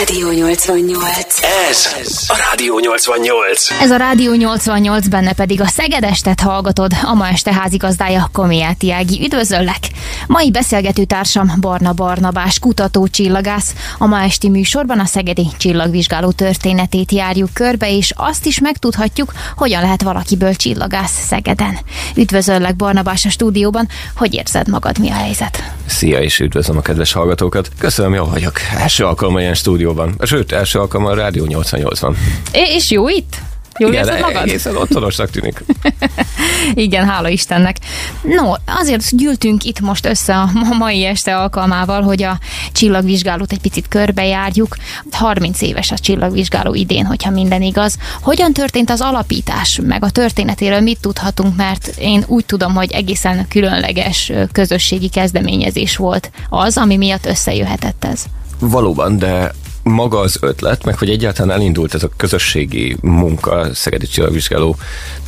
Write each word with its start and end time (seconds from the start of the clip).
Rádió 0.00 0.30
88. 0.30 1.42
Ez 1.70 1.94
a 2.28 2.36
Rádió 2.36 2.78
88. 2.78 3.70
Ez 3.80 3.90
a 3.90 3.96
Rádió 3.96 4.34
88, 4.34 5.08
benne 5.08 5.32
pedig 5.32 5.60
a 5.60 5.66
Szegedestet 5.66 6.40
hallgatod, 6.40 6.92
a 7.02 7.14
ma 7.14 7.28
este 7.28 7.52
házigazdája 7.52 8.28
Komiáti 8.32 8.92
Ági. 8.92 9.24
Üdvözöllek! 9.24 9.88
Mai 10.26 10.50
beszélgető 10.50 11.04
társam 11.04 11.52
Barna 11.60 11.92
Barnabás, 11.92 12.58
kutató 12.58 13.08
csillagász. 13.08 13.74
A 13.98 14.06
ma 14.06 14.20
esti 14.20 14.48
műsorban 14.48 15.00
a 15.00 15.04
Szegedi 15.04 15.46
csillagvizsgáló 15.56 16.30
történetét 16.30 17.12
járjuk 17.12 17.50
körbe, 17.52 17.96
és 17.96 18.12
azt 18.16 18.46
is 18.46 18.60
megtudhatjuk, 18.60 19.32
hogyan 19.56 19.82
lehet 19.82 20.02
valakiből 20.02 20.54
csillagász 20.54 21.26
Szegeden. 21.26 21.78
Üdvözöllek 22.16 22.76
Barnabás 22.76 23.24
a 23.24 23.30
stúdióban, 23.30 23.88
hogy 24.16 24.34
érzed 24.34 24.68
magad, 24.68 24.98
mi 24.98 25.10
a 25.10 25.14
helyzet? 25.14 25.62
Szia, 25.86 26.20
és 26.20 26.38
üdvözlöm 26.38 26.76
a 26.76 26.80
kedves 26.80 27.12
hallgatókat. 27.12 27.70
Köszönöm, 27.78 28.14
jól 28.14 28.28
vagyok. 28.28 28.52
Első 28.78 29.04
alkalommal 29.04 29.40
ilyen 29.40 29.54
stúdióban. 29.54 30.14
Sőt, 30.22 30.52
első 30.52 30.78
alkalommal 30.78 31.12
a 31.12 31.16
Rádió 31.16 31.46
88-ban. 31.48 32.14
És 32.52 32.90
jó 32.90 33.08
itt? 33.08 33.36
Jól 33.80 33.92
Igen, 33.92 34.04
érzed 34.06 34.20
magad? 34.20 34.48
egészen 34.48 34.76
otthonosnak 34.76 35.30
tűnik. 35.30 35.64
Igen, 36.74 37.08
hála 37.08 37.28
Istennek. 37.28 37.76
No, 38.22 38.52
azért 38.66 39.16
gyűltünk 39.16 39.64
itt 39.64 39.80
most 39.80 40.06
össze 40.06 40.36
a 40.36 40.48
mai 40.78 41.04
este 41.04 41.36
alkalmával, 41.36 42.02
hogy 42.02 42.22
a 42.22 42.38
csillagvizsgálót 42.72 43.52
egy 43.52 43.60
picit 43.60 43.88
körbejárjuk. 43.88 44.76
30 45.10 45.60
éves 45.60 45.90
a 45.90 45.98
csillagvizsgáló 45.98 46.74
idén, 46.74 47.04
hogyha 47.04 47.30
minden 47.30 47.62
igaz. 47.62 47.96
Hogyan 48.22 48.52
történt 48.52 48.90
az 48.90 49.00
alapítás, 49.00 49.80
meg 49.82 50.04
a 50.04 50.10
történetéről 50.10 50.80
mit 50.80 51.00
tudhatunk, 51.00 51.56
mert 51.56 51.86
én 51.98 52.24
úgy 52.26 52.44
tudom, 52.44 52.74
hogy 52.74 52.92
egészen 52.92 53.48
különleges 53.48 54.32
közösségi 54.52 55.08
kezdeményezés 55.08 55.96
volt 55.96 56.30
az, 56.48 56.76
ami 56.76 56.96
miatt 56.96 57.26
összejöhetett 57.26 58.04
ez. 58.04 58.24
Valóban, 58.58 59.18
de 59.18 59.52
maga 59.82 60.18
az 60.18 60.38
ötlet, 60.40 60.84
meg 60.84 60.98
hogy 60.98 61.10
egyáltalán 61.10 61.56
elindult 61.56 61.94
ez 61.94 62.02
a 62.02 62.10
közösségi 62.16 62.96
munka 63.00 63.74
Szegedi 63.74 64.06
Csillagvizsgáló 64.06 64.76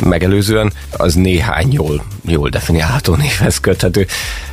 megelőzően, 0.05 0.73
az 0.91 1.15
néhány 1.15 1.73
jól, 1.73 2.05
jól 2.25 2.49
definiálható 2.49 3.15
névhez 3.23 3.61
köthető. 3.61 4.07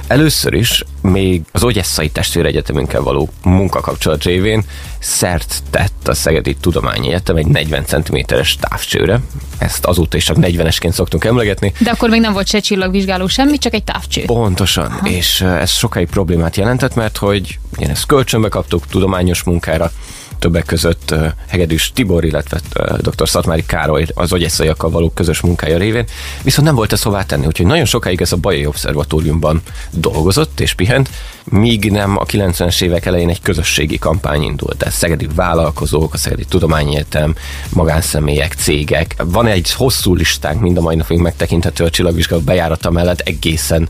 Először 0.10 0.54
is 0.54 0.84
még 1.02 1.42
az 1.52 1.64
Ogyesszai 1.64 2.10
Testvéregyetemünkkel 2.10 3.02
való 3.02 3.30
munkakapcsolat 3.44 4.24
révén 4.24 4.64
szert 5.00 5.64
tett 5.70 6.08
a 6.08 6.14
Szegedi 6.14 6.56
Tudományi 6.56 7.08
Egyetem 7.08 7.36
egy 7.36 7.48
40 7.48 7.86
cm-es 7.86 8.56
távcsőre. 8.56 9.20
Ezt 9.58 9.86
azóta 9.86 10.18
is 10.18 10.24
csak 10.24 10.38
40-esként 10.40 10.92
szoktunk 10.92 11.26
emlegetni. 11.26 11.74
De 11.80 11.90
akkor 11.90 12.10
még 12.10 12.22
nem 12.22 12.34
volt 12.34 12.48
se 12.48 12.60
csillagvizsgáló 12.60 13.28
semmi, 13.28 13.58
csak 13.58 13.74
egy 13.74 13.84
távcső. 13.84 14.26
Pontosan, 14.26 14.86
Aha. 14.86 15.08
és 15.08 15.42
uh, 15.42 15.62
ez 15.62 15.72
sokáig 15.72 16.08
problémát 16.08 16.56
jelentett, 16.56 16.96
mert 16.96 17.18
hogy 17.18 17.60
ilyen 17.78 17.92
ezt 17.92 18.06
kölcsönbe 18.06 18.50
kaptuk 18.50 18.88
tudományos 18.88 19.44
munkára, 19.44 19.92
többek 20.40 20.66
között 20.66 21.16
Hegedűs 21.48 21.92
Tibor, 21.94 22.24
illetve 22.24 22.60
dr. 22.98 23.30
Szatmári 23.30 23.64
Károly 23.66 24.06
az 24.14 24.32
agyesszaiakkal 24.32 24.90
való 24.90 25.10
közös 25.10 25.42
munkája 25.42 25.78
révén, 25.78 26.06
viszont 26.44 26.68
nem 26.68 26.76
volt 26.76 26.94
ez 26.94 27.02
hová 27.02 27.24
tenni, 27.24 27.46
úgyhogy 27.46 27.66
nagyon 27.66 27.86
sokáig 27.86 28.22
ez 28.22 28.32
a 28.32 28.38
Bajai 28.38 28.66
Obszervatóriumban 28.66 29.62
dolgozott 29.92 30.60
és 30.60 30.74
pihent, 30.74 31.10
míg 31.44 31.92
nem 31.92 32.18
a 32.18 32.26
90-es 32.26 32.82
évek 32.82 33.06
elején 33.06 33.30
egy 33.30 33.42
közösségi 33.42 33.98
kampány 33.98 34.42
indult. 34.42 34.78
Tehát 34.78 34.94
szegedi 34.94 35.28
vállalkozók, 35.36 36.14
a 36.14 36.18
Szegedi 36.18 36.46
Tudományegyetem, 36.46 37.36
magánszemélyek, 37.70 38.54
cégek. 38.54 39.16
Van 39.24 39.48
egy 39.48 39.74
hosszú 39.74 40.16
listánk, 40.16 40.62
mind 40.62 40.78
a 40.78 40.82
mai 40.82 40.96
napig 40.96 41.18
megtekinthető 41.18 41.84
a 41.84 41.90
csillagvizsgáló 41.90 42.42
bejárata 42.42 42.92
mellett 42.92 43.20
egészen 43.20 43.90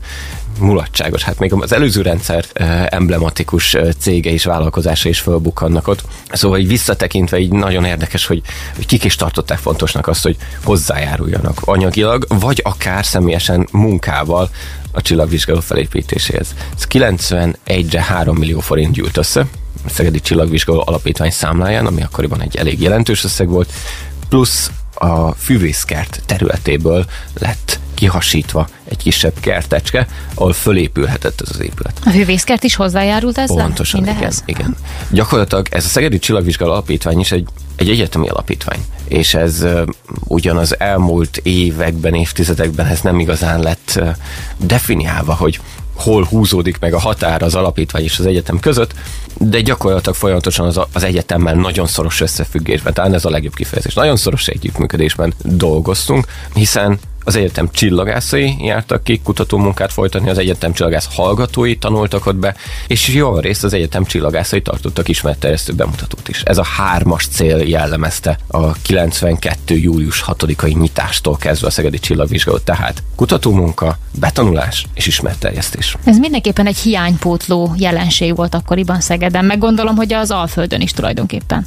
mulatságos. 0.60 1.22
Hát 1.22 1.38
még 1.38 1.52
az 1.52 1.72
előző 1.72 2.02
rendszer 2.02 2.44
emblematikus 2.88 3.76
cége 3.98 4.30
és 4.30 4.44
vállalkozása 4.44 5.08
is 5.08 5.20
fölbukkannak 5.20 5.88
ott. 5.88 6.02
Szóval 6.32 6.58
így 6.58 6.68
visszatekintve 6.68 7.38
így 7.38 7.52
nagyon 7.52 7.84
érdekes, 7.84 8.26
hogy, 8.26 8.42
hogy 8.76 8.86
kik 8.86 9.04
is 9.04 9.16
tartották 9.16 9.58
fontosnak 9.58 10.06
azt, 10.08 10.22
hogy 10.22 10.36
hozzájáruljanak 10.64 11.60
anyagilag, 11.64 12.26
vagy 12.28 12.60
akár 12.64 13.04
személyesen 13.04 13.68
munkával 13.72 14.50
a 14.92 15.02
csillagvizsgáló 15.02 15.60
felépítéséhez. 15.60 16.54
Ez 16.76 16.84
91-re 16.90 18.02
3 18.02 18.36
millió 18.36 18.60
forint 18.60 18.92
gyűlt 18.92 19.16
össze, 19.16 19.46
a 19.86 19.88
Szegedi 19.88 20.20
Csillagvizsgáló 20.20 20.82
Alapítvány 20.86 21.30
számláján, 21.30 21.86
ami 21.86 22.02
akkoriban 22.02 22.42
egy 22.42 22.56
elég 22.56 22.80
jelentős 22.80 23.24
összeg 23.24 23.48
volt, 23.48 23.72
plusz 24.28 24.70
a 24.94 25.32
füvészkert 25.32 26.22
területéből 26.26 27.06
lett 27.38 27.80
kihasítva 27.94 28.68
egy 28.84 28.96
kisebb 28.96 29.32
kertecske, 29.40 30.06
ahol 30.34 30.52
fölépülhetett 30.52 31.40
ez 31.40 31.48
az 31.50 31.60
épület. 31.60 32.00
A 32.04 32.10
hűvészkert 32.10 32.64
is 32.64 32.74
hozzájárult 32.74 33.38
ezzel? 33.38 33.64
Pontosan, 33.64 34.00
igen, 34.00 34.12
Mindehez? 34.12 34.42
igen. 34.46 34.76
Gyakorlatilag 35.10 35.66
ez 35.70 35.84
a 35.84 35.88
Szegedi 35.88 36.18
Csillagvizsgáló 36.18 36.70
Alapítvány 36.70 37.18
is 37.18 37.32
egy, 37.32 37.48
egy 37.76 37.90
egyetemi 37.90 38.28
alapítvány, 38.28 38.84
és 39.08 39.34
ez 39.34 39.62
uh, 39.62 39.82
ugyan 40.24 40.56
az 40.56 40.80
elmúlt 40.80 41.36
években, 41.42 42.14
évtizedekben 42.14 42.86
ez 42.86 43.00
nem 43.00 43.18
igazán 43.18 43.60
lett 43.60 43.92
uh, 43.96 44.08
definiálva, 44.56 45.34
hogy 45.34 45.60
hol 46.00 46.24
húzódik 46.24 46.78
meg 46.78 46.94
a 46.94 46.98
határ 46.98 47.42
az 47.42 47.54
alapítvány 47.54 48.02
és 48.02 48.18
az 48.18 48.26
egyetem 48.26 48.60
között, 48.60 48.94
de 49.38 49.60
gyakorlatilag 49.60 50.16
folyamatosan 50.16 50.66
az, 50.66 50.80
az 50.92 51.02
egyetemmel 51.02 51.54
nagyon 51.54 51.86
szoros 51.86 52.20
összefüggésben, 52.20 52.92
talán 52.92 53.14
ez 53.14 53.24
a 53.24 53.30
legjobb 53.30 53.54
kifejezés, 53.54 53.94
nagyon 53.94 54.16
szoros 54.16 54.48
együttműködésben 54.48 55.34
dolgoztunk, 55.42 56.26
hiszen 56.54 56.98
az 57.30 57.36
egyetem 57.36 57.68
csillagászai 57.72 58.56
jártak 58.58 59.04
ki 59.04 59.20
kutatómunkát 59.24 59.92
folytatni, 59.92 60.30
az 60.30 60.38
egyetem 60.38 60.72
csillagász 60.72 61.08
hallgatói 61.14 61.76
tanultak 61.76 62.26
ott 62.26 62.36
be, 62.36 62.54
és 62.86 63.08
jó 63.08 63.38
részt 63.38 63.64
az 63.64 63.72
egyetem 63.72 64.04
csillagászai 64.04 64.62
tartottak 64.62 65.08
ismeretterjesztő 65.08 65.72
bemutatót 65.72 66.28
is. 66.28 66.42
Ez 66.42 66.58
a 66.58 66.64
hármas 66.64 67.26
cél 67.26 67.56
jellemezte 67.56 68.38
a 68.46 68.72
92. 68.72 69.76
július 69.76 70.24
6-ai 70.26 70.78
nyitástól 70.78 71.36
kezdve 71.36 71.66
a 71.66 71.70
Szegedi 71.70 71.98
Csillagvizsgálót, 71.98 72.64
tehát 72.64 73.02
kutatómunka, 73.16 73.98
betanulás 74.18 74.86
és 74.94 75.06
ismeretterjesztés. 75.06 75.96
Ez 76.04 76.18
mindenképpen 76.18 76.66
egy 76.66 76.78
hiánypótló 76.78 77.74
jelenség 77.76 78.36
volt 78.36 78.54
akkoriban 78.54 79.00
Szegeden, 79.00 79.44
meg 79.44 79.58
gondolom, 79.58 79.96
hogy 79.96 80.12
az 80.12 80.30
Alföldön 80.30 80.80
is 80.80 80.92
tulajdonképpen. 80.92 81.66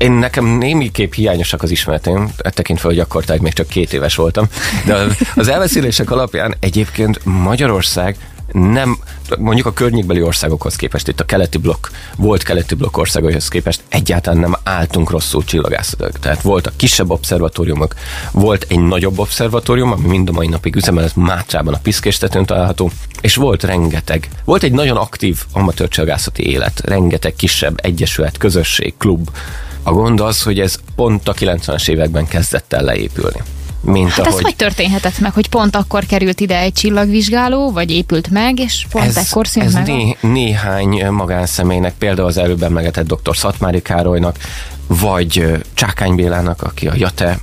Én 0.00 0.12
nekem 0.12 0.46
némiképp 0.46 1.12
hiányosak 1.12 1.62
az 1.62 1.70
ismereteim, 1.70 2.32
e 2.38 2.50
tekintve, 2.50 2.88
hogy 2.88 2.98
akkor 2.98 3.24
tehát 3.24 3.42
még 3.42 3.52
csak 3.52 3.68
két 3.68 3.92
éves 3.92 4.14
voltam, 4.14 4.46
de 4.86 5.06
az 5.36 5.48
elbeszélések 5.48 6.10
alapján 6.10 6.54
egyébként 6.60 7.24
Magyarország 7.24 8.16
nem, 8.52 8.98
mondjuk 9.38 9.66
a 9.66 9.72
környékbeli 9.72 10.22
országokhoz 10.22 10.76
képest, 10.76 11.08
itt 11.08 11.20
a 11.20 11.24
keleti 11.24 11.58
blokk, 11.58 11.86
volt 12.16 12.42
keleti 12.42 12.74
blokk 12.74 12.96
országokhoz 12.96 13.48
képest 13.48 13.82
egyáltalán 13.88 14.40
nem 14.40 14.56
álltunk 14.62 15.10
rosszul 15.10 15.44
csillagászatok. 15.44 16.18
Tehát 16.18 16.42
voltak 16.42 16.76
kisebb 16.76 17.10
obszervatóriumok, 17.10 17.94
volt 18.32 18.66
egy 18.68 18.80
nagyobb 18.80 19.18
obszervatórium, 19.18 19.92
ami 19.92 20.06
mind 20.06 20.28
a 20.28 20.32
mai 20.32 20.46
napig 20.46 20.76
üzemel, 20.76 21.08
Mátrában 21.14 21.74
a 21.74 21.80
Piszkéstetőn 21.82 22.44
található, 22.44 22.90
és 23.20 23.34
volt 23.34 23.62
rengeteg, 23.62 24.28
volt 24.44 24.62
egy 24.62 24.72
nagyon 24.72 24.96
aktív 24.96 25.42
amatőr 25.52 25.88
csillagászati 25.88 26.50
élet, 26.50 26.80
rengeteg 26.84 27.34
kisebb 27.34 27.78
egyesület, 27.82 28.38
közösség, 28.38 28.94
klub. 28.98 29.30
A 29.82 29.92
gond 29.92 30.20
az, 30.20 30.42
hogy 30.42 30.60
ez 30.60 30.76
pont 30.94 31.28
a 31.28 31.34
90-es 31.34 31.88
években 31.88 32.26
kezdett 32.26 32.72
el 32.72 32.82
leépülni 32.82 33.42
mint 33.82 34.10
Hát 34.10 34.26
ez 34.26 34.40
hogy 34.40 34.56
történhetett 34.56 35.18
meg, 35.18 35.32
hogy 35.32 35.48
pont 35.48 35.76
akkor 35.76 36.06
került 36.06 36.40
ide 36.40 36.58
egy 36.58 36.72
csillagvizsgáló, 36.72 37.70
vagy 37.72 37.90
épült 37.90 38.30
meg, 38.30 38.58
és 38.58 38.86
pont 38.90 39.04
ez, 39.04 39.16
ekkor 39.16 39.46
szűnt 39.46 39.66
ez 39.66 39.72
meg? 39.72 39.86
Né, 39.86 40.16
néhány 40.20 41.06
magánszemélynek, 41.06 41.94
például 41.94 42.28
az 42.28 42.36
előbb 42.36 42.62
emlegetett 42.62 43.06
dr. 43.06 43.36
Szatmári 43.36 43.82
Károlynak, 43.82 44.36
vagy 44.86 45.62
Csákány 45.74 46.14
Bélának, 46.14 46.62
aki 46.62 46.88
a 46.88 46.92
JATE 46.96 47.40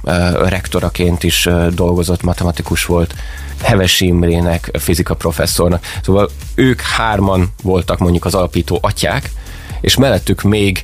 rektoraként 0.47 1.23
is 1.23 1.49
dolgozott, 1.73 2.23
matematikus 2.23 2.85
volt, 2.85 3.15
Heves 3.61 4.01
Imrének, 4.01 4.69
fizika 4.79 5.13
professzornak. 5.13 5.85
Szóval 6.03 6.29
ők 6.55 6.81
hárman 6.81 7.53
voltak 7.63 7.99
mondjuk 7.99 8.25
az 8.25 8.33
alapító 8.33 8.79
atyák, 8.81 9.31
és 9.81 9.95
mellettük 9.95 10.41
még 10.41 10.83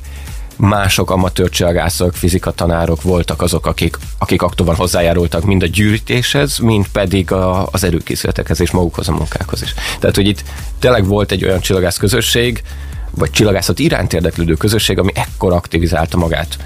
mások 0.56 1.10
amatőr 1.10 1.48
csillagászok, 1.48 2.14
fizikatanárok 2.14 3.02
voltak 3.02 3.42
azok, 3.42 3.66
akik, 3.66 3.98
akik 4.18 4.42
aktívan 4.42 4.74
hozzájárultak 4.74 5.44
mind 5.44 5.62
a 5.62 5.66
gyűjtéshez, 5.66 6.58
mind 6.58 6.88
pedig 6.92 7.32
a, 7.32 7.68
az 7.70 7.84
előkészületekhez 7.84 8.60
és 8.60 8.70
magukhoz 8.70 9.08
a 9.08 9.12
munkákhoz 9.12 9.62
is. 9.62 9.74
Tehát, 9.98 10.16
hogy 10.16 10.26
itt 10.26 10.44
tényleg 10.78 11.06
volt 11.06 11.32
egy 11.32 11.44
olyan 11.44 11.60
csillagász 11.60 11.96
közösség, 11.96 12.62
vagy 13.10 13.30
csillagászat 13.30 13.78
iránt 13.78 14.12
érdeklődő 14.12 14.54
közösség, 14.54 14.98
ami 14.98 15.12
ekkor 15.14 15.52
aktivizálta 15.52 16.16
magát, 16.16 16.58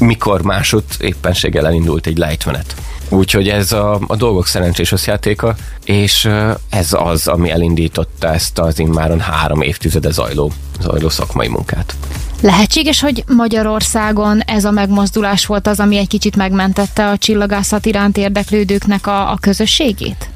mikor 0.00 0.42
másod 0.42 0.84
éppenséggel 0.98 1.66
elindult 1.66 2.06
egy 2.06 2.18
lejtmenet. 2.18 2.74
Úgyhogy 3.08 3.48
ez 3.48 3.72
a, 3.72 4.00
a 4.06 4.16
dolgok 4.16 4.46
szerencsés 4.46 4.92
összjátéka, 4.92 5.54
és 5.84 6.30
ez 6.68 6.88
az, 6.90 7.26
ami 7.26 7.50
elindította 7.50 8.32
ezt 8.32 8.58
az 8.58 8.78
immáron 8.78 9.20
három 9.20 9.60
évtizede 9.60 10.10
zajló, 10.10 10.52
zajló 10.80 11.08
szakmai 11.08 11.48
munkát. 11.48 11.94
Lehetséges, 12.40 13.00
hogy 13.00 13.24
Magyarországon 13.26 14.40
ez 14.40 14.64
a 14.64 14.70
megmozdulás 14.70 15.46
volt 15.46 15.66
az, 15.66 15.80
ami 15.80 15.96
egy 15.96 16.08
kicsit 16.08 16.36
megmentette 16.36 17.08
a 17.08 17.18
csillagászat 17.18 17.86
iránt 17.86 18.16
érdeklődőknek 18.16 19.06
a, 19.06 19.30
a 19.30 19.38
közösségét? 19.40 20.28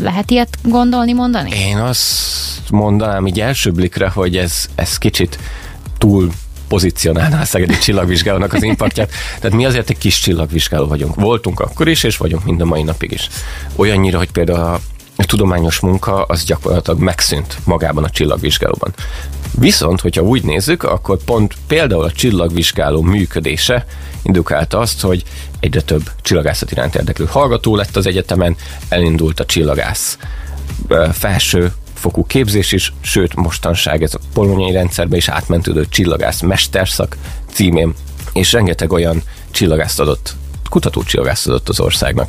Lehet 0.00 0.30
ilyet 0.30 0.58
gondolni, 0.62 1.12
mondani? 1.12 1.50
Én 1.50 1.76
azt 1.76 2.70
mondanám 2.70 3.26
így 3.26 3.40
első 3.40 3.70
blikre, 3.70 4.08
hogy 4.08 4.36
ez, 4.36 4.66
ez 4.74 4.98
kicsit 4.98 5.38
túl 5.98 6.30
pozícionálná 6.68 7.40
a 7.40 7.44
Szegedi 7.44 7.78
csillagvizsgálónak 7.78 8.52
az 8.52 8.62
impaktját. 8.62 9.10
Tehát 9.40 9.56
mi 9.56 9.64
azért 9.64 9.90
egy 9.90 9.98
kis 9.98 10.20
csillagvizsgáló 10.20 10.86
vagyunk. 10.86 11.14
Voltunk 11.14 11.60
akkor 11.60 11.88
is, 11.88 12.02
és 12.02 12.16
vagyunk 12.16 12.44
mind 12.44 12.60
a 12.60 12.64
mai 12.64 12.82
napig 12.82 13.12
is. 13.12 13.28
Olyannyira, 13.76 14.18
hogy 14.18 14.30
például 14.30 14.80
tudományos 15.16 15.80
munka 15.80 16.22
az 16.22 16.44
gyakorlatilag 16.44 17.00
megszűnt 17.00 17.58
magában 17.64 18.04
a 18.04 18.10
csillagvizsgálóban. 18.10 18.94
Viszont, 19.58 20.00
hogyha 20.00 20.22
úgy 20.22 20.42
nézzük, 20.42 20.82
akkor 20.82 21.18
pont 21.24 21.54
például 21.66 22.04
a 22.04 22.12
csillagvizsgáló 22.12 23.02
működése 23.02 23.86
indukálta 24.22 24.78
azt, 24.78 25.00
hogy 25.00 25.22
egyre 25.60 25.80
több 25.80 26.10
csillagászat 26.22 26.70
iránt 26.70 26.94
érdeklő 26.94 27.26
hallgató 27.26 27.76
lett 27.76 27.96
az 27.96 28.06
egyetemen, 28.06 28.56
elindult 28.88 29.40
a 29.40 29.46
csillagász 29.46 30.18
felső 31.12 31.72
fokú 31.94 32.26
képzés 32.26 32.72
is, 32.72 32.92
sőt 33.00 33.34
mostanság 33.34 34.02
ez 34.02 34.14
a 34.14 34.18
polonyai 34.32 34.72
rendszerbe 34.72 35.16
is 35.16 35.28
átmentődő 35.28 35.86
csillagász 35.88 36.40
mesterszak 36.40 37.16
címén, 37.52 37.94
és 38.32 38.52
rengeteg 38.52 38.92
olyan 38.92 39.22
csillagászt 39.50 40.00
adott, 40.00 40.34
kutató 40.68 41.02
csillagászt 41.02 41.46
adott 41.46 41.68
az 41.68 41.80
országnak, 41.80 42.28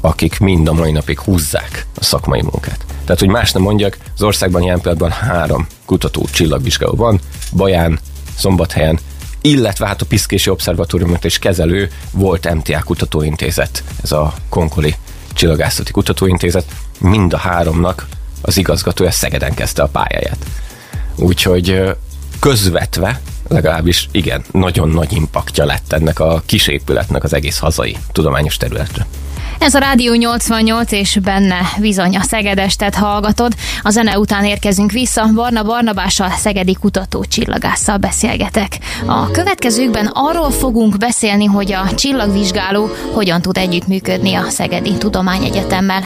akik 0.00 0.38
mind 0.38 0.68
a 0.68 0.72
mai 0.72 0.92
napig 0.92 1.20
húzzák 1.20 1.86
a 1.94 2.04
szakmai 2.04 2.42
munkát. 2.42 2.84
Tehát, 3.04 3.18
hogy 3.18 3.28
más 3.28 3.52
nem 3.52 3.62
mondjak, 3.62 3.98
az 4.14 4.22
országban 4.22 4.62
jelen 4.62 4.80
pillanatban 4.80 5.10
három 5.10 5.66
kutató 5.84 6.26
csillagvizsgáló 6.32 6.94
van, 6.94 7.20
Baján, 7.52 7.98
Szombathelyen, 8.36 8.98
illetve 9.40 9.86
hát 9.86 10.02
a 10.02 10.06
Piszkési 10.06 10.50
Obszervatóriumot 10.50 11.24
és 11.24 11.38
kezelő 11.38 11.90
volt 12.12 12.54
MTA 12.54 12.82
kutatóintézet, 12.82 13.84
ez 14.02 14.12
a 14.12 14.34
Konkoli 14.48 14.94
Csillagászati 15.32 15.92
Kutatóintézet, 15.92 16.64
mind 16.98 17.32
a 17.32 17.36
háromnak 17.36 18.06
az 18.40 18.56
igazgatója 18.56 19.10
Szegeden 19.10 19.54
kezdte 19.54 19.82
a 19.82 19.88
pályáját. 19.88 20.46
Úgyhogy 21.16 21.82
közvetve 22.40 23.20
legalábbis 23.48 24.08
igen, 24.12 24.44
nagyon 24.50 24.88
nagy 24.88 25.12
impaktja 25.12 25.64
lett 25.64 25.92
ennek 25.92 26.20
a 26.20 26.42
kis 26.46 26.66
épületnek 26.66 27.24
az 27.24 27.32
egész 27.32 27.58
hazai 27.58 27.96
tudományos 28.12 28.56
területre. 28.56 29.06
Ez 29.60 29.74
a 29.74 29.78
Rádió 29.78 30.14
88, 30.14 30.92
és 30.92 31.18
benne 31.22 31.60
bizony 31.78 32.16
a 32.16 32.22
Szegedestet 32.22 32.94
hallgatod. 32.94 33.52
A 33.82 33.90
zene 33.90 34.18
után 34.18 34.44
érkezünk 34.44 34.90
vissza, 34.90 35.28
Barna 35.34 35.62
Barnabással, 35.62 36.30
Szegedi 36.30 36.76
kutató 36.80 37.24
csillagásszal 37.24 37.96
beszélgetek. 37.96 38.78
A 39.06 39.30
következőkben 39.30 40.06
arról 40.06 40.50
fogunk 40.50 40.96
beszélni, 40.96 41.44
hogy 41.44 41.72
a 41.72 41.94
csillagvizsgáló 41.94 42.88
hogyan 43.12 43.42
tud 43.42 43.56
együttműködni 43.56 44.34
a 44.34 44.48
Szegedi 44.48 44.92
Tudományegyetemmel. 44.98 46.02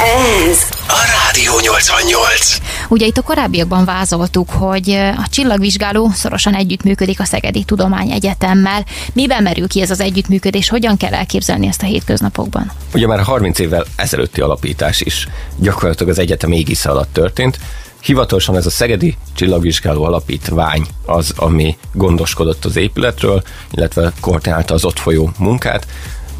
Ez 0.00 0.58
a 0.88 1.00
Rádió 1.24 1.52
88. 1.60 2.56
Ugye 2.88 3.06
itt 3.06 3.16
a 3.16 3.22
korábbiakban 3.22 3.84
vázoltuk, 3.84 4.50
hogy 4.50 4.90
a 5.16 5.26
csillagvizsgáló 5.30 6.10
szorosan 6.14 6.54
együttműködik 6.54 7.20
a 7.20 7.24
Szegedi 7.24 7.64
Tudományegyetemmel. 7.64 8.84
Miben 9.12 9.42
merül 9.42 9.68
ki 9.68 9.80
ez 9.80 9.90
az 9.90 10.00
együttműködés? 10.00 10.68
Hogyan 10.68 10.96
kell 10.96 11.14
elképzelni 11.14 11.66
ezt 11.66 11.82
a 11.82 11.86
hétköznapokban? 11.86 12.70
Ugye 12.94 13.06
már 13.06 13.22
30 13.22 13.58
évvel 13.58 13.84
ezelőtti 13.96 14.40
alapítás 14.40 15.00
is 15.00 15.28
gyakorlatilag 15.56 16.12
az 16.12 16.18
egyetem 16.18 16.52
égisze 16.52 16.90
alatt 16.90 17.12
történt. 17.12 17.58
Hivatalosan 18.02 18.56
ez 18.56 18.66
a 18.66 18.70
Szegedi 18.70 19.16
Csillagvizsgáló 19.34 20.04
Alapítvány 20.04 20.86
az, 21.06 21.32
ami 21.36 21.76
gondoskodott 21.92 22.64
az 22.64 22.76
épületről, 22.76 23.42
illetve 23.70 24.12
koordinálta 24.20 24.74
az 24.74 24.84
ott 24.84 24.98
folyó 24.98 25.30
munkát, 25.38 25.86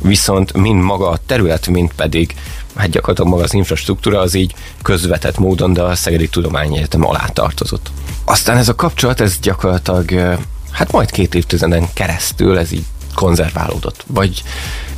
viszont 0.03 0.53
mind 0.53 0.83
maga 0.83 1.09
a 1.09 1.19
terület, 1.27 1.67
mind 1.67 1.91
pedig 1.97 2.35
hát 2.77 2.91
gyakorlatilag 2.91 3.31
maga 3.31 3.43
az 3.43 3.55
infrastruktúra 3.55 4.21
az 4.21 4.35
így 4.35 4.55
közvetett 4.83 5.39
módon, 5.39 5.73
de 5.73 5.83
a 5.83 5.95
Szegedi 5.95 6.29
Tudományegyetem 6.29 7.07
alá 7.07 7.27
tartozott. 7.27 7.91
Aztán 8.25 8.57
ez 8.57 8.69
a 8.69 8.75
kapcsolat, 8.75 9.21
ez 9.21 9.39
gyakorlatilag 9.39 10.39
hát 10.71 10.93
majd 10.93 11.11
két 11.11 11.35
évtizeden 11.35 11.89
keresztül 11.93 12.59
ez 12.59 12.73
így 12.73 12.85
konzerválódott. 13.15 14.05
Vagy 14.07 14.43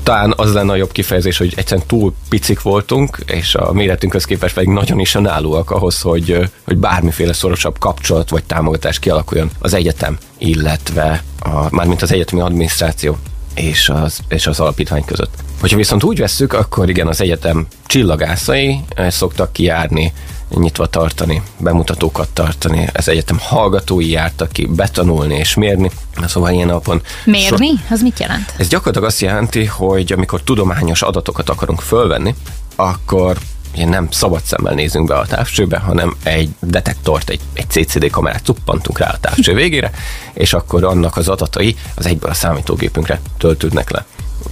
talán 0.03 0.33
az 0.37 0.53
lenne 0.53 0.73
a 0.73 0.77
jobb 0.77 0.93
kifejezés, 0.93 1.39
hogy 1.39 1.53
egyszerűen 1.57 1.87
túl 1.87 2.15
picik 2.29 2.63
voltunk, 2.63 3.19
és 3.27 3.55
a 3.55 3.73
méretünkhöz 3.73 4.25
képest 4.25 4.55
pedig 4.55 4.69
nagyon 4.69 4.99
is 5.01 5.15
önállóak 5.15 5.71
ahhoz, 5.71 6.01
hogy, 6.01 6.51
hogy 6.65 6.77
bármiféle 6.77 7.33
szorosabb 7.33 7.79
kapcsolat 7.79 8.31
vagy 8.31 8.45
támogatás 8.45 8.99
kialakuljon 8.99 9.51
az 9.59 9.75
egyetem, 9.75 10.19
illetve 10.39 11.23
a, 11.39 11.75
mármint 11.75 12.03
az 12.03 12.13
egyetemi 12.13 12.41
adminisztráció 12.41 13.19
és 13.55 13.89
az, 13.89 14.19
és 14.29 14.47
az 14.47 14.61
alapítvány 14.61 15.05
között. 15.05 15.35
Hogyha 15.61 15.77
viszont 15.77 16.05
úgy 16.05 16.19
vesszük, 16.19 16.53
akkor 16.53 16.89
igen, 16.89 17.07
az 17.07 17.21
egyetem 17.21 17.67
csillagászai 17.87 18.81
eh, 18.95 19.11
szoktak 19.11 19.53
kijárni, 19.53 20.13
nyitva 20.59 20.87
tartani, 20.87 21.43
bemutatókat 21.59 22.29
tartani. 22.29 22.89
Ez 22.93 23.09
egyetem 23.09 23.39
hallgatói 23.41 24.11
jártak 24.11 24.53
ki 24.53 24.67
betanulni 24.67 25.35
és 25.35 25.55
mérni. 25.55 25.91
Szóval 26.27 26.53
ilyen 26.53 26.67
napon... 26.67 27.03
Mérni? 27.25 27.69
So, 27.69 27.95
az 27.95 28.03
mit 28.03 28.19
jelent? 28.21 28.55
Ez 28.57 28.69
gyakorlatilag 28.69 29.09
azt 29.09 29.21
jelenti, 29.21 29.65
hogy 29.65 30.13
amikor 30.13 30.43
tudományos 30.43 31.03
adatokat 31.03 31.49
akarunk 31.49 31.81
fölvenni, 31.81 32.35
akkor 32.77 33.39
ugye 33.75 33.89
nem 33.89 34.11
szabad 34.11 34.43
szemmel 34.43 34.75
nézünk 34.75 35.07
be 35.07 35.15
a 35.15 35.27
távcsőbe, 35.27 35.79
hanem 35.79 36.17
egy 36.23 36.51
detektort, 36.61 37.31
egy, 37.31 37.41
egy 37.53 37.71
CCD 37.71 38.11
kamerát 38.11 38.45
cuppantunk 38.45 38.99
rá 38.99 39.09
a 39.09 39.19
távcső 39.21 39.55
végére, 39.55 39.91
és 40.33 40.53
akkor 40.53 40.85
annak 40.85 41.17
az 41.17 41.29
adatai 41.29 41.77
az 41.95 42.07
egyből 42.07 42.31
a 42.31 42.35
számítógépünkre 42.35 43.21
töltődnek 43.39 43.91
le. 43.91 44.05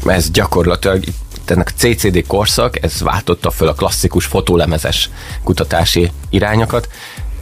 Ez 0.07 0.31
gyakorlatilag 0.31 1.05
ennek 1.45 1.73
a 1.75 1.79
CCD 1.79 2.27
korszak, 2.27 2.83
ez 2.83 3.01
váltotta 3.01 3.51
föl 3.51 3.69
a 3.69 3.75
klasszikus 3.75 4.25
fotólemezes 4.25 5.11
kutatási 5.43 6.11
irányokat, 6.31 6.89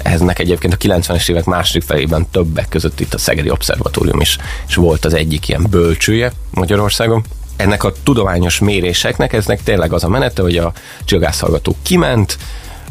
eznek 0.03 0.39
egyébként 0.39 0.75
a 0.75 0.77
90-es 0.77 1.31
évek 1.31 1.45
második 1.45 1.83
felében 1.83 2.27
többek 2.31 2.69
között 2.69 3.01
itt 3.01 3.15
a 3.15 3.19
Szegedi 3.19 3.51
Obszervatórium 3.51 4.21
is, 4.21 4.39
és 4.69 4.75
volt 4.75 5.05
az 5.05 5.15
egyik 5.15 5.49
ilyen 5.49 5.67
bölcsője 5.71 6.33
Magyarországon 6.51 7.25
ennek 7.57 7.85
a 7.85 7.93
tudományos 8.03 8.59
méréseknek, 8.59 9.33
eznek 9.33 9.63
tényleg 9.63 9.93
az 9.93 10.05
a 10.05 10.09
menete, 10.09 10.43
hogy 10.43 10.57
a 10.57 10.73
csillagászhallgató 11.05 11.77
kiment, 11.83 12.39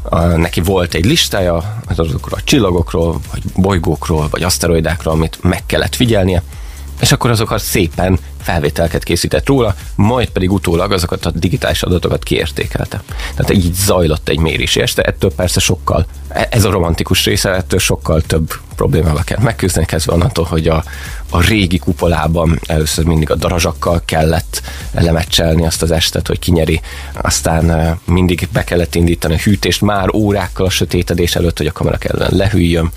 a, 0.01 0.19
neki 0.19 0.61
volt 0.61 0.93
egy 0.93 1.05
listája 1.05 1.79
azokról 1.87 2.39
a 2.39 2.43
csillagokról, 2.43 3.19
vagy 3.31 3.43
bolygókról, 3.55 4.27
vagy 4.31 4.43
aszteroidákról, 4.43 5.13
amit 5.13 5.37
meg 5.41 5.65
kellett 5.65 5.95
figyelnie, 5.95 6.43
és 6.99 7.11
akkor 7.11 7.29
azokat 7.29 7.61
szépen 7.61 8.19
felvételket 8.45 9.03
készített 9.03 9.47
róla, 9.47 9.75
majd 9.95 10.29
pedig 10.29 10.51
utólag 10.51 10.91
azokat 10.91 11.25
a 11.25 11.31
digitális 11.31 11.83
adatokat 11.83 12.23
kiértékelte. 12.23 13.03
Tehát 13.35 13.53
így 13.53 13.73
zajlott 13.73 14.29
egy 14.29 14.39
mérés 14.39 14.75
este, 14.75 15.01
ettől 15.01 15.31
persze 15.31 15.59
sokkal, 15.59 16.05
ez 16.49 16.63
a 16.65 16.69
romantikus 16.71 17.25
része, 17.25 17.49
ettől 17.49 17.79
sokkal 17.79 18.21
több 18.21 18.53
problémával 18.75 19.23
kell 19.23 19.39
megküzdeni, 19.41 19.85
kezdve 19.85 20.13
onnantól, 20.13 20.45
hogy 20.45 20.67
a, 20.67 20.83
a 21.29 21.41
régi 21.41 21.77
kupolában 21.77 22.59
először 22.67 23.05
mindig 23.05 23.31
a 23.31 23.35
darazsakkal 23.35 24.01
kellett 24.05 24.61
lemecselni 24.91 25.65
azt 25.65 25.81
az 25.81 25.91
estet, 25.91 26.27
hogy 26.27 26.39
kinyeri, 26.39 26.81
aztán 27.21 27.97
mindig 28.05 28.47
be 28.53 28.63
kellett 28.63 28.95
indítani 28.95 29.33
a 29.33 29.37
hűtést 29.43 29.81
már 29.81 30.09
órákkal 30.13 30.65
a 30.65 30.69
sötétedés 30.69 31.35
előtt, 31.35 31.57
hogy 31.57 31.67
a 31.67 31.71
kamera 31.71 31.97
kellene 31.97 32.35
lehűljön, 32.35 32.91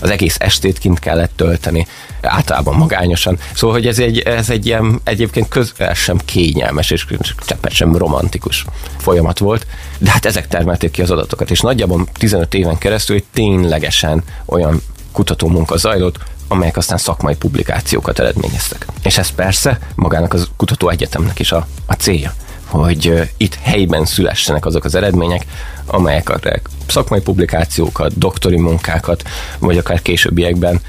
az 0.00 0.10
egész 0.10 0.36
estét 0.38 0.78
kint 0.78 0.98
kellett 0.98 1.32
tölteni, 1.36 1.86
általában 2.20 2.74
magányosan. 2.74 3.38
Szóval, 3.54 3.76
hogy 3.76 3.86
ez 3.86 3.98
egy, 3.98 4.18
ez 4.18 4.50
egy 4.50 4.66
ilyen 4.66 4.84
egyébként 5.04 5.48
közel 5.48 5.94
sem 5.94 6.18
kényelmes, 6.24 6.90
és 6.90 7.06
cseppet 7.46 7.72
sem 7.72 7.96
romantikus 7.96 8.64
folyamat 8.98 9.38
volt, 9.38 9.66
de 9.98 10.10
hát 10.10 10.26
ezek 10.26 10.48
termelték 10.48 10.90
ki 10.90 11.02
az 11.02 11.10
adatokat, 11.10 11.50
és 11.50 11.60
nagyjából 11.60 12.06
15 12.12 12.54
éven 12.54 12.78
keresztül 12.78 13.22
ténylegesen 13.32 14.22
olyan 14.44 14.82
kutató 15.12 15.48
munka 15.48 15.76
zajlott, 15.76 16.18
amelyek 16.48 16.76
aztán 16.76 16.98
szakmai 16.98 17.36
publikációkat 17.36 18.18
eredményeztek. 18.18 18.86
És 19.02 19.18
ez 19.18 19.28
persze 19.28 19.78
magának 19.94 20.32
az 20.32 20.48
kutató 20.56 20.88
egyetemnek 20.88 21.38
is 21.38 21.52
a, 21.52 21.66
a 21.86 21.92
célja 21.92 22.34
hogy 22.66 23.30
itt 23.36 23.54
helyben 23.62 24.04
szülessenek 24.04 24.66
azok 24.66 24.84
az 24.84 24.94
eredmények, 24.94 25.46
amelyek 25.86 26.28
a 26.28 26.38
szakmai 26.86 27.20
publikációkat, 27.20 28.18
doktori 28.18 28.56
munkákat, 28.56 29.22
vagy 29.58 29.78
akár 29.78 30.02
későbbiekben, 30.02 30.80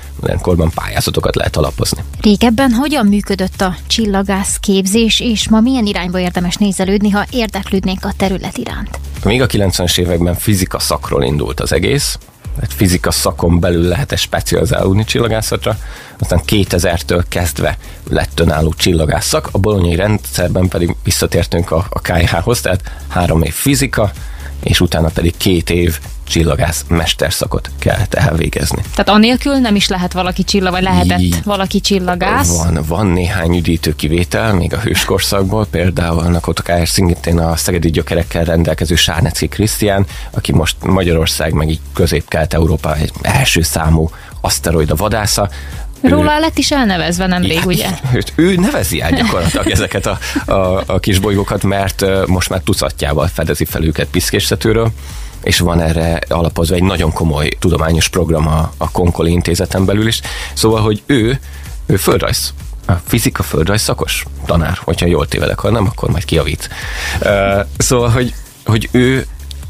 korban 0.42 0.72
pályázatokat 0.76 1.36
lehet 1.36 1.56
alapozni. 1.56 2.04
Régebben 2.22 2.72
hogyan 2.72 3.06
működött 3.06 3.62
a 3.62 3.76
csillagász 3.88 4.58
képzés, 4.60 5.20
és 5.20 5.50
ma 5.50 5.60
milyen 5.60 5.86
irányba 5.86 6.20
érdemes 6.20 6.56
nézelődni, 6.56 7.10
ha 7.10 7.26
érdeklődnénk 7.30 8.06
a 8.06 8.14
terület 8.18 8.58
iránt? 8.58 9.00
Még 9.24 9.42
a 9.42 9.48
90-es 9.48 10.00
években 10.00 10.36
fizika 10.36 10.80
szakról 10.80 11.24
indult 11.24 11.60
az 11.60 11.72
egész, 11.72 12.18
tehát 12.60 12.74
fizika 12.74 13.12
szakon 13.12 13.60
belül 13.60 13.88
lehet 13.88 14.18
specializálódni 14.18 15.04
csillagászatra, 15.04 15.78
aztán 16.20 16.42
2000-től 16.48 17.24
kezdve 17.30 17.78
lett 18.10 18.40
önálló 18.40 18.74
csillagászak, 18.74 19.50
a 19.52 19.58
bolonyai 19.58 19.96
rendszerben 19.96 20.68
pedig 20.68 20.96
visszatértünk 21.04 21.72
a, 21.72 21.86
a 21.90 22.00
KH-hoz, 22.00 22.62
tehát 22.62 22.92
három 23.08 23.42
év 23.42 23.54
fizika, 23.54 24.12
és 24.64 24.80
utána 24.80 25.10
pedig 25.10 25.38
két 25.38 25.70
év 25.70 26.00
csillagász 26.28 26.86
mesterszakot 26.88 27.70
kellett 27.80 28.14
elvégezni. 28.14 28.82
Tehát 28.92 29.10
anélkül 29.10 29.54
nem 29.54 29.76
is 29.76 29.88
lehet 29.88 30.14
valaki 30.14 30.44
csillag, 30.44 30.72
vagy 30.72 30.84
lehetett 30.84 31.20
Így, 31.20 31.44
valaki 31.44 31.80
csillagász? 31.80 32.58
Van, 32.58 32.84
van 32.88 33.08
néhány 33.08 33.58
üdítő 33.58 33.96
kivétel, 33.96 34.54
még 34.54 34.74
a 34.74 34.80
hőskorszakból, 34.80 35.66
például 35.66 36.20
annak 36.20 36.48
ott 36.48 36.60
akár 36.60 36.88
szintén 36.88 37.40
a 37.40 37.56
szegedi 37.56 37.90
gyökerekkel 37.90 38.44
rendelkező 38.44 38.96
Sárnecki 38.96 39.48
Krisztián, 39.48 40.06
aki 40.32 40.52
most 40.52 40.76
Magyarország 40.84 41.54
meg 41.54 41.70
így 41.70 41.80
közép-kelet-európa 41.94 42.96
egy 42.96 43.12
első 43.22 43.62
számú 43.62 44.10
aszteroida 44.42 44.96
vadásza. 44.96 45.50
Róla 46.02 46.38
ő, 46.38 46.40
lett 46.40 46.58
is 46.58 46.72
elnevezve 46.72 47.28
nemrég, 47.28 47.66
ugye? 47.66 47.90
Ő 48.36 48.56
nevezi 48.56 49.02
el 49.02 49.12
gyakorlatilag 49.12 49.70
ezeket 49.70 50.06
a, 50.06 50.18
a, 50.52 50.84
a 50.86 51.00
kis 51.00 51.20
bolygókat, 51.20 51.64
mert 51.64 52.06
most 52.28 52.50
már 52.50 52.60
tucatjával 52.60 53.28
fedezi 53.28 53.66
fel 53.66 53.84
őket 53.84 54.08
piszkéstetőről 54.08 54.92
és 55.44 55.60
van 55.60 55.82
erre 55.82 56.20
alapozva 56.30 56.76
egy 56.76 56.84
nagyon 56.84 57.14
komoly 57.14 57.50
tudományos 57.60 58.08
program 58.08 58.48
a, 58.48 58.72
a 58.78 58.92
Konkoli 58.92 59.32
intézeten 59.32 59.86
belül 59.86 60.08
is. 60.08 60.22
Szóval, 60.54 60.82
hogy 60.82 61.02
ő, 61.06 61.40
ő 61.86 61.96
földrajz 61.96 62.54
a 62.88 62.94
fizika 63.06 63.44
földrajz 63.44 63.82
szakos 63.82 64.26
tanár, 64.46 64.78
hogyha 64.84 65.06
jól 65.06 65.28
tévedek, 65.28 65.60
ha 65.60 65.70
nem, 65.70 65.86
akkor 65.86 66.10
majd 66.10 66.26
kiavít. 66.26 66.70
Uh, 67.22 67.60
szóval, 67.78 68.10
hogy, 68.10 68.34
hogy 68.66 68.90
ő 68.92 69.26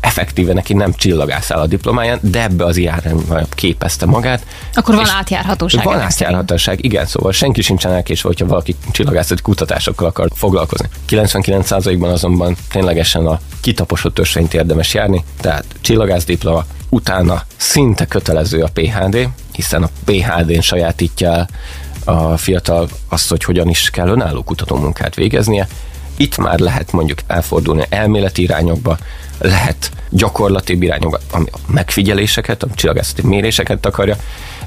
effektíve 0.08 0.54
neki 0.54 0.74
nem 0.74 0.94
csillagászál 0.94 1.60
a 1.60 1.68
diplomáján, 1.68 2.20
de 2.22 2.44
ebbe 2.44 2.66
az 2.66 2.78
irányba 2.78 3.40
képezte 3.50 4.06
magát. 4.06 4.46
Akkor 4.74 4.96
van 4.96 5.10
átjárhatóság. 5.10 5.84
Van 5.84 6.00
átjárhatóság, 6.00 6.84
igen, 6.84 7.06
szóval 7.06 7.32
senki 7.32 7.62
sincsen 7.62 7.92
elkésve, 7.92 8.28
hogyha 8.28 8.46
valaki 8.46 8.76
csillagászati 8.92 9.42
kutatásokkal 9.42 10.08
akar 10.08 10.28
foglalkozni. 10.36 10.88
99%-ban 11.10 12.12
azonban 12.12 12.56
ténylegesen 12.70 13.26
a 13.26 13.40
kitaposott 13.62 14.20
ösvényt 14.20 14.54
érdemes 14.54 14.94
járni, 14.94 15.24
tehát 15.42 15.66
csillagász 15.82 16.26
diploma, 16.26 16.66
utána 16.90 17.44
szinte 17.58 18.06
kötelező 18.06 18.62
a 18.62 18.70
PHD, 18.74 19.30
hiszen 19.52 19.84
a 19.84 19.90
PHD-n 20.06 20.62
sajátítja 20.62 21.32
el 21.32 21.48
a 22.06 22.38
fiatal 22.38 22.90
azt, 23.10 23.30
hogy 23.30 23.44
hogyan 23.44 23.70
is 23.70 23.90
kell 23.90 24.08
önálló 24.08 24.44
kutatómunkát 24.44 25.16
végeznie. 25.16 25.68
Itt 26.18 26.38
már 26.38 26.60
lehet 26.60 26.92
mondjuk 26.92 27.20
elfordulni 27.28 27.86
elméleti 27.90 28.42
irányokba, 28.42 28.98
lehet 29.40 29.92
gyakorlati 30.10 30.78
irányokba, 30.80 31.20
ami 31.32 31.46
a 31.52 31.58
megfigyeléseket, 31.68 32.64
a 32.64 32.68
csillagászati 32.76 33.28
méréseket 33.28 33.86
akarja, 33.86 34.16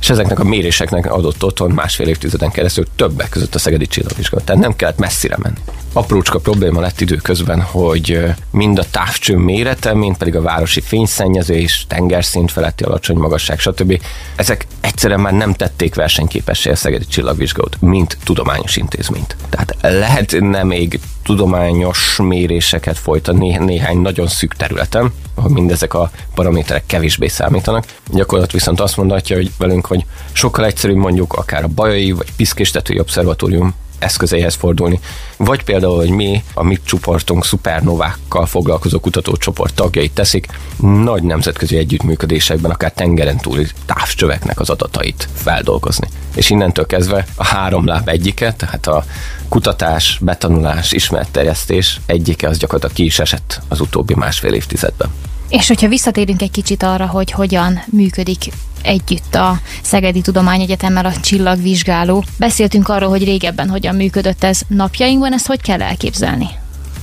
és 0.00 0.10
ezeknek 0.10 0.38
a 0.38 0.44
méréseknek 0.44 1.12
adott 1.12 1.44
otthon 1.44 1.70
másfél 1.70 2.08
évtizeden 2.08 2.50
keresztül 2.50 2.86
többek 2.96 3.28
között 3.28 3.54
a 3.54 3.58
Szegedi 3.58 3.86
Csillagvizsgálat. 3.86 4.44
Tehát 4.44 4.62
nem 4.62 4.76
kellett 4.76 4.98
messzire 4.98 5.36
menni. 5.38 5.58
Aprócska 5.92 6.38
probléma 6.38 6.80
lett 6.80 7.00
időközben, 7.00 7.60
hogy 7.60 8.24
mind 8.50 8.78
a 8.78 8.84
távcső 8.90 9.36
mérete, 9.36 9.94
mind 9.94 10.16
pedig 10.16 10.36
a 10.36 10.42
városi 10.42 10.80
fényszennyezés, 10.80 11.84
tengerszint 11.88 12.52
feletti 12.52 12.84
alacsony 12.84 13.16
magasság, 13.16 13.58
stb. 13.58 14.00
Ezek 14.36 14.66
egyszerűen 14.80 15.20
már 15.20 15.32
nem 15.32 15.54
tették 15.54 15.94
versenyképessé 15.94 16.70
a 16.70 16.76
Szegedi 16.76 17.06
Csillagvizsgálat, 17.06 17.76
mint 17.80 18.18
tudományos 18.24 18.76
intézményt. 18.76 19.36
Tehát 19.48 19.76
lehetne 19.80 20.62
még 20.62 21.00
tudományos 21.22 22.16
méréseket 22.22 22.98
folytatni 22.98 23.56
néhány 23.56 23.98
nagyon 23.98 24.26
szűk 24.26 24.56
területen, 24.60 25.12
ahol 25.34 25.50
mindezek 25.50 25.94
a 25.94 26.10
paraméterek 26.34 26.86
kevésbé 26.86 27.28
számítanak. 27.28 27.84
Gyakorlat 28.10 28.52
viszont 28.52 28.80
azt 28.80 28.96
mondhatja, 28.96 29.36
hogy 29.36 29.50
velünk, 29.58 29.86
hogy 29.86 30.04
sokkal 30.32 30.64
egyszerűbb 30.64 30.96
mondjuk 30.96 31.32
akár 31.32 31.64
a 31.64 31.68
Bajai 31.68 32.12
vagy 32.12 32.32
Piszkéstetői 32.36 32.98
Obszervatórium 32.98 33.74
eszközeihez 34.00 34.54
fordulni. 34.54 35.00
Vagy 35.36 35.62
például, 35.62 35.96
hogy 35.96 36.10
mi, 36.10 36.42
a 36.54 36.62
mi 36.62 36.78
csoportunk 36.84 37.44
szupernovákkal 37.44 38.46
foglalkozó 38.46 39.00
kutatócsoport 39.00 39.74
tagjait 39.74 40.12
teszik, 40.12 40.46
nagy 40.80 41.22
nemzetközi 41.22 41.76
együttműködésekben 41.76 42.70
akár 42.70 42.92
tengeren 42.92 43.36
túli 43.36 43.66
távcsöveknek 43.86 44.60
az 44.60 44.70
adatait 44.70 45.28
feldolgozni. 45.34 46.08
És 46.34 46.50
innentől 46.50 46.86
kezdve 46.86 47.26
a 47.34 47.44
három 47.44 47.86
láb 47.86 48.08
egyike, 48.08 48.52
tehát 48.52 48.86
a 48.86 49.04
kutatás, 49.48 50.18
betanulás, 50.22 50.92
ismeretterjesztés 50.92 52.00
egyike 52.06 52.48
az 52.48 52.58
gyakorlatilag 52.58 52.96
ki 52.96 53.04
is 53.04 53.18
esett 53.18 53.60
az 53.68 53.80
utóbbi 53.80 54.14
másfél 54.14 54.52
évtizedben. 54.52 55.08
És 55.48 55.68
hogyha 55.68 55.88
visszatérünk 55.88 56.42
egy 56.42 56.50
kicsit 56.50 56.82
arra, 56.82 57.06
hogy 57.06 57.30
hogyan 57.30 57.82
működik 57.86 58.44
együtt 58.82 59.34
a 59.34 59.60
Szegedi 59.82 60.20
Tudományegyetemmel 60.20 61.06
a 61.06 61.12
csillagvizsgáló. 61.20 62.24
Beszéltünk 62.38 62.88
arról, 62.88 63.08
hogy 63.08 63.24
régebben 63.24 63.68
hogyan 63.68 63.94
működött 63.94 64.44
ez. 64.44 64.60
Napjainkban 64.68 65.32
ezt 65.32 65.46
hogy 65.46 65.60
kell 65.60 65.82
elképzelni? 65.82 66.48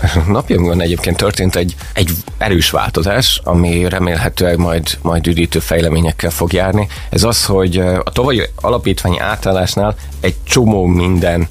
Napjainkban 0.27 0.81
egyébként 0.81 1.17
történt 1.17 1.55
egy, 1.55 1.75
egy 1.93 2.11
erős 2.37 2.69
változás, 2.69 3.41
ami 3.43 3.89
remélhetőleg 3.89 4.57
majd, 4.57 4.97
majd 5.01 5.27
üdítő 5.27 5.59
fejleményekkel 5.59 6.29
fog 6.29 6.53
járni. 6.53 6.87
Ez 7.09 7.23
az, 7.23 7.45
hogy 7.45 7.77
a 7.77 8.11
tavalyi 8.11 8.41
alapítványi 8.55 9.19
átállásnál 9.19 9.95
egy 10.19 10.35
csomó 10.43 10.85
minden 10.85 11.47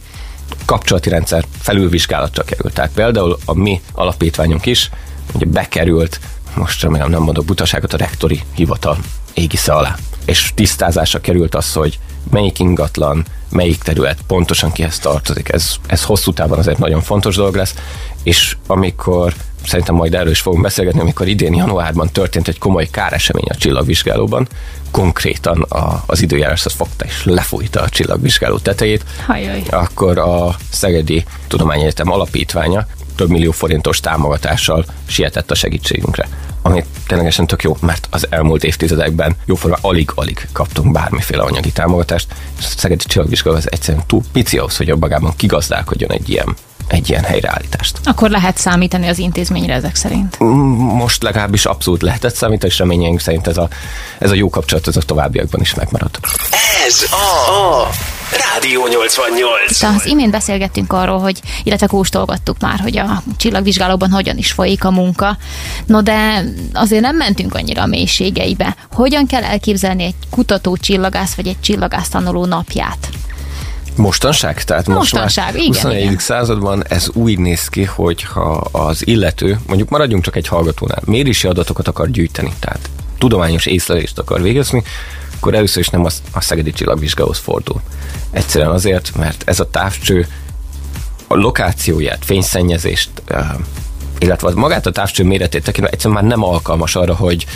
kapcsolati 0.65 1.09
rendszer 1.09 1.45
felülvizsgálatra 1.61 2.45
került. 2.45 2.75
Tehát 2.75 2.91
például 2.95 3.39
a 3.45 3.55
mi 3.55 3.81
alapítványunk 3.93 4.67
is 4.67 4.91
ugye 5.35 5.47
bekerült, 5.47 6.21
most 6.55 6.83
remélem 6.83 7.11
nem 7.11 7.23
mondok 7.23 7.45
butaságot, 7.45 7.93
a 7.93 7.97
rektori 7.97 8.43
hivatal 8.55 8.99
égisze 9.37 9.73
alá 9.73 9.97
és 10.27 10.53
tisztázásra 10.55 11.21
került 11.21 11.55
az, 11.55 11.73
hogy 11.73 11.99
melyik 12.31 12.59
ingatlan, 12.59 13.25
melyik 13.51 13.83
terület 13.83 14.19
pontosan 14.27 14.73
kihez 14.73 14.99
tartozik. 14.99 15.53
Ez, 15.53 15.75
ez 15.87 16.05
hosszú 16.05 16.33
távon 16.33 16.59
azért 16.59 16.79
nagyon 16.79 17.01
fontos 17.01 17.37
dolog 17.37 17.55
lesz, 17.55 17.75
és 18.23 18.57
amikor 18.67 19.35
szerintem 19.67 19.95
majd 19.95 20.15
erről 20.15 20.31
is 20.31 20.41
fogunk 20.41 20.63
beszélgetni, 20.63 21.01
amikor 21.01 21.29
idén 21.29 21.55
januárban 21.55 22.09
történt 22.13 22.49
egy 22.49 22.59
komoly 22.59 22.87
káresemény 22.91 23.47
a 23.49 23.55
csillagvizsgálóban, 23.55 24.49
konkrétan 24.91 25.63
a, 25.63 26.03
az 26.07 26.23
időjárás 26.23 26.65
az 26.65 26.73
fogta 26.73 27.05
és 27.05 27.25
lefújta 27.25 27.81
a 27.81 27.89
csillagvizsgáló 27.89 28.59
tetejét, 28.59 29.05
Hajjaj. 29.27 29.63
akkor 29.71 30.19
a 30.19 30.57
Szegedi 30.71 31.25
Tudományegyetem 31.47 32.11
alapítványa 32.11 32.87
több 33.17 33.31
millió 33.31 33.51
forintos 33.51 34.01
támogatással 34.01 34.85
sietett 35.07 35.51
a 35.51 35.55
segítségünkre 35.55 36.29
ami 36.67 36.85
ténylegesen 37.07 37.47
tök 37.47 37.63
jó, 37.63 37.77
mert 37.81 38.07
az 38.11 38.27
elmúlt 38.31 38.65
évtizedekben 38.65 39.37
jóformán 39.45 39.79
alig-alig 39.83 40.49
kaptunk 40.53 40.93
bármiféle 40.93 41.43
anyagi 41.43 41.73
támogatást, 41.73 42.35
és 42.59 42.65
a 42.65 42.69
Szegedi 42.77 43.05
Csillagvizsgáló 43.05 43.57
az 43.57 43.71
egyszerűen 43.71 44.05
túl 44.07 44.23
pici 44.33 44.59
ahhoz, 44.59 44.77
hogy 44.77 44.91
a 44.91 44.97
magában 44.97 45.33
kigazdálkodjon 45.37 46.13
egy 46.13 46.29
ilyen 46.29 46.57
egy 46.89 47.09
ilyen 47.09 47.23
helyreállítást. 47.23 48.01
Akkor 48.05 48.31
lehet 48.31 48.57
számítani 48.57 49.09
az 49.09 49.19
intézményre 49.19 49.75
ezek 49.75 49.95
szerint? 49.95 50.39
Most 50.79 51.23
legalábbis 51.23 51.65
abszolút 51.65 52.03
lehetett 52.03 52.35
számítani, 52.35 52.73
és 52.73 52.79
reményeink 52.79 53.21
szerint 53.21 53.47
ez 53.47 53.57
a, 53.57 53.69
ez 54.19 54.31
a 54.31 54.35
jó 54.35 54.49
kapcsolat 54.51 54.89
ez 54.89 54.97
a 54.97 55.01
továbbiakban 55.01 55.61
is 55.61 55.75
megmarad. 55.75 56.11
Ez 56.87 57.07
a, 57.11 57.83
a 57.83 57.91
Rádió 58.31 58.87
88. 58.87 59.79
Tehát 59.79 59.97
az 59.97 60.07
imént 60.07 60.31
beszélgettünk 60.31 60.93
arról, 60.93 61.19
hogy, 61.19 61.41
illetve 61.63 61.87
kóstolgattuk 61.87 62.57
már, 62.61 62.81
hogy 62.81 62.99
a 62.99 63.23
csillagvizsgálóban 63.37 64.11
hogyan 64.11 64.37
is 64.37 64.53
folyik 64.53 64.85
a 64.85 64.91
munka. 64.91 65.37
No 65.87 66.03
de 66.03 66.45
azért 66.73 67.03
nem 67.03 67.17
mentünk 67.17 67.55
annyira 67.55 67.83
a 67.83 67.87
mélységeibe. 67.87 68.77
Hogyan 68.93 69.27
kell 69.27 69.43
elképzelni 69.43 70.05
egy 70.05 70.15
kutató 70.31 70.77
csillagász 70.77 71.35
vagy 71.35 71.47
egy 71.47 71.61
csillagász 71.61 72.09
tanuló 72.09 72.45
napját? 72.45 73.09
Mostanság? 73.97 74.65
Tehát 74.65 74.87
Mostanság, 74.87 75.55
most 75.55 75.67
már 75.67 75.67
21. 75.67 76.01
Igen. 76.01 76.19
században 76.19 76.85
ez 76.89 77.09
úgy 77.13 77.39
néz 77.39 77.69
ki, 77.69 77.85
hogy 77.85 78.23
ha 78.23 78.69
az 78.73 79.07
illető, 79.07 79.59
mondjuk 79.67 79.89
maradjunk 79.89 80.25
csak 80.25 80.37
egy 80.37 80.49
hallgatónál, 80.49 81.03
mérési 81.05 81.47
adatokat 81.47 81.89
akar 81.89 82.11
gyűjteni, 82.11 82.53
tehát 82.61 82.91
tudományos 83.19 83.67
észlelést 83.67 84.19
akar 84.19 84.43
végezni, 84.43 84.83
akkor 85.37 85.55
először 85.55 85.83
is 85.83 85.89
nem 85.89 86.05
a, 86.05 86.09
a 86.33 86.41
Szegedi 86.41 86.73
Csillagvizsgához 86.73 87.39
fordul. 87.39 87.81
Egyszerűen 88.31 88.71
azért, 88.71 89.17
mert 89.17 89.43
ez 89.47 89.61
a 89.61 89.71
távcső 89.71 90.27
a 91.27 91.35
lokációját, 91.35 92.25
fényszennyezést, 92.25 93.11
illetve 94.19 94.51
magát 94.55 94.87
a 94.87 94.91
távcső 94.91 95.25
méretét 95.25 95.65
tekintve 95.65 95.93
egyszerűen 95.93 96.21
már 96.21 96.31
nem 96.31 96.45
alkalmas 96.45 96.97
arra, 96.97 97.15
hogy 97.15 97.47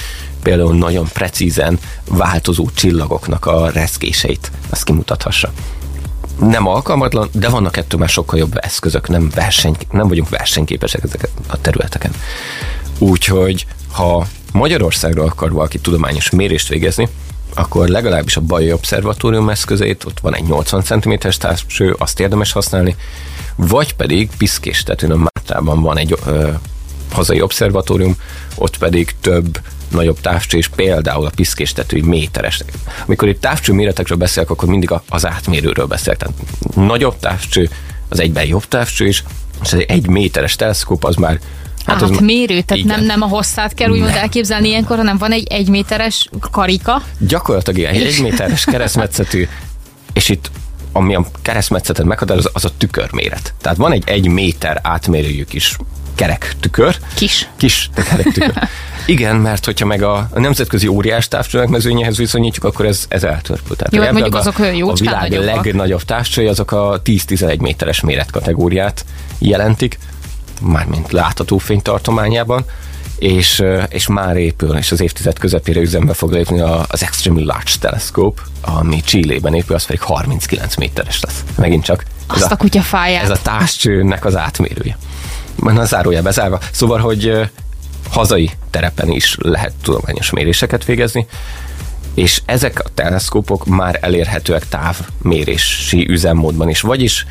például 0.42 0.76
nagyon 0.76 1.08
precízen 1.12 1.78
változó 2.08 2.70
csillagoknak 2.74 3.46
a 3.46 3.70
reszkéseit 3.70 4.50
azt 4.70 4.84
kimutathassa. 4.84 5.52
Nem 6.38 6.66
alkalmatlan, 6.66 7.28
de 7.32 7.48
vannak 7.48 7.76
ettől 7.76 8.00
már 8.00 8.08
sokkal 8.08 8.38
jobb 8.38 8.58
eszközök, 8.60 9.08
nem, 9.08 9.30
verseny, 9.34 9.76
nem 9.90 10.08
vagyunk 10.08 10.28
versenyképesek 10.28 11.02
ezeket 11.02 11.30
a 11.46 11.60
területeken. 11.60 12.12
Úgyhogy 12.98 13.66
ha 13.92 14.26
Magyarországról 14.52 15.26
akar 15.26 15.52
valaki 15.52 15.78
tudományos 15.78 16.30
mérést 16.30 16.68
végezni, 16.68 17.08
akkor 17.54 17.88
legalábbis 17.88 18.36
a 18.36 18.40
Bajai 18.40 18.72
Obszervatórium 18.72 19.48
eszközét, 19.48 20.04
ott 20.04 20.20
van 20.20 20.34
egy 20.34 20.44
80 20.44 20.82
cm-es 20.82 21.36
távcső, 21.36 21.94
azt 21.98 22.20
érdemes 22.20 22.52
használni, 22.52 22.96
vagy 23.56 23.94
pedig 23.94 24.30
Piszkéstetőn 24.38 25.10
a 25.10 25.16
Mátrában 25.16 25.82
van 25.82 25.98
egy 25.98 26.18
ö, 26.26 26.50
hazai 27.12 27.40
obszervatórium, 27.40 28.16
ott 28.54 28.78
pedig 28.78 29.14
több 29.20 29.60
nagyobb 29.90 30.20
távcső, 30.20 30.58
és 30.58 30.68
például 30.68 31.26
a 31.26 31.30
piszkéstetői 31.34 32.00
méteres. 32.00 32.64
Amikor 33.06 33.28
itt 33.28 33.40
távcső 33.40 33.72
méretekről 33.72 34.18
beszélek, 34.18 34.50
akkor 34.50 34.68
mindig 34.68 34.90
az 35.08 35.26
átmérőről 35.26 35.86
beszélek. 35.86 36.18
Tehát 36.18 36.34
nagyobb 36.74 37.18
távcső, 37.18 37.70
az 38.08 38.20
egyben 38.20 38.46
jobb 38.46 38.64
távcső 38.68 39.06
is, 39.06 39.24
és 39.62 39.72
egy 39.72 40.08
méteres 40.08 40.56
teleszkóp 40.56 41.04
az 41.04 41.14
már 41.14 41.40
Hát, 41.90 42.00
hát 42.00 42.10
az 42.10 42.18
mérő, 42.18 42.60
tehát 42.60 42.84
nem, 42.84 43.04
nem 43.04 43.22
a 43.22 43.26
hosszát 43.26 43.74
kell 43.74 43.90
úgymond 43.90 44.14
elképzelni 44.14 44.68
ilyenkor, 44.68 44.96
hanem 44.96 45.18
van 45.18 45.32
egy 45.32 45.46
egy 45.46 45.68
méteres 45.68 46.28
karika. 46.50 47.02
Gyakorlatilag 47.18 47.78
ilyen, 47.78 47.94
egy 47.94 48.02
egy 48.02 48.22
méteres 48.22 48.64
keresztmetszetű, 48.64 49.48
és 50.12 50.28
itt 50.28 50.50
ami 50.92 51.14
a 51.14 51.26
keresztmetszetet 51.42 52.06
meghatároz, 52.06 52.50
az 52.52 52.64
a 52.64 52.70
tükörméret. 52.78 53.54
Tehát 53.60 53.78
van 53.78 53.92
egy 53.92 54.02
egy 54.06 54.28
méter 54.28 54.80
átmérőjű 54.82 55.44
kis 55.44 55.76
kerek 56.14 56.54
tükör. 56.60 56.96
Kis. 57.14 57.48
Kis 57.56 57.90
kerek 57.94 58.32
tükör. 58.32 58.52
Igen, 59.06 59.36
mert 59.36 59.64
hogyha 59.64 59.86
meg 59.86 60.02
a, 60.02 60.28
a 60.30 60.40
nemzetközi 60.40 60.86
óriás 60.86 61.28
mezőnyéhez 61.68 62.16
viszonyítjuk, 62.16 62.64
akkor 62.64 62.86
ez, 62.86 63.04
ez 63.08 63.24
eltörpül. 63.24 63.76
Tehát 63.76 63.94
Jó, 63.94 64.02
hát 64.02 64.12
mondjuk 64.12 64.34
a, 64.34 64.38
azok 64.38 64.58
olyan 64.58 64.88
a 64.88 64.92
világ 64.92 65.30
nagyobbak. 65.30 65.64
legnagyobb 65.64 66.02
távcsői 66.02 66.46
azok 66.46 66.72
a 66.72 67.02
10-11 67.04 67.60
méteres 67.60 68.00
méretkategóriát 68.00 69.04
jelentik, 69.38 69.98
mármint 70.60 71.12
látható 71.12 71.58
fénytartományában, 71.58 72.64
és, 73.18 73.62
és 73.88 74.06
már 74.06 74.36
épül, 74.36 74.76
és 74.76 74.92
az 74.92 75.00
évtized 75.00 75.38
közepére 75.38 75.80
üzembe 75.80 76.12
fog 76.14 76.32
lépni 76.32 76.60
a- 76.60 76.84
az 76.88 77.02
Extremely 77.02 77.44
Large 77.44 77.70
Telescope, 77.80 78.42
ami 78.60 79.00
Chile-ben 79.00 79.54
épül, 79.54 79.74
az 79.76 79.84
pedig 79.86 80.00
39 80.02 80.76
méteres 80.76 81.20
lesz. 81.20 81.44
Megint 81.56 81.84
csak 81.84 82.04
ez 82.34 82.42
Azt 82.42 82.52
a 82.52 82.56
kutya 82.56 82.82
fáját. 82.82 83.22
ez 83.22 83.30
a 83.30 83.38
társcsőnek 83.42 84.24
az 84.24 84.36
átmérője. 84.36 84.98
Már 85.56 85.78
a 85.78 85.84
zárója 85.84 86.22
bezárva. 86.22 86.58
Szóval, 86.72 86.98
hogy 86.98 87.50
hazai 88.10 88.50
terepen 88.70 89.10
is 89.10 89.36
lehet 89.40 89.72
tudományos 89.82 90.30
méréseket 90.30 90.84
végezni, 90.84 91.26
és 92.14 92.42
ezek 92.44 92.78
a 92.84 92.88
teleszkópok 92.94 93.66
már 93.66 93.98
elérhetőek 94.00 94.68
távmérési 94.68 96.06
üzemmódban 96.08 96.68
is, 96.68 96.80
vagyis 96.80 97.26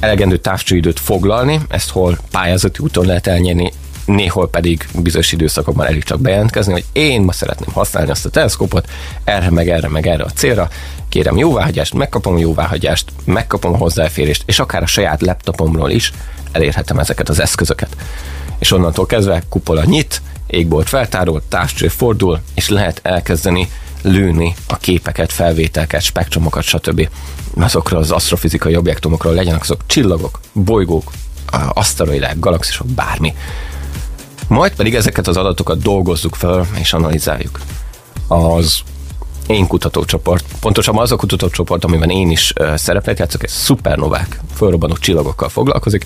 elegendő 0.00 0.36
távcsőidőt 0.36 1.00
foglalni, 1.00 1.60
ezt 1.68 1.90
hol 1.90 2.18
pályázati 2.30 2.78
úton 2.82 3.06
lehet 3.06 3.26
elnyerni, 3.26 3.72
néhol 4.06 4.48
pedig 4.48 4.88
bizonyos 4.98 5.32
időszakokban 5.32 5.86
elég 5.86 6.04
csak 6.04 6.20
bejelentkezni, 6.20 6.72
hogy 6.72 6.84
én 6.92 7.20
ma 7.20 7.32
szeretném 7.32 7.72
használni 7.72 8.10
azt 8.10 8.26
a 8.26 8.30
teleszkópot, 8.30 8.88
erre, 9.24 9.50
meg 9.50 9.68
erre, 9.68 9.88
meg 9.88 10.06
erre 10.06 10.24
a 10.24 10.30
célra, 10.34 10.68
kérem 11.08 11.36
jóváhagyást, 11.36 11.94
megkapom 11.94 12.38
jóváhagyást, 12.38 13.12
megkapom 13.24 13.72
a 13.72 13.76
hozzáférést, 13.76 14.42
és 14.46 14.58
akár 14.58 14.82
a 14.82 14.86
saját 14.86 15.20
laptopomról 15.20 15.90
is 15.90 16.12
elérhetem 16.52 16.98
ezeket 16.98 17.28
az 17.28 17.40
eszközöket. 17.40 17.96
És 18.58 18.72
onnantól 18.72 19.06
kezdve 19.06 19.42
kupola 19.48 19.84
nyit, 19.84 20.22
égbolt 20.46 20.88
feltárol, 20.88 21.42
távcső 21.48 21.88
fordul, 21.88 22.40
és 22.54 22.68
lehet 22.68 23.00
elkezdeni 23.02 23.68
lőni 24.04 24.54
a 24.68 24.76
képeket, 24.76 25.32
felvételket, 25.32 26.02
spektrumokat, 26.02 26.62
stb. 26.62 27.08
azokról 27.56 28.00
az 28.00 28.10
asztrofizikai 28.10 28.76
objektumokról, 28.76 29.34
legyenek 29.34 29.60
azok 29.60 29.80
csillagok, 29.86 30.40
bolygók, 30.52 31.10
aszteroidák, 31.68 32.38
galaxisok, 32.38 32.86
bármi. 32.86 33.34
Majd 34.48 34.74
pedig 34.74 34.94
ezeket 34.94 35.26
az 35.26 35.36
adatokat 35.36 35.82
dolgozzuk 35.82 36.34
fel 36.34 36.66
és 36.80 36.92
analizáljuk. 36.92 37.60
Az 38.28 38.80
én 39.46 39.66
kutatócsoport, 39.66 40.44
pontosabban 40.60 41.02
az 41.02 41.12
a 41.12 41.16
kutatócsoport, 41.16 41.84
amiben 41.84 42.10
én 42.10 42.30
is 42.30 42.52
szerepet 42.74 43.18
játszok, 43.18 43.42
ez 43.42 43.52
szupernovák, 43.52 44.40
fölrobbanó 44.54 44.96
csillagokkal 44.96 45.48
foglalkozik. 45.48 46.04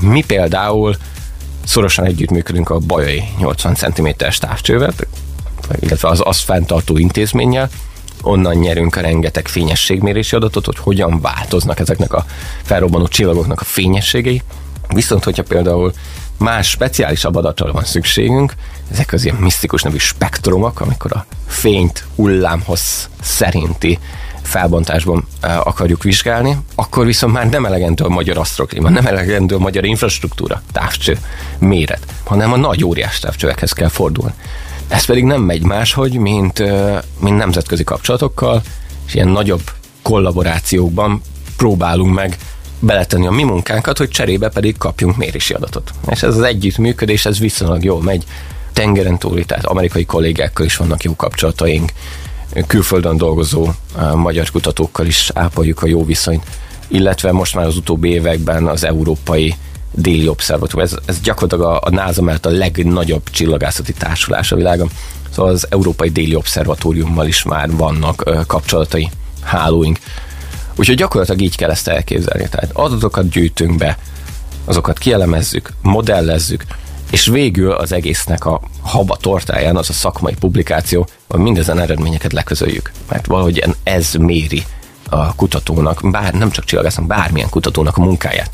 Mi 0.00 0.24
például 0.26 0.96
szorosan 1.64 2.04
együttműködünk 2.04 2.70
a 2.70 2.78
Bajai 2.78 3.22
80 3.38 3.74
cm-es 3.74 4.38
távcsővel, 4.38 4.92
illetve 5.80 6.08
az 6.08 6.20
azt 6.24 6.44
fenntartó 6.44 6.96
intézménnyel, 6.96 7.70
onnan 8.22 8.54
nyerünk 8.54 8.96
a 8.96 9.00
rengeteg 9.00 9.48
fényességmérési 9.48 10.36
adatot, 10.36 10.66
hogy 10.66 10.78
hogyan 10.78 11.20
változnak 11.20 11.80
ezeknek 11.80 12.12
a 12.12 12.24
felrobbanó 12.62 13.08
csillagoknak 13.08 13.60
a 13.60 13.64
fényességei. 13.64 14.42
Viszont, 14.88 15.24
hogyha 15.24 15.42
például 15.42 15.92
más 16.36 16.68
speciálisabb 16.68 17.36
adatra 17.36 17.72
van 17.72 17.84
szükségünk, 17.84 18.54
ezek 18.90 19.12
az 19.12 19.24
ilyen 19.24 19.36
misztikus 19.36 19.82
nevű 19.82 19.96
spektrumok, 19.96 20.80
amikor 20.80 21.12
a 21.12 21.26
fényt 21.46 22.04
hullámhoz 22.16 23.08
szerinti 23.20 23.98
felbontásban 24.42 25.26
uh, 25.42 25.66
akarjuk 25.66 26.02
vizsgálni, 26.02 26.56
akkor 26.74 27.06
viszont 27.06 27.32
már 27.32 27.48
nem 27.48 27.66
elegendő 27.66 28.04
a 28.04 28.08
magyar 28.08 28.38
asztroklíma, 28.38 28.88
nem 28.88 29.06
elegendő 29.06 29.54
a 29.54 29.58
magyar 29.58 29.84
infrastruktúra, 29.84 30.62
távcső, 30.72 31.18
méret, 31.58 32.06
hanem 32.24 32.52
a 32.52 32.56
nagy 32.56 32.84
óriás 32.84 33.18
távcsövekhez 33.18 33.72
kell 33.72 33.88
fordulni. 33.88 34.34
Ez 34.90 35.04
pedig 35.04 35.24
nem 35.24 35.42
megy 35.42 35.62
máshogy, 35.62 36.16
mint, 36.16 36.62
mint 37.20 37.36
nemzetközi 37.36 37.84
kapcsolatokkal, 37.84 38.62
és 39.06 39.14
ilyen 39.14 39.28
nagyobb 39.28 39.62
kollaborációkban 40.02 41.22
próbálunk 41.56 42.14
meg 42.14 42.36
beletenni 42.78 43.26
a 43.26 43.30
mi 43.30 43.42
munkánkat, 43.42 43.98
hogy 43.98 44.08
cserébe 44.08 44.48
pedig 44.48 44.78
kapjunk 44.78 45.16
mérési 45.16 45.54
adatot. 45.54 45.92
És 46.08 46.22
ez 46.22 46.36
az 46.36 46.42
együttműködés, 46.42 47.26
ez 47.26 47.38
viszonylag 47.38 47.84
jól 47.84 48.02
megy. 48.02 48.24
Tengeren 48.72 49.18
túli, 49.18 49.44
tehát 49.44 49.66
amerikai 49.66 50.04
kollégákkal 50.04 50.66
is 50.66 50.76
vannak 50.76 51.02
jó 51.02 51.16
kapcsolataink, 51.16 51.92
külföldön 52.66 53.16
dolgozó 53.16 53.68
magyar 54.14 54.50
kutatókkal 54.50 55.06
is 55.06 55.30
ápoljuk 55.34 55.82
a 55.82 55.86
jó 55.86 56.04
viszonyt, 56.04 56.44
illetve 56.88 57.32
most 57.32 57.54
már 57.54 57.66
az 57.66 57.76
utóbbi 57.76 58.08
években 58.08 58.66
az 58.66 58.84
európai 58.84 59.54
déli 59.92 60.28
obszervatórium. 60.28 60.90
Ez, 60.92 60.98
ez 61.06 61.20
gyakorlatilag 61.20 61.72
a, 61.72 61.80
a 61.86 61.90
NASA 61.90 62.22
mellett 62.22 62.46
a 62.46 62.50
legnagyobb 62.50 63.30
csillagászati 63.30 63.92
társulás 63.92 64.52
a 64.52 64.56
világon. 64.56 64.90
Szóval 65.30 65.52
az 65.52 65.66
Európai 65.70 66.08
Déli 66.08 66.34
Obszervatóriummal 66.34 67.26
is 67.26 67.42
már 67.42 67.70
vannak 67.70 68.22
uh, 68.26 68.46
kapcsolatai, 68.46 69.10
hálóink. 69.42 69.98
Úgyhogy 70.76 70.96
gyakorlatilag 70.96 71.40
így 71.40 71.56
kell 71.56 71.70
ezt 71.70 71.88
elképzelni. 71.88 72.48
Tehát 72.48 72.70
adatokat 72.72 73.28
gyűjtünk 73.28 73.76
be, 73.76 73.98
azokat 74.64 74.98
kielemezzük, 74.98 75.72
modellezzük, 75.82 76.64
és 77.10 77.26
végül 77.26 77.72
az 77.72 77.92
egésznek 77.92 78.44
a 78.44 78.60
haba 78.80 79.16
tortáján 79.16 79.76
az 79.76 79.90
a 79.90 79.92
szakmai 79.92 80.34
publikáció, 80.34 81.06
hogy 81.28 81.40
mindezen 81.40 81.78
eredményeket 81.78 82.32
leközöljük. 82.32 82.92
Mert 83.08 83.26
valahogy 83.26 83.64
ez 83.82 84.14
méri 84.14 84.62
a 85.08 85.34
kutatónak, 85.34 86.10
bár 86.10 86.34
nem 86.34 86.50
csak 86.50 86.64
csillagásznak, 86.64 87.06
bármilyen 87.06 87.48
kutatónak 87.48 87.96
a 87.96 88.00
munkáját. 88.00 88.50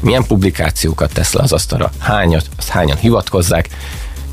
Milyen 0.00 0.26
publikációkat 0.26 1.12
tesz 1.12 1.32
le 1.32 1.42
az 1.42 1.52
asztalra, 1.52 1.90
hányat, 1.98 2.48
azt 2.58 2.68
hányan 2.68 2.96
hivatkozzák, 2.96 3.68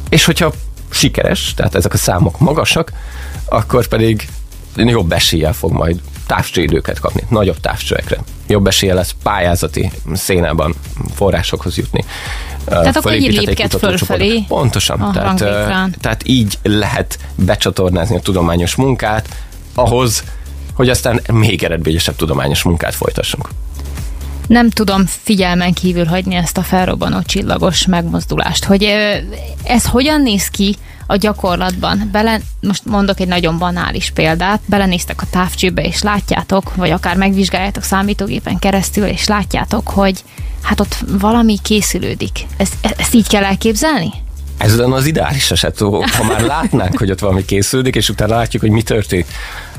és 0.09 0.25
hogyha 0.25 0.53
sikeres, 0.89 1.53
tehát 1.55 1.75
ezek 1.75 1.93
a 1.93 1.97
számok 1.97 2.39
magasak, 2.39 2.91
akkor 3.45 3.87
pedig 3.87 4.29
jobb 4.75 5.11
eséllyel 5.11 5.53
fog 5.53 5.71
majd 5.71 6.01
távcsőidőket 6.25 6.99
kapni, 6.99 7.23
nagyobb 7.29 7.59
távcsőekre. 7.59 8.17
Jobb 8.47 8.67
esélye 8.67 8.93
lesz 8.93 9.15
pályázati 9.23 9.91
szénában 10.13 10.73
forrásokhoz 11.15 11.77
jutni. 11.77 12.05
Tehát 12.65 12.95
akkor 12.95 13.13
így 13.13 13.45
lépked 13.45 13.71
fölfelé 13.71 14.43
Pontosan. 14.47 15.01
a 15.01 15.11
Tehát, 15.11 15.37
tehát 15.99 16.27
így 16.27 16.59
lehet 16.63 17.19
becsatornázni 17.35 18.15
a 18.15 18.19
tudományos 18.19 18.75
munkát 18.75 19.27
ahhoz, 19.73 20.23
hogy 20.73 20.89
aztán 20.89 21.21
még 21.31 21.63
eredményesebb 21.63 22.15
tudományos 22.15 22.63
munkát 22.63 22.95
folytassunk. 22.95 23.49
Nem 24.47 24.69
tudom 24.69 25.05
figyelmen 25.05 25.73
kívül 25.73 26.05
hagyni 26.05 26.35
ezt 26.35 26.57
a 26.57 26.61
felrobbanó 26.61 27.21
csillagos 27.21 27.85
megmozdulást, 27.85 28.63
hogy 28.63 28.93
ez 29.63 29.85
hogyan 29.85 30.21
néz 30.21 30.47
ki 30.47 30.75
a 31.07 31.15
gyakorlatban. 31.15 32.09
Bele, 32.11 32.39
most 32.61 32.85
mondok 32.85 33.19
egy 33.19 33.27
nagyon 33.27 33.57
banális 33.57 34.11
példát, 34.11 34.61
belenéztek 34.65 35.21
a 35.21 35.25
távcsőbe, 35.29 35.81
és 35.81 36.01
látjátok, 36.01 36.75
vagy 36.75 36.91
akár 36.91 37.17
megvizsgáljátok 37.17 37.83
számítógépen 37.83 38.59
keresztül, 38.59 39.05
és 39.05 39.27
látjátok, 39.27 39.87
hogy 39.87 40.23
hát 40.61 40.79
ott 40.79 40.97
valami 41.19 41.57
készülődik. 41.61 42.45
Ez, 42.57 42.69
e- 42.81 42.93
ezt 42.97 43.13
így 43.13 43.27
kell 43.27 43.43
elképzelni? 43.43 44.11
Ez 44.57 44.77
lenne 44.77 44.95
az 44.95 45.05
ideális 45.05 45.51
eset, 45.51 45.77
ha 45.77 46.23
már 46.27 46.41
látnánk, 46.41 46.97
hogy 46.97 47.11
ott 47.11 47.19
valami 47.19 47.45
készülődik, 47.45 47.95
és 47.95 48.09
utána 48.09 48.35
látjuk, 48.35 48.61
hogy 48.61 48.71
mi 48.71 48.81
történik. 48.81 49.25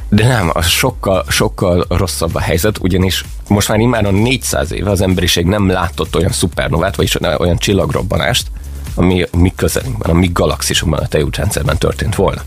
De 0.08 0.26
nem, 0.26 0.50
az 0.52 0.66
sokkal, 0.66 1.24
sokkal 1.28 1.84
rosszabb 1.88 2.34
a 2.34 2.40
helyzet, 2.40 2.78
ugyanis 2.78 3.24
most 3.48 3.68
már 3.68 3.78
immáron 3.78 4.14
400 4.14 4.72
éve 4.72 4.90
az 4.90 5.00
emberiség 5.00 5.46
nem 5.46 5.68
látott 5.68 6.16
olyan 6.16 6.32
szupernovát, 6.32 6.96
vagyis 6.96 7.20
olyan 7.20 7.58
csillagrobbanást, 7.58 8.46
ami 8.94 9.22
a 9.22 9.36
mi 9.36 9.52
közelünkben, 9.56 10.10
a 10.10 10.18
mi 10.18 10.30
galaxisunkban, 10.32 11.02
a 11.02 11.06
tejútrendszerben 11.06 11.78
történt 11.78 12.14
volna. 12.14 12.42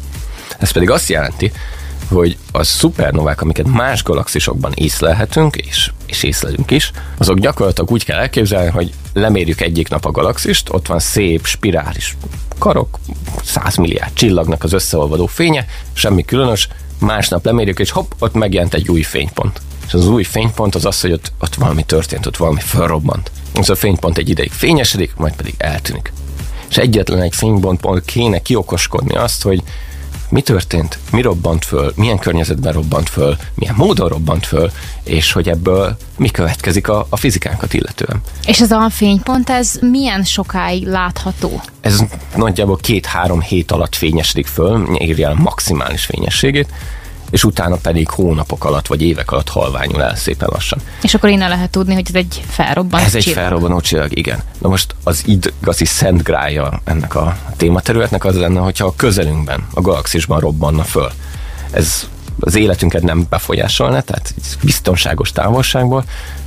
Ez 0.60 0.71
pedig 0.71 0.89
azt 0.89 1.10
jelenti, 1.10 1.52
hogy 2.08 2.38
a 2.52 2.63
szupernovák, 2.63 3.41
amiket 3.41 3.67
más 3.67 4.04
galaxisokban 4.04 4.71
észlelhetünk, 4.76 5.56
és, 5.56 5.91
és 6.06 6.24
észlelünk 6.24 6.71
is, 6.71 6.91
azok 7.17 7.39
gyakorlatilag 7.39 7.91
úgy 7.91 8.06
kell 8.06 8.19
elképzelni, 8.19 8.69
hogy 8.69 8.93
lemérjük 9.13 9.62
egyik 9.62 9.89
nap 9.89 10.06
a 10.06 10.12
galaxist, 10.12 10.69
ott 10.69 10.88
van 10.88 11.00
szép, 11.00 11.45
spirális 11.45 12.17
karok, 12.58 13.00
100 13.43 13.76
milliárd 13.76 14.13
csillagnak 14.13 14.63
az 14.63 14.74
összeolvadó 14.74 15.26
fénye, 15.26 15.65
semmi 15.93 16.26
különös, 16.26 16.67
másnap 17.02 17.46
lemérjük, 17.46 17.80
és 17.80 17.92
hopp, 17.92 18.12
ott 18.20 18.34
megjelent 18.34 18.74
egy 18.74 18.90
új 18.90 19.02
fénypont. 19.02 19.62
És 19.88 19.94
az 19.94 20.08
új 20.08 20.24
fénypont 20.24 20.76
az 20.76 20.86
az, 20.86 21.02
hogy 21.02 21.12
ott, 21.12 21.32
ott 21.40 21.56
valami 21.56 21.84
történt, 21.84 22.26
ott 22.26 22.38
valami 22.38 22.60
felrobbant. 22.60 23.32
Ez 23.54 23.70
a 23.70 23.76
fénypont 23.76 24.18
egy 24.18 24.30
ideig 24.30 24.52
fényesedik, 24.52 25.16
majd 25.16 25.36
pedig 25.36 25.54
eltűnik. 25.58 26.14
És 26.70 26.78
egyetlen 26.78 27.22
egy 27.22 27.36
fénypontból 27.36 28.02
kéne 28.06 28.40
kiokoskodni 28.40 29.16
azt, 29.16 29.42
hogy 29.42 29.64
mi 30.32 30.41
történt, 30.41 31.00
mi 31.12 31.22
robbant 31.22 31.65
föl, 31.65 31.94
milyen 31.96 32.20
környezetben 32.20 32.74
robbant 32.74 33.10
föl, 33.10 33.38
milyen 33.56 33.76
módon 33.78 34.08
robbant 34.08 34.46
föl, 34.46 34.72
és 35.04 35.32
hogy 35.32 35.50
ebből 35.50 35.98
mi 36.17 36.30
következik 36.30 36.88
a, 36.88 37.06
a 37.10 37.17
fizikánkat 37.17 37.74
illetően. 37.74 38.22
És 38.46 38.62
ez 38.62 38.72
a 38.72 38.89
fénypont, 38.89 39.50
ez 39.50 39.80
milyen 39.82 40.24
sokáig 40.24 40.88
látható? 40.88 41.62
Ez 41.82 42.04
nagyjából 42.36 42.78
két-három 42.78 43.41
hét 43.41 43.72
alatt 43.72 43.96
fényesedik 43.96 44.48
föl, 44.48 44.96
érje 44.98 45.26
el 45.26 45.32
a 45.32 45.41
maximális 45.41 46.06
fényességét, 46.06 46.70
és 47.32 47.44
utána 47.44 47.76
pedig 47.76 48.10
hónapok 48.10 48.65
alatt 48.65 48.88
vagy 48.88 49.02
évek 49.02 49.32
alatt 49.32 49.50
halványul 49.50 50.04
el 50.04 50.15
szépen 50.15 50.50
lassan. 50.52 50.80
És 51.02 51.13
akkor 51.13 51.30
innen 51.30 51.50
lehet 51.50 51.70
tudni, 51.70 51.94
hogy 51.94 52.06
ez 52.08 52.15
egy 52.15 52.44
felrobbanó 52.48 53.04
Ez 53.04 53.15
egy 53.15 53.22
csillag. 53.22 53.39
felrobbanó 53.39 53.80
csillag, 53.80 54.17
igen. 54.17 54.39
Na 54.58 54.70
most 54.70 54.96
az 55.04 55.24
igazi 55.26 55.86
szent 55.86 56.24
grája 56.24 56.82
ennek 56.84 57.15
a 57.15 57.38
tématerületnek 57.58 58.26
az 58.26 58.36
lenne, 58.36 58.60
hogyha 58.60 58.86
a 58.86 58.94
közelünkben, 58.96 59.67
a 59.74 59.82
galaxisban 59.82 60.39
robbanna 60.39 60.84
föl. 60.84 61.12
Ez 61.72 62.08
az 62.39 62.56
életünket 62.56 63.02
nem 63.02 63.26
befolyásolna, 63.30 64.02
tehát 64.02 64.34
biztonságos 64.63 65.32
távolságból, 65.32 66.04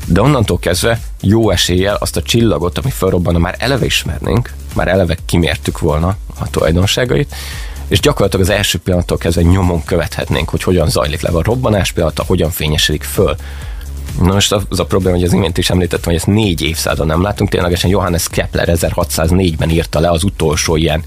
de 0.07 0.21
onnantól 0.21 0.59
kezdve 0.59 1.01
jó 1.21 1.51
eséllyel 1.51 1.95
azt 1.95 2.17
a 2.17 2.23
csillagot, 2.23 2.79
ami 2.79 2.91
felrobbanna, 2.91 3.39
már 3.39 3.55
eleve 3.59 3.85
ismernénk, 3.85 4.53
már 4.75 4.89
eleve 4.89 5.17
kimértük 5.27 5.79
volna 5.79 6.17
a 6.41 6.51
tulajdonságait, 6.51 7.35
és 7.89 8.01
gyakorlatilag 8.01 8.47
az 8.47 8.53
első 8.53 8.79
pillanattól 8.79 9.19
kezdve 9.19 9.43
nyomon 9.43 9.85
követhetnénk, 9.85 10.49
hogy 10.49 10.63
hogyan 10.63 10.89
zajlik 10.91 11.21
le 11.21 11.29
a 11.29 11.43
robbanás 11.43 11.93
pillanata, 11.93 12.25
hogyan 12.27 12.51
fényesedik 12.51 13.03
föl. 13.03 13.37
Na 14.21 14.33
most 14.33 14.53
az 14.53 14.81
a 14.81 14.85
probléma, 14.85 15.17
hogy 15.17 15.25
az 15.25 15.33
imént 15.33 15.59
is 15.59 15.71
említettem, 15.71 16.05
hogy 16.05 16.15
ezt 16.15 16.27
négy 16.27 16.63
évszázadon 16.63 17.07
nem 17.07 17.23
látunk. 17.23 17.51
Ténylegesen 17.51 17.91
Johannes 17.91 18.29
Kepler 18.29 18.69
1604-ben 18.73 19.71
írta 19.71 20.01
le 20.01 20.11
az 20.11 20.25
utolsó 20.25 20.77
ilyen 20.77 21.03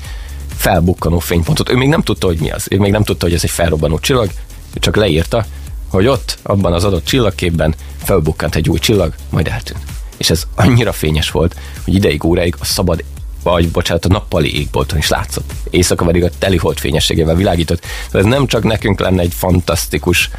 felbukkanó 0.55 1.19
fénypontot. 1.19 1.69
Ő 1.69 1.75
még 1.75 1.87
nem 1.87 2.01
tudta, 2.01 2.27
hogy 2.27 2.39
mi 2.39 2.51
az. 2.51 2.67
Ő 2.69 2.79
még 2.79 2.91
nem 2.91 3.03
tudta, 3.03 3.25
hogy 3.25 3.35
ez 3.35 3.43
egy 3.43 3.49
felrobbanó 3.49 3.99
csillag, 3.99 4.29
csak 4.73 4.95
leírta, 4.95 5.45
hogy 5.89 6.07
ott, 6.07 6.37
abban 6.43 6.73
az 6.73 6.83
adott 6.83 7.05
csillagképben 7.05 7.75
felbukkant 8.03 8.55
egy 8.55 8.69
új 8.69 8.79
csillag, 8.79 9.13
majd 9.29 9.47
eltűnt. 9.47 9.83
És 10.17 10.29
ez 10.29 10.43
annyira 10.55 10.91
fényes 10.91 11.31
volt, 11.31 11.55
hogy 11.83 11.93
ideig, 11.93 12.23
óráig 12.23 12.55
a 12.59 12.65
szabad 12.65 13.03
vagy 13.51 13.69
bocsánat, 13.69 14.05
a 14.05 14.07
nappali 14.07 14.59
égbolton 14.59 14.97
is 14.97 15.09
látszott. 15.09 15.53
Éjszaka 15.69 16.05
pedig 16.05 16.23
a 16.23 16.29
telihold 16.39 16.77
fényességével 16.77 17.35
világított. 17.35 17.85
Ez 18.11 18.25
nem 18.25 18.47
csak 18.47 18.63
nekünk 18.63 18.99
lenne 18.99 19.21
egy 19.21 19.33
fantasztikus 19.33 20.29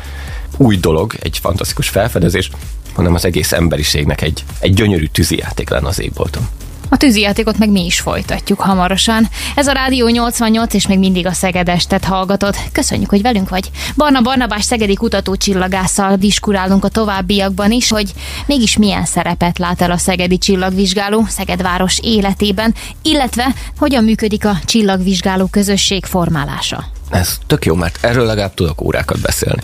új 0.57 0.77
dolog, 0.77 1.15
egy 1.21 1.39
fantasztikus 1.39 1.89
felfedezés, 1.89 2.51
hanem 2.95 3.15
az 3.15 3.25
egész 3.25 3.53
emberiségnek 3.53 4.23
egy, 4.23 4.45
egy 4.59 4.75
gyönyörű 4.75 5.07
tűzijáték 5.07 5.69
lenne 5.69 5.89
az 5.89 6.01
égbolton. 6.01 6.49
A 6.89 6.97
tűzijátékot 6.97 7.59
meg 7.59 7.71
mi 7.71 7.85
is 7.85 8.01
folytatjuk 8.01 8.61
hamarosan. 8.61 9.29
Ez 9.55 9.67
a 9.67 9.73
Rádió 9.73 10.09
88, 10.09 10.75
és 10.75 10.87
még 10.87 10.99
mindig 10.99 11.27
a 11.27 11.33
Szegedestet 11.33 12.05
hallgatod. 12.05 12.57
Köszönjük, 12.73 13.11
hogy 13.11 13.23
velünk 13.23 13.49
vagy. 13.49 13.71
Barna 13.97 14.21
Barnabás 14.21 14.65
szegedi 14.65 14.95
kutató 14.95 15.37
csillagásszal 15.37 16.17
diskurálunk 16.17 16.85
a 16.85 16.89
továbbiakban 16.89 17.73
is, 17.73 17.89
hogy 17.89 18.13
mégis 18.47 18.77
milyen 18.77 19.05
szerepet 19.05 19.59
lát 19.59 19.81
el 19.81 19.91
a 19.91 19.97
szegedi 19.97 20.39
csillagvizsgáló 20.39 21.25
Szegedváros 21.29 21.99
életében, 22.03 22.75
illetve 23.03 23.55
hogyan 23.79 24.05
működik 24.05 24.45
a 24.45 24.59
csillagvizsgáló 24.65 25.47
közösség 25.47 26.05
formálása. 26.05 26.98
Ez 27.11 27.39
tök 27.47 27.65
jó, 27.65 27.75
mert 27.75 27.99
erről 28.01 28.25
legalább 28.25 28.55
tudok 28.55 28.81
órákat 28.81 29.21
beszélni. 29.21 29.61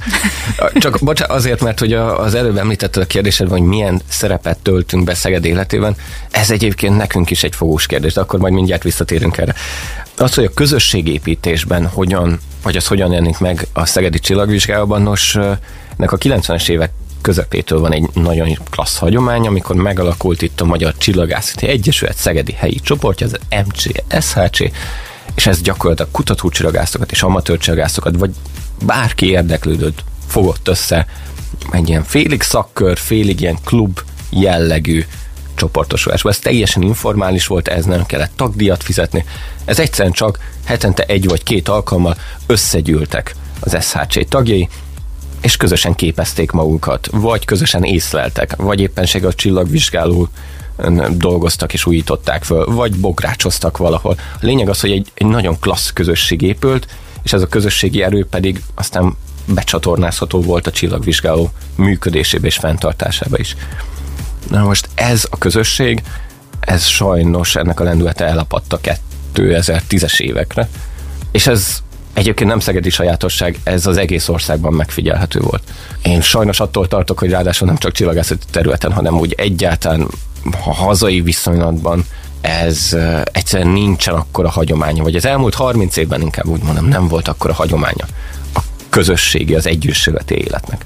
Csak 0.74 0.98
bocsánat, 1.00 1.36
azért, 1.36 1.60
mert 1.60 1.78
hogy 1.78 1.92
az 1.92 2.34
előbb 2.34 2.56
említetted 2.56 3.02
a 3.02 3.06
kérdésedben, 3.06 3.58
hogy 3.58 3.68
milyen 3.68 4.02
szerepet 4.08 4.58
töltünk 4.58 5.04
be 5.04 5.14
Szeged 5.14 5.44
életében, 5.44 5.96
ez 6.30 6.50
egyébként 6.50 6.96
nekünk 6.96 7.30
is 7.30 7.42
egy 7.42 7.54
fogós 7.54 7.86
kérdés, 7.86 8.12
de 8.12 8.20
akkor 8.20 8.40
majd 8.40 8.52
mindjárt 8.52 8.82
visszatérünk 8.82 9.38
erre. 9.38 9.54
Az, 10.16 10.34
hogy 10.34 10.44
a 10.44 10.54
közösségépítésben 10.54 11.86
hogyan, 11.86 12.38
vagy 12.62 12.76
az 12.76 12.86
hogyan 12.86 13.10
jelenik 13.10 13.38
meg 13.38 13.66
a 13.72 13.86
Szegedi 13.86 14.18
Csillagvizsgálóban, 14.18 15.02
nos, 15.02 15.36
ennek 15.96 16.12
a 16.12 16.18
90-es 16.18 16.68
évek 16.68 16.90
közepétől 17.20 17.80
van 17.80 17.92
egy 17.92 18.08
nagyon 18.14 18.58
klassz 18.70 18.96
hagyomány, 18.96 19.46
amikor 19.46 19.76
megalakult 19.76 20.42
itt 20.42 20.60
a 20.60 20.64
Magyar 20.64 20.94
Csillagászati 20.98 21.66
Egyesület 21.66 22.16
Szegedi 22.16 22.52
helyi 22.52 22.80
csoportja, 22.82 23.26
az 23.26 23.38
MC, 23.66 23.82
SHC, 24.24 24.70
és 25.34 25.46
ez 25.46 25.60
gyakorlatilag 25.60 26.10
kutatócsillagászokat 26.10 27.10
és 27.10 27.22
amatőrcsillagászokat, 27.22 28.16
vagy 28.16 28.30
bárki 28.84 29.30
érdeklődött, 29.30 30.04
fogott 30.26 30.68
össze 30.68 31.06
egy 31.70 31.88
ilyen 31.88 32.04
félig 32.04 32.42
szakkör, 32.42 32.98
félig 32.98 33.40
ilyen 33.40 33.58
klub 33.64 34.00
jellegű 34.30 35.04
csoportosulásba. 35.54 36.28
Ez 36.28 36.38
teljesen 36.38 36.82
informális 36.82 37.46
volt, 37.46 37.68
ez 37.68 37.84
nem 37.84 38.06
kellett 38.06 38.32
tagdíjat 38.36 38.82
fizetni. 38.82 39.24
Ez 39.64 39.78
egyszerűen 39.78 40.14
csak 40.14 40.38
hetente 40.64 41.02
egy 41.02 41.28
vagy 41.28 41.42
két 41.42 41.68
alkalommal 41.68 42.16
összegyűltek 42.46 43.34
az 43.60 43.76
SHC 43.80 44.28
tagjai, 44.28 44.68
és 45.40 45.56
közösen 45.56 45.94
képezték 45.94 46.50
magukat, 46.50 47.08
vagy 47.10 47.44
közösen 47.44 47.82
észleltek, 47.82 48.56
vagy 48.56 48.80
éppenséggel 48.80 49.28
a 49.28 49.34
csillagvizsgáló 49.34 50.28
dolgoztak 51.10 51.72
és 51.72 51.86
újították 51.86 52.44
föl, 52.44 52.66
vagy 52.66 52.96
bográcsoztak 52.96 53.76
valahol. 53.76 54.16
A 54.18 54.38
lényeg 54.40 54.68
az, 54.68 54.80
hogy 54.80 54.90
egy, 54.90 55.10
egy 55.14 55.26
nagyon 55.26 55.58
klassz 55.60 55.90
közösség 55.92 56.42
épült, 56.42 56.86
és 57.22 57.32
ez 57.32 57.42
a 57.42 57.46
közösségi 57.46 58.02
erő 58.02 58.26
pedig 58.26 58.62
aztán 58.74 59.16
becsatornázható 59.46 60.40
volt 60.40 60.66
a 60.66 60.70
csillagvizsgáló 60.70 61.50
működésébe 61.74 62.46
és 62.46 62.56
fenntartásába 62.56 63.38
is. 63.38 63.56
Na 64.50 64.64
most 64.64 64.88
ez 64.94 65.26
a 65.30 65.38
közösség, 65.38 66.02
ez 66.60 66.84
sajnos 66.86 67.56
ennek 67.56 67.80
a 67.80 67.84
lendülete 67.84 68.24
elapadt 68.24 68.72
a 68.72 68.80
2010-es 69.34 70.20
évekre, 70.20 70.68
és 71.30 71.46
ez 71.46 71.82
Egyébként 72.14 72.50
nem 72.50 72.58
szegedi 72.58 72.90
sajátosság, 72.90 73.58
ez 73.62 73.86
az 73.86 73.96
egész 73.96 74.28
országban 74.28 74.72
megfigyelhető 74.72 75.40
volt. 75.40 75.62
Én 76.02 76.20
sajnos 76.20 76.60
attól 76.60 76.88
tartok, 76.88 77.18
hogy 77.18 77.30
ráadásul 77.30 77.66
nem 77.66 77.76
csak 77.76 77.92
csillagászati 77.92 78.44
területen, 78.50 78.92
hanem 78.92 79.18
úgy 79.18 79.34
egyáltalán 79.36 80.08
a 80.64 80.74
hazai 80.74 81.20
viszonylatban 81.20 82.04
ez 82.40 82.96
egyszerűen 83.32 83.68
nincsen 83.68 84.14
akkora 84.14 84.50
hagyománya, 84.50 85.02
vagy 85.02 85.16
az 85.16 85.24
elmúlt 85.24 85.54
30 85.54 85.96
évben 85.96 86.20
inkább 86.20 86.46
úgy 86.46 86.62
mondom, 86.62 86.84
nem 86.84 87.08
volt 87.08 87.28
akkora 87.28 87.54
hagyománya 87.54 88.06
a 88.54 88.60
közösségi, 88.88 89.54
az 89.54 89.66
együttségeti 89.66 90.34
életnek. 90.34 90.84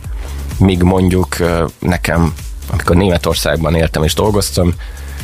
Míg 0.59 0.83
mondjuk 0.83 1.37
nekem, 1.79 2.35
amikor 2.71 2.97
Németországban 2.97 3.75
éltem 3.75 4.03
és 4.03 4.15
dolgoztam, 4.15 4.75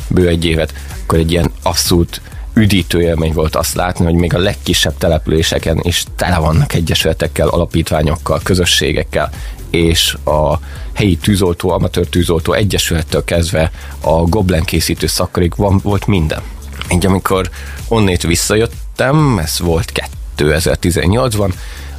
bő 0.07 0.27
egy 0.27 0.45
évet, 0.45 0.73
akkor 1.03 1.19
egy 1.19 1.31
ilyen 1.31 1.51
abszolút 1.63 2.21
üdítő 2.55 3.01
élmény 3.01 3.33
volt 3.33 3.55
azt 3.55 3.75
látni, 3.75 4.05
hogy 4.05 4.13
még 4.13 4.33
a 4.33 4.39
legkisebb 4.39 4.97
településeken 4.97 5.79
is 5.81 6.05
tele 6.15 6.37
vannak 6.37 6.73
egyesületekkel, 6.73 7.47
alapítványokkal, 7.47 8.39
közösségekkel, 8.43 9.29
és 9.69 10.17
a 10.23 10.59
helyi 10.93 11.17
tűzoltó, 11.17 11.69
amatőr 11.69 12.07
tűzoltó 12.07 12.53
egyesülettől 12.53 13.23
kezdve 13.23 13.71
a 14.01 14.11
goblen 14.11 14.63
készítő 14.63 15.07
szakkorig 15.07 15.53
van, 15.55 15.79
volt 15.83 16.07
minden. 16.07 16.41
Így 16.91 17.05
amikor 17.05 17.49
onnét 17.87 18.23
visszajöttem, 18.23 19.39
ez 19.39 19.59
volt 19.59 19.91
2018-ban, 20.37 21.53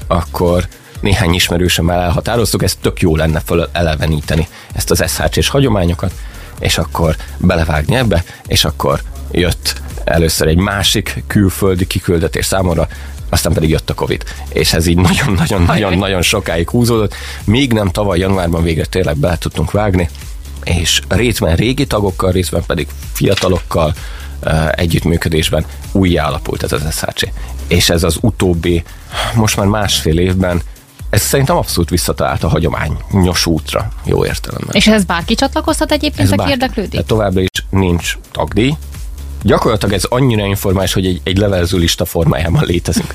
akkor 0.07 0.69
néhány 1.01 1.35
ismerősömmel 1.35 2.01
elhatároztuk, 2.01 2.63
ez 2.63 2.75
tök 2.81 3.01
jó 3.01 3.17
lenne 3.17 3.41
föl 3.41 3.69
eleveníteni 3.73 4.49
ezt 4.73 4.91
az 4.91 5.05
SHC-s 5.07 5.49
hagyományokat, 5.49 6.13
és 6.59 6.79
akkor 6.79 7.17
belevágni 7.39 7.95
ebbe, 7.95 8.25
és 8.47 8.65
akkor 8.65 9.03
jött 9.31 9.81
először 10.05 10.47
egy 10.47 10.57
másik 10.57 11.25
külföldi 11.27 11.87
kiküldetés 11.87 12.47
számomra, 12.47 12.89
aztán 13.29 13.53
pedig 13.53 13.71
jött 13.71 13.91
a 13.91 13.95
Covid. 13.95 14.25
És 14.49 14.73
ez 14.73 14.87
így 14.87 14.97
nagyon-nagyon-nagyon-nagyon 14.97 16.23
sokáig 16.23 16.71
húzódott, 16.71 17.15
még 17.45 17.73
nem 17.73 17.89
tavaly 17.89 18.19
januárban 18.19 18.63
végre 18.63 18.85
tényleg 18.85 19.17
bele 19.17 19.39
tudtunk 19.39 19.71
vágni, 19.71 20.09
és 20.65 21.01
részben 21.09 21.57
régi 21.57 21.87
tagokkal, 21.87 22.31
részben 22.31 22.63
pedig 22.67 22.87
fiatalokkal 23.13 23.95
együttműködésben 24.71 25.65
újjá 25.93 26.27
alapult 26.27 26.63
ez 26.63 26.73
az 26.73 26.83
SHC. 26.91 27.29
És 27.69 27.91
ez 27.91 28.03
az 28.03 28.19
utóbbi, 28.21 28.85
most 29.35 29.57
már 29.57 29.67
másfél 29.67 30.19
évben 30.19 30.63
ez 31.11 31.23
szerintem 31.23 31.57
abszolút 31.57 31.91
visszatalált 31.91 32.45
a 32.45 32.49
hagyományos 32.49 33.47
útra, 33.47 33.89
jó 34.05 34.25
értelemben. 34.25 34.77
És 34.77 34.87
ez 34.87 35.05
bárki 35.05 35.35
csatlakozhat 35.35 35.93
egyébként, 35.93 36.33
aki 36.33 36.51
érdeklődik? 36.51 37.01
De 37.01 37.03
továbbra 37.03 37.41
is 37.41 37.65
nincs 37.71 38.19
tagdíj, 38.33 38.75
Gyakorlatilag 39.43 39.95
ez 39.95 40.05
annyira 40.05 40.47
informális, 40.47 40.93
hogy 40.93 41.07
egy, 41.07 41.21
egy 41.25 41.39
levelező 41.39 41.79
lista 41.79 42.05
formájában 42.05 42.65
létezünk. 42.65 43.15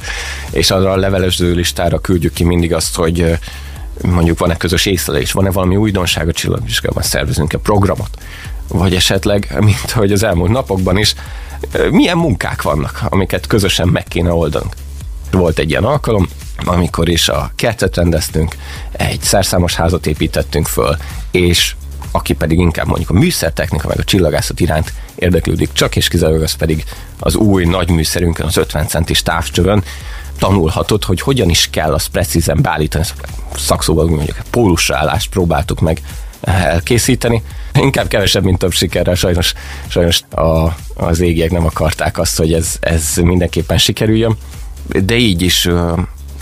És 0.51 0.71
arra 0.71 0.91
a 0.91 0.95
levelező 0.95 1.53
listára 1.53 1.99
küldjük 1.99 2.33
ki 2.33 2.43
mindig 2.43 2.73
azt, 2.73 2.95
hogy 2.95 3.37
mondjuk 4.01 4.39
van-e 4.39 4.57
közös 4.57 4.85
észlelés, 4.85 5.31
van-e 5.31 5.51
valami 5.51 5.75
újdonság 5.75 6.27
a 6.27 6.31
csillagvizsgában, 6.31 7.03
szervezünk-e 7.03 7.57
programot, 7.57 8.09
vagy 8.67 8.95
esetleg, 8.95 9.55
mint 9.59 9.91
hogy 9.91 10.11
az 10.11 10.23
elmúlt 10.23 10.51
napokban 10.51 10.97
is, 10.97 11.15
milyen 11.89 12.17
munkák 12.17 12.61
vannak, 12.61 13.01
amiket 13.09 13.47
közösen 13.47 13.87
meg 13.87 14.03
kéne 14.03 14.31
oldanunk. 14.31 14.73
Volt 15.31 15.59
egy 15.59 15.69
ilyen 15.69 15.83
alkalom, 15.83 16.29
amikor 16.65 17.09
is 17.09 17.29
a 17.29 17.51
kertet 17.55 17.95
rendeztünk, 17.95 18.55
egy 18.91 19.21
szerszámos 19.21 19.75
házat 19.75 20.07
építettünk 20.07 20.67
föl, 20.67 20.97
és 21.31 21.75
aki 22.11 22.33
pedig 22.33 22.59
inkább 22.59 22.87
mondjuk 22.87 23.09
a 23.09 23.13
műszertechnika 23.13 23.87
meg 23.87 23.99
a 23.99 24.03
csillagászat 24.03 24.59
iránt 24.59 24.93
érdeklődik, 25.15 25.73
csak 25.73 25.95
és 25.95 26.07
kizárólag 26.07 26.41
az 26.41 26.53
pedig 26.53 26.83
az 27.19 27.35
új 27.35 27.65
nagy 27.65 27.89
műszerünkön, 27.89 28.45
az 28.45 28.57
50 28.57 28.87
centis 28.87 29.21
távcsövön 29.21 29.83
tanulhatod, 30.39 31.03
hogy 31.03 31.21
hogyan 31.21 31.49
is 31.49 31.69
kell 31.69 31.93
azt 31.93 32.07
precízen 32.07 32.61
beállítani, 32.61 33.05
szakszóval 33.55 34.07
mondjuk 34.07 34.37
pólusállást 34.49 35.29
próbáltuk 35.29 35.79
meg 35.79 36.01
elkészíteni. 36.41 37.43
Inkább 37.73 38.07
kevesebb, 38.07 38.43
mint 38.43 38.57
több 38.57 38.71
sikerrel, 38.71 39.15
sajnos, 39.15 39.53
sajnos 39.87 40.21
a, 40.29 40.75
az 40.93 41.19
égiek 41.19 41.51
nem 41.51 41.65
akarták 41.65 42.17
azt, 42.17 42.37
hogy 42.37 42.53
ez, 42.53 42.77
ez 42.79 43.15
mindenképpen 43.15 43.77
sikerüljön, 43.77 44.37
de 44.87 45.15
így 45.15 45.41
is 45.41 45.69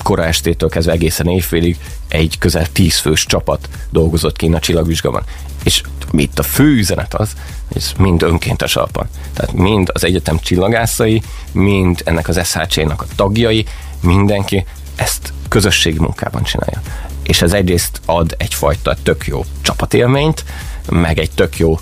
kora 0.02 0.26
estétől 0.26 0.70
kezdve 0.70 0.94
egészen 0.94 1.28
évfélig 1.28 1.78
egy 2.08 2.38
közel 2.40 2.66
tíz 2.72 2.98
fős 2.98 3.26
csapat 3.26 3.70
dolgozott 3.90 4.36
ki 4.36 4.48
a 4.48 4.60
csillagvizsgában. 4.60 5.24
És 5.64 5.82
itt 6.12 6.40
a 6.40 6.44
fő 6.44 6.64
üzenet 6.64 7.14
az, 7.14 7.32
hogy 7.68 7.78
ez 7.78 7.92
mind 7.98 8.22
önkéntes 8.22 8.76
alapon. 8.76 9.08
Tehát 9.34 9.54
mind 9.54 9.90
az 9.94 10.04
egyetem 10.04 10.40
csillagászai, 10.40 11.22
mind 11.52 12.02
ennek 12.06 12.28
az 12.28 12.48
SHC-nak 12.48 13.02
a 13.02 13.06
tagjai, 13.16 13.66
mindenki 14.02 14.66
ezt 14.96 15.34
közösségi 15.48 16.00
munkában 16.00 16.44
csinálja. 16.44 16.82
És 17.24 17.42
ez 17.42 17.54
egyrészt 17.54 18.02
ad 18.06 18.36
egyfajta 18.38 18.96
tök 19.04 19.28
jó 19.28 19.46
csapatélményt, 19.62 20.44
meg 20.90 21.20
egy 21.20 21.32
tök 21.32 21.58
jó 21.58 21.80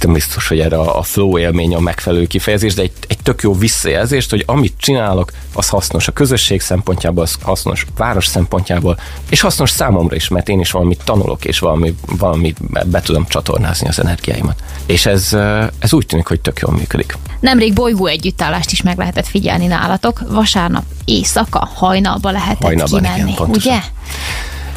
nem 0.00 0.12
biztos, 0.12 0.48
hogy 0.48 0.60
erre 0.60 0.78
a 0.78 1.02
flow 1.02 1.38
élmény 1.38 1.74
a 1.74 1.80
megfelelő 1.80 2.26
kifejezés, 2.26 2.74
de 2.74 2.82
egy, 2.82 2.92
egy 3.08 3.18
tök 3.22 3.42
jó 3.42 3.54
visszajelzést, 3.54 4.30
hogy 4.30 4.42
amit 4.46 4.74
csinálok, 4.76 5.30
az 5.54 5.68
hasznos 5.68 6.08
a 6.08 6.12
közösség 6.12 6.60
szempontjából, 6.60 7.22
az 7.22 7.36
hasznos 7.42 7.86
város 7.96 8.26
szempontjából, 8.26 8.98
és 9.28 9.40
hasznos 9.40 9.70
számomra 9.70 10.14
is, 10.16 10.28
mert 10.28 10.48
én 10.48 10.60
is 10.60 10.70
valamit 10.70 11.00
tanulok, 11.04 11.44
és 11.44 11.58
valami, 11.58 11.94
valamit 12.06 12.86
be, 12.86 13.00
tudom 13.00 13.26
csatornázni 13.26 13.88
az 13.88 13.98
energiáimat. 13.98 14.62
És 14.86 15.06
ez, 15.06 15.32
ez 15.78 15.92
úgy 15.92 16.06
tűnik, 16.06 16.26
hogy 16.26 16.40
tök 16.40 16.58
jól 16.58 16.72
működik. 16.72 17.16
Nemrég 17.40 17.72
bolygó 17.72 18.06
együttállást 18.06 18.70
is 18.70 18.82
meg 18.82 18.98
lehetett 18.98 19.26
figyelni 19.26 19.66
nálatok. 19.66 20.20
Vasárnap 20.28 20.84
éjszaka, 21.04 21.68
hajnalba 21.74 22.30
lehetett 22.30 22.62
Hajnalban, 22.62 23.02
kimenni, 23.02 23.20
igen, 23.20 23.34
pontosan. 23.34 23.72
ugye? 23.72 23.82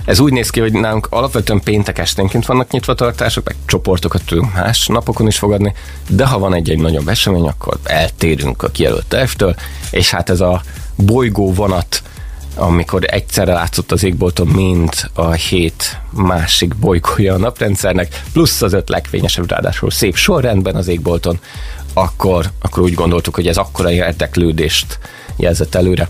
Ez 0.06 0.20
úgy 0.20 0.34
néz 0.34 0.50
ki, 0.50 0.60
hogy 0.60 0.74
nálunk 0.74 1.08
alapvetően 1.10 1.62
péntek 1.64 1.98
esténként 1.98 2.46
vannak 2.46 2.72
nyitva 2.72 2.94
tartások, 2.94 3.46
meg 3.46 3.56
csoportokat 3.66 4.26
tudunk 4.26 4.54
más 4.54 4.88
napokon 4.88 5.28
is 5.28 5.38
fogadni, 5.38 5.74
de 6.10 6.26
ha 6.26 6.40
van 6.40 6.54
egy-egy 6.54 6.80
nagyobb 6.80 7.08
esemény, 7.08 7.48
akkor 7.48 7.78
eltérünk 7.84 8.64
a 8.64 8.70
kijelölt 8.70 9.06
tervtől, 9.06 9.56
és 9.92 10.12
hát 10.12 10.30
ez 10.30 10.40
a 10.40 10.62
bolygó 10.96 11.54
vonat, 11.54 12.04
amikor 12.56 13.04
egyszerre 13.08 13.54
látszott 13.54 13.92
az 13.92 14.04
égbolton 14.04 14.48
mind 14.48 14.94
a 15.14 15.32
hét 15.32 16.00
másik 16.10 16.76
bolygója 16.76 17.34
a 17.34 17.38
naprendszernek, 17.38 18.22
plusz 18.34 18.62
az 18.62 18.74
öt 18.74 18.90
legfényesebb, 18.90 19.50
ráadásul 19.50 19.92
szép 19.92 20.16
sorrendben 20.16 20.76
az 20.76 20.88
égbolton, 20.88 21.40
akkor, 21.94 22.52
akkor 22.62 22.84
úgy 22.84 22.94
gondoltuk, 22.94 23.36
hogy 23.36 23.48
ez 23.48 23.58
akkora 23.58 23.92
érdeklődést 23.92 25.00
jelzett 25.36 25.76
előre, 25.76 26.10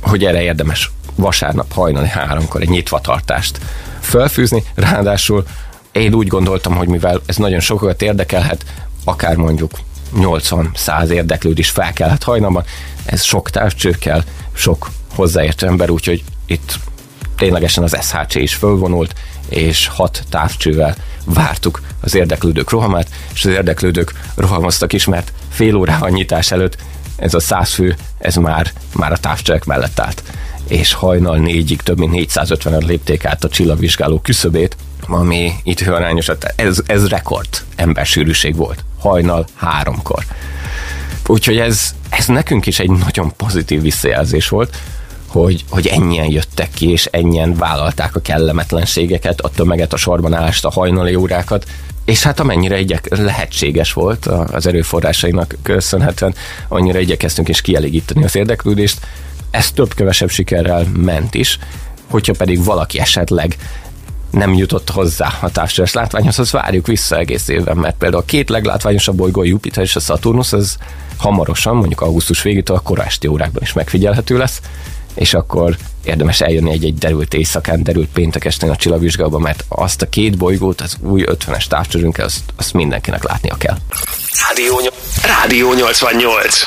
hogy 0.00 0.24
erre 0.24 0.42
érdemes 0.42 0.90
vasárnap 1.14 1.72
hajnali 1.72 2.08
háromkor 2.08 2.60
egy 2.60 2.68
nyitvatartást 2.68 3.60
felfűzni, 4.00 4.64
ráadásul 4.74 5.44
én 5.92 6.14
úgy 6.14 6.26
gondoltam, 6.26 6.76
hogy 6.76 6.88
mivel 6.88 7.20
ez 7.26 7.36
nagyon 7.36 7.60
sokat 7.60 8.02
érdekelhet, 8.02 8.64
akár 9.04 9.36
mondjuk 9.36 9.72
80-100 10.16 11.08
érdeklődés 11.08 11.70
fel 11.70 11.92
kellett 11.92 12.22
hajnalban, 12.22 12.64
ez 13.04 13.22
sok 13.22 13.50
távcsőkkel, 13.50 14.24
sok 14.52 14.90
hozzáértő 15.14 15.66
ember, 15.66 15.90
úgyhogy 15.90 16.24
itt 16.46 16.78
ténylegesen 17.36 17.82
az 17.82 17.96
SHC 18.00 18.34
is 18.34 18.54
fölvonult, 18.54 19.14
és 19.48 19.86
hat 19.86 20.22
távcsővel 20.30 20.96
vártuk 21.24 21.82
az 22.00 22.14
érdeklődők 22.14 22.70
rohamát, 22.70 23.08
és 23.32 23.44
az 23.44 23.50
érdeklődők 23.50 24.12
rohamoztak 24.34 24.92
is, 24.92 25.04
mert 25.04 25.32
fél 25.50 25.76
órával 25.76 26.08
nyitás 26.08 26.50
előtt 26.50 26.76
ez 27.16 27.34
a 27.34 27.40
száz 27.40 27.72
fő, 27.72 27.96
ez 28.18 28.34
már, 28.34 28.72
már 28.94 29.12
a 29.12 29.16
távcsőek 29.16 29.64
mellett 29.64 30.00
állt 30.00 30.22
és 30.72 30.92
hajnal 30.92 31.36
négyig 31.36 31.80
több 31.80 31.98
mint 31.98 32.12
450 32.12 32.84
lépték 32.86 33.24
át 33.24 33.44
a 33.44 33.48
csillagvizsgáló 33.48 34.20
küszöbét, 34.20 34.76
ami 35.06 35.52
itt 35.62 35.80
hőarányos, 35.80 36.30
ez, 36.56 36.82
ez 36.86 37.08
rekord 37.08 37.48
embersűrűség 37.76 38.56
volt. 38.56 38.84
Hajnal 38.98 39.46
háromkor. 39.54 40.24
Úgyhogy 41.26 41.58
ez, 41.58 41.94
ez 42.08 42.26
nekünk 42.26 42.66
is 42.66 42.78
egy 42.78 42.90
nagyon 42.90 43.32
pozitív 43.36 43.82
visszajelzés 43.82 44.48
volt, 44.48 44.76
hogy, 45.26 45.64
hogy 45.68 45.86
ennyien 45.86 46.30
jöttek 46.30 46.70
ki, 46.74 46.90
és 46.90 47.08
ennyien 47.10 47.54
vállalták 47.54 48.16
a 48.16 48.20
kellemetlenségeket, 48.20 49.40
a 49.40 49.48
tömeget, 49.48 49.92
a 49.92 49.96
sorban 49.96 50.34
állást, 50.34 50.64
a 50.64 50.70
hajnali 50.70 51.14
órákat, 51.14 51.66
és 52.04 52.22
hát 52.22 52.40
amennyire 52.40 52.80
igyek, 52.80 53.16
lehetséges 53.18 53.92
volt 53.92 54.26
az 54.26 54.66
erőforrásainak 54.66 55.56
köszönhetően, 55.62 56.34
annyira 56.68 56.98
igyekeztünk 56.98 57.48
is 57.48 57.60
kielégíteni 57.60 58.24
az 58.24 58.36
érdeklődést, 58.36 59.06
ez 59.52 59.72
több-kevesebb 59.72 60.30
sikerrel 60.30 60.86
ment 60.96 61.34
is, 61.34 61.58
hogyha 62.10 62.32
pedig 62.38 62.64
valaki 62.64 62.98
esetleg 62.98 63.56
nem 64.30 64.54
jutott 64.54 64.90
hozzá 64.90 65.38
a 65.40 65.50
távcsöves 65.50 65.92
látványhoz, 65.92 66.38
az 66.38 66.50
várjuk 66.50 66.86
vissza 66.86 67.18
egész 67.18 67.48
évben, 67.48 67.76
mert 67.76 67.96
például 67.96 68.22
a 68.22 68.26
két 68.26 68.48
leglátványosabb 68.48 69.16
bolygó, 69.16 69.40
a 69.40 69.44
Jupiter 69.44 69.82
és 69.82 69.96
a 69.96 70.00
Saturnus, 70.00 70.52
az 70.52 70.76
hamarosan, 71.16 71.76
mondjuk 71.76 72.00
augusztus 72.00 72.42
végétől 72.42 72.76
a 72.76 72.80
kora 72.80 73.04
esti 73.04 73.26
órákban 73.26 73.62
is 73.62 73.72
megfigyelhető 73.72 74.38
lesz, 74.38 74.60
és 75.14 75.34
akkor 75.34 75.76
érdemes 76.04 76.40
eljönni 76.40 76.70
egy-egy 76.70 76.94
derült 76.94 77.34
éjszakán, 77.34 77.82
derült 77.82 78.08
péntek 78.08 78.44
estén 78.44 78.70
a 78.70 78.76
csillagvizsgába, 78.76 79.38
mert 79.38 79.64
azt 79.68 80.02
a 80.02 80.08
két 80.08 80.36
bolygót, 80.36 80.80
az 80.80 80.96
új 81.00 81.24
50-es 81.26 81.66
távcsövünkkel, 81.66 82.24
azt, 82.24 82.42
azt 82.56 82.72
mindenkinek 82.72 83.24
látnia 83.24 83.56
kell. 83.56 83.76
Rádió, 84.48 84.80
Rádió 85.22 85.72
88. 85.72 86.62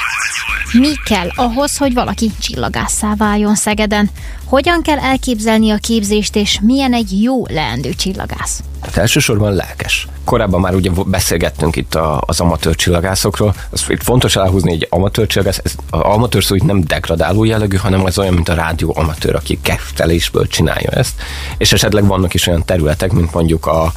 Mi 0.72 0.94
kell 1.06 1.30
ahhoz, 1.36 1.78
hogy 1.78 1.94
valaki 1.94 2.32
csillagásszá 2.42 3.14
váljon 3.18 3.56
Szegeden? 3.56 4.10
Hogyan 4.46 4.82
kell 4.82 5.00
elképzelni 5.00 5.72
a 5.72 5.78
képzést, 5.78 6.36
és 6.36 6.60
milyen 6.62 6.94
egy 6.94 7.22
jó 7.22 7.46
leendő 7.48 7.94
csillagász? 7.94 8.60
Hát 8.86 8.98
elsősorban 8.98 9.54
lelkes. 9.54 10.08
Korábban 10.24 10.62
már 10.62 10.76
ugye 10.76 10.90
beszélgettünk 11.06 11.76
itt 11.76 11.96
a, 11.96 12.24
az 12.26 12.40
amatőr 12.40 12.76
csillagászokról. 12.76 13.56
Az 13.70 13.86
itt 13.88 14.04
fontos 14.04 14.36
elhúzni, 14.36 14.70
hogy 14.70 14.88
amatőr 14.90 15.28
csillagász, 15.28 15.60
ez, 15.64 15.76
az 15.90 16.00
amatőr 16.02 16.44
szó 16.44 16.56
itt 16.56 16.64
nem 16.64 16.84
degradáló 16.84 17.44
jellegű, 17.44 17.76
hanem 17.76 18.06
az 18.06 18.20
olyan, 18.20 18.34
mint 18.34 18.50
a 18.50 18.54
rádió 18.54 18.94
amatőr, 18.98 19.36
aki 19.36 19.60
keftelésből 19.62 20.48
csinálja 20.48 20.90
ezt. 20.90 21.22
És 21.58 21.74
esetleg 21.74 22.06
vannak 22.06 22.34
is 22.34 22.48
olyan 22.48 22.66
területek, 22.66 23.12
mint 23.12 23.34
mondjuk 23.34 23.66
a 23.66 23.92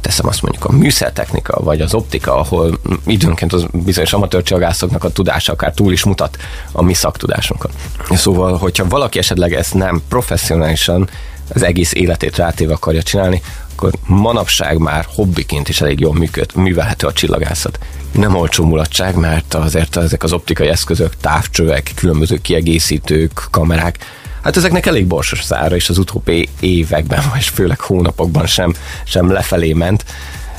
teszem 0.00 0.26
azt 0.26 0.42
mondjuk 0.42 0.64
a 0.64 0.72
műszertechnika, 0.72 1.60
vagy 1.62 1.80
az 1.80 1.94
optika, 1.94 2.36
ahol 2.36 2.78
időnként 3.06 3.52
az 3.52 3.66
bizonyos 3.72 4.12
amatőrcsillagászoknak 4.12 5.04
a 5.04 5.10
tudása 5.10 5.52
akár 5.52 5.74
túl 5.74 5.92
is 5.92 6.04
mutat 6.04 6.36
a 6.72 6.82
mi 6.82 6.94
szaktudásunkon. 6.94 7.70
Szóval, 8.10 8.56
hogyha 8.56 8.88
valaki 8.88 9.18
esetleg 9.18 9.54
ezt 9.54 9.74
nem 9.74 10.02
professzionálisan 10.08 11.08
az 11.54 11.62
egész 11.62 11.92
életét 11.92 12.36
rátéve 12.36 12.72
akarja 12.72 13.02
csinálni, 13.02 13.42
akkor 13.80 13.98
manapság 14.06 14.78
már 14.78 15.06
hobbiként 15.14 15.68
is 15.68 15.80
elég 15.80 16.00
jól 16.00 16.14
működ, 16.14 16.54
művelhető 16.54 17.06
a 17.06 17.12
csillagászat. 17.12 17.78
Nem 18.12 18.34
olcsó 18.34 18.64
mulatság, 18.64 19.16
mert 19.16 19.54
azért 19.54 19.96
ezek 19.96 20.22
az 20.22 20.32
optikai 20.32 20.68
eszközök, 20.68 21.16
távcsövek, 21.16 21.92
különböző 21.94 22.36
kiegészítők, 22.36 23.48
kamerák, 23.50 23.98
Hát 24.42 24.56
ezeknek 24.56 24.86
elég 24.86 25.06
borsos 25.06 25.42
szára, 25.42 25.76
és 25.76 25.88
az 25.88 25.98
utóbbi 25.98 26.48
években, 26.60 27.22
vagy 27.32 27.44
főleg 27.44 27.80
hónapokban 27.80 28.46
sem, 28.46 28.74
sem 29.04 29.30
lefelé 29.30 29.72
ment. 29.72 30.04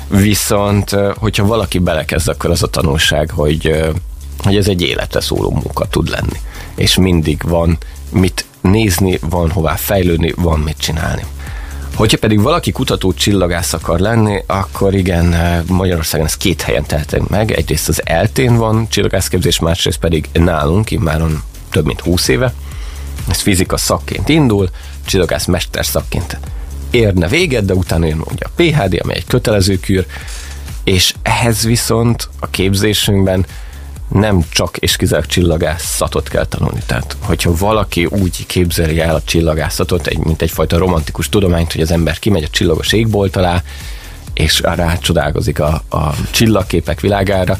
Viszont, 0.08 0.96
hogyha 1.16 1.46
valaki 1.46 1.80
belekezd, 1.80 2.28
akkor 2.28 2.50
az 2.50 2.64
a 2.64 2.68
tanulság, 2.68 3.30
hogy, 3.30 3.94
hogy 4.38 4.56
ez 4.56 4.68
egy 4.68 4.82
életre 4.82 5.22
szóló 5.22 5.52
munka 5.52 5.86
tud 5.86 6.10
lenni. 6.10 6.40
És 6.76 6.96
mindig 6.96 7.42
van 7.46 7.78
mit 8.10 8.46
nézni, 8.62 9.20
van 9.22 9.52
hová 9.52 9.76
fejlődni, 9.76 10.34
van 10.36 10.60
mit 10.60 10.78
csinálni. 10.78 11.24
Hogyha 11.96 12.18
pedig 12.18 12.42
valaki 12.42 12.72
kutató 12.72 13.14
csillagász 13.14 13.74
akar 13.74 14.00
lenni, 14.00 14.44
akkor 14.48 14.94
igen, 14.94 15.36
Magyarországon 15.68 16.26
ez 16.26 16.38
két 16.38 16.62
helyen 16.62 16.86
tehetünk 16.86 17.30
meg. 17.30 17.52
Egyrészt 17.52 17.90
az 17.90 18.02
eltén 18.06 18.56
van 18.56 18.88
csillagászképzés, 18.90 19.60
másrészt 19.60 20.00
pedig 20.00 20.30
nálunk, 20.34 20.92
immáron 20.92 21.44
több 21.70 21.86
mint 21.86 22.02
20 22.02 22.28
éve, 22.28 22.54
ez 23.30 23.40
fizika 23.40 23.78
szakként 23.78 24.30
indul, 24.30 24.70
csillagász 25.06 25.46
mester 25.46 25.86
szakként 25.86 26.40
érne 26.92 27.28
véget, 27.28 27.66
de 27.66 27.74
utána 27.74 28.06
jön 28.06 28.24
ugye 28.32 28.46
a 28.46 28.52
PHD, 28.56 29.00
ami 29.04 29.16
egy 29.16 29.26
kötelező 29.26 29.80
kür, 29.80 30.06
és 30.84 31.14
ehhez 31.22 31.64
viszont 31.64 32.30
a 32.40 32.50
képzésünkben 32.50 33.46
nem 34.12 34.43
csak 34.50 34.78
és 34.78 34.95
kizárólag 34.95 35.30
csillagászatot 35.30 36.30
kell 36.30 36.45
tanulni. 36.45 36.82
Tehát, 36.86 37.17
hogyha 37.19 37.56
valaki 37.56 38.06
úgy 38.06 38.45
képzeli 38.45 39.00
el 39.00 39.15
a 39.15 39.21
csillagászatot, 39.21 40.08
egy, 40.08 40.17
mint 40.17 40.41
egyfajta 40.41 40.78
romantikus 40.78 41.30
tudományt, 41.30 41.71
hogy 41.71 41.82
az 41.82 41.91
ember 41.91 42.19
kimegy 42.19 42.43
a 42.43 42.47
csillagos 42.47 42.93
égbolt 42.93 43.36
alá, 43.36 43.63
és 44.34 44.60
rácsodálkozik 44.60 45.60
a, 45.60 45.84
a 45.89 46.15
csillagképek 46.32 47.00
világára, 47.00 47.58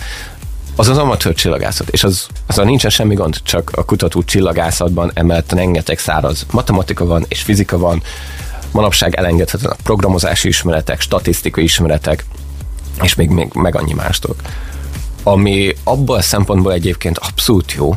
az 0.76 0.88
az 0.88 0.98
amatőr 0.98 1.34
csillagászat, 1.34 1.90
és 1.90 2.04
az, 2.04 2.28
azzal 2.48 2.66
nincsen 2.66 2.90
semmi 2.90 3.16
gond, 3.16 3.38
csak 3.44 3.72
a 3.76 3.86
kutató 3.86 4.24
csillagászatban 4.24 5.12
emellett 5.14 5.52
rengeteg 5.52 6.00
száraz 6.00 6.46
matematika 6.52 7.06
van, 7.06 7.26
és 7.28 7.42
fizika 7.42 7.78
van, 7.78 8.04
manapság 8.72 9.16
elengedhetetlen 9.16 9.72
a 9.72 9.82
programozási 9.84 10.48
ismeretek, 10.48 11.02
statisztikai 11.02 11.64
ismeretek, 11.64 12.26
és 13.02 13.16
még, 13.16 13.30
még 13.30 13.48
meg 13.54 13.76
annyi 13.76 13.94
más. 13.94 14.20
Ami 15.24 15.76
abban 15.84 16.18
a 16.18 16.22
szempontból 16.22 16.74
egyébként 16.74 17.18
abszolút 17.18 17.72
jó, 17.72 17.96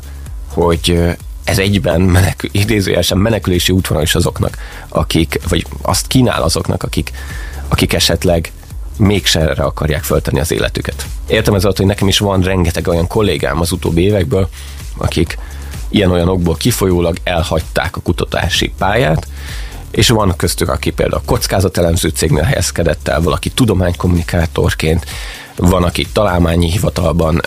hogy 0.48 1.16
ez 1.44 1.58
egyben 1.58 2.00
menekül, 2.00 2.50
idézőjelesen 2.52 3.18
menekülési 3.18 3.72
útvonal 3.72 4.02
is 4.02 4.14
azoknak, 4.14 4.58
akik, 4.88 5.40
vagy 5.48 5.66
azt 5.82 6.06
kínál 6.06 6.42
azoknak, 6.42 6.82
akik, 6.82 7.12
akik 7.68 7.92
esetleg 7.92 8.52
mégse 8.96 9.40
erre 9.40 9.62
akarják 9.62 10.02
föltenni 10.02 10.40
az 10.40 10.52
életüket. 10.52 11.06
Értem 11.26 11.54
ez 11.54 11.64
alatt, 11.64 11.76
hogy 11.76 11.86
nekem 11.86 12.08
is 12.08 12.18
van 12.18 12.42
rengeteg 12.42 12.88
olyan 12.88 13.06
kollégám 13.06 13.60
az 13.60 13.72
utóbbi 13.72 14.02
évekből, 14.02 14.48
akik 14.96 15.38
ilyen-olyan 15.88 16.28
okból 16.28 16.54
kifolyólag 16.54 17.16
elhagyták 17.24 17.96
a 17.96 18.00
kutatási 18.00 18.72
pályát, 18.78 19.26
és 19.90 20.08
van 20.08 20.34
köztük, 20.36 20.68
aki 20.68 20.90
például 20.90 21.22
kockázatelemző 21.26 22.08
cégnél 22.08 22.42
helyezkedett 22.42 23.08
el, 23.08 23.20
valaki 23.20 23.48
tudománykommunikátorként, 23.48 25.06
van, 25.56 25.82
aki 25.82 26.06
találmányi 26.12 26.70
hivatalban 26.70 27.40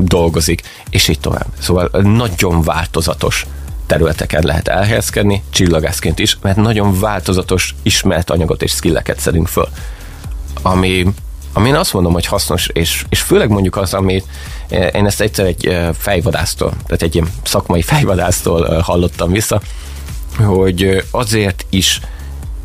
dolgozik, 0.00 0.62
és 0.90 1.08
így 1.08 1.20
tovább. 1.20 1.46
Szóval 1.58 1.90
nagyon 2.02 2.62
változatos 2.62 3.46
területeken 3.86 4.42
lehet 4.44 4.68
elhelyezkedni, 4.68 5.42
csillagászként 5.50 6.18
is, 6.18 6.38
mert 6.42 6.56
nagyon 6.56 7.00
változatos 7.00 7.74
ismert 7.82 8.30
anyagot 8.30 8.62
és 8.62 8.70
skilleket 8.70 9.20
szedünk 9.20 9.48
föl. 9.48 9.68
Ami, 10.62 11.06
ami 11.52 11.68
én 11.68 11.74
azt 11.74 11.92
mondom, 11.92 12.12
hogy 12.12 12.26
hasznos, 12.26 12.68
és, 12.72 13.04
és 13.08 13.20
főleg 13.20 13.48
mondjuk 13.48 13.76
az, 13.76 13.94
amit 13.94 14.24
én 14.70 15.06
ezt 15.06 15.20
egyszer 15.20 15.46
egy 15.46 15.78
fejvadásztól, 15.98 16.70
tehát 16.70 17.02
egy 17.02 17.14
ilyen 17.14 17.30
szakmai 17.42 17.82
fejvadásztól 17.92 18.80
hallottam 18.80 19.32
vissza, 19.32 19.60
hogy 20.36 21.04
azért 21.10 21.66
is 21.70 22.00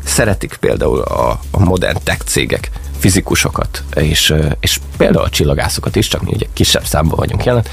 szeretik 0.04 0.56
például 0.60 1.00
a, 1.00 1.40
a 1.50 1.64
modern 1.64 1.98
tech 2.02 2.24
cégek 2.24 2.70
fizikusokat, 2.98 3.82
és, 3.94 4.34
és 4.60 4.80
például 4.96 5.24
a 5.24 5.30
csillagászokat 5.30 5.96
is, 5.96 6.08
csak 6.08 6.22
mi 6.22 6.30
ugye 6.34 6.46
kisebb 6.52 6.86
számban 6.86 7.18
vagyunk 7.18 7.44
jelen, 7.44 7.64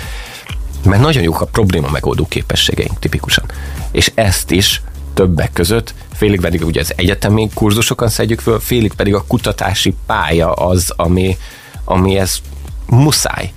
mert 0.84 1.02
nagyon 1.02 1.24
jók 1.24 1.42
a 1.42 1.46
probléma 1.46 1.90
megoldó 1.90 2.26
képességeink 2.28 3.00
tipikusan. 3.00 3.46
És 3.92 4.12
ezt 4.16 4.52
is 4.52 4.82
többek 5.14 5.54
között, 5.54 5.94
félig 6.14 6.42
pedig 6.42 6.66
ugye 6.66 6.80
az 6.80 6.94
egyetemi 6.96 7.50
kurzusokon 7.54 8.10
szedjük 8.10 8.40
föl, 8.40 8.60
félig 8.60 8.94
pedig 8.94 9.14
a 9.14 9.24
kutatási 9.28 9.96
pálya 10.06 10.52
az, 10.52 10.94
ami, 10.96 11.38
ami 11.86 12.18
ez 12.18 12.38
muszáj 12.86 13.54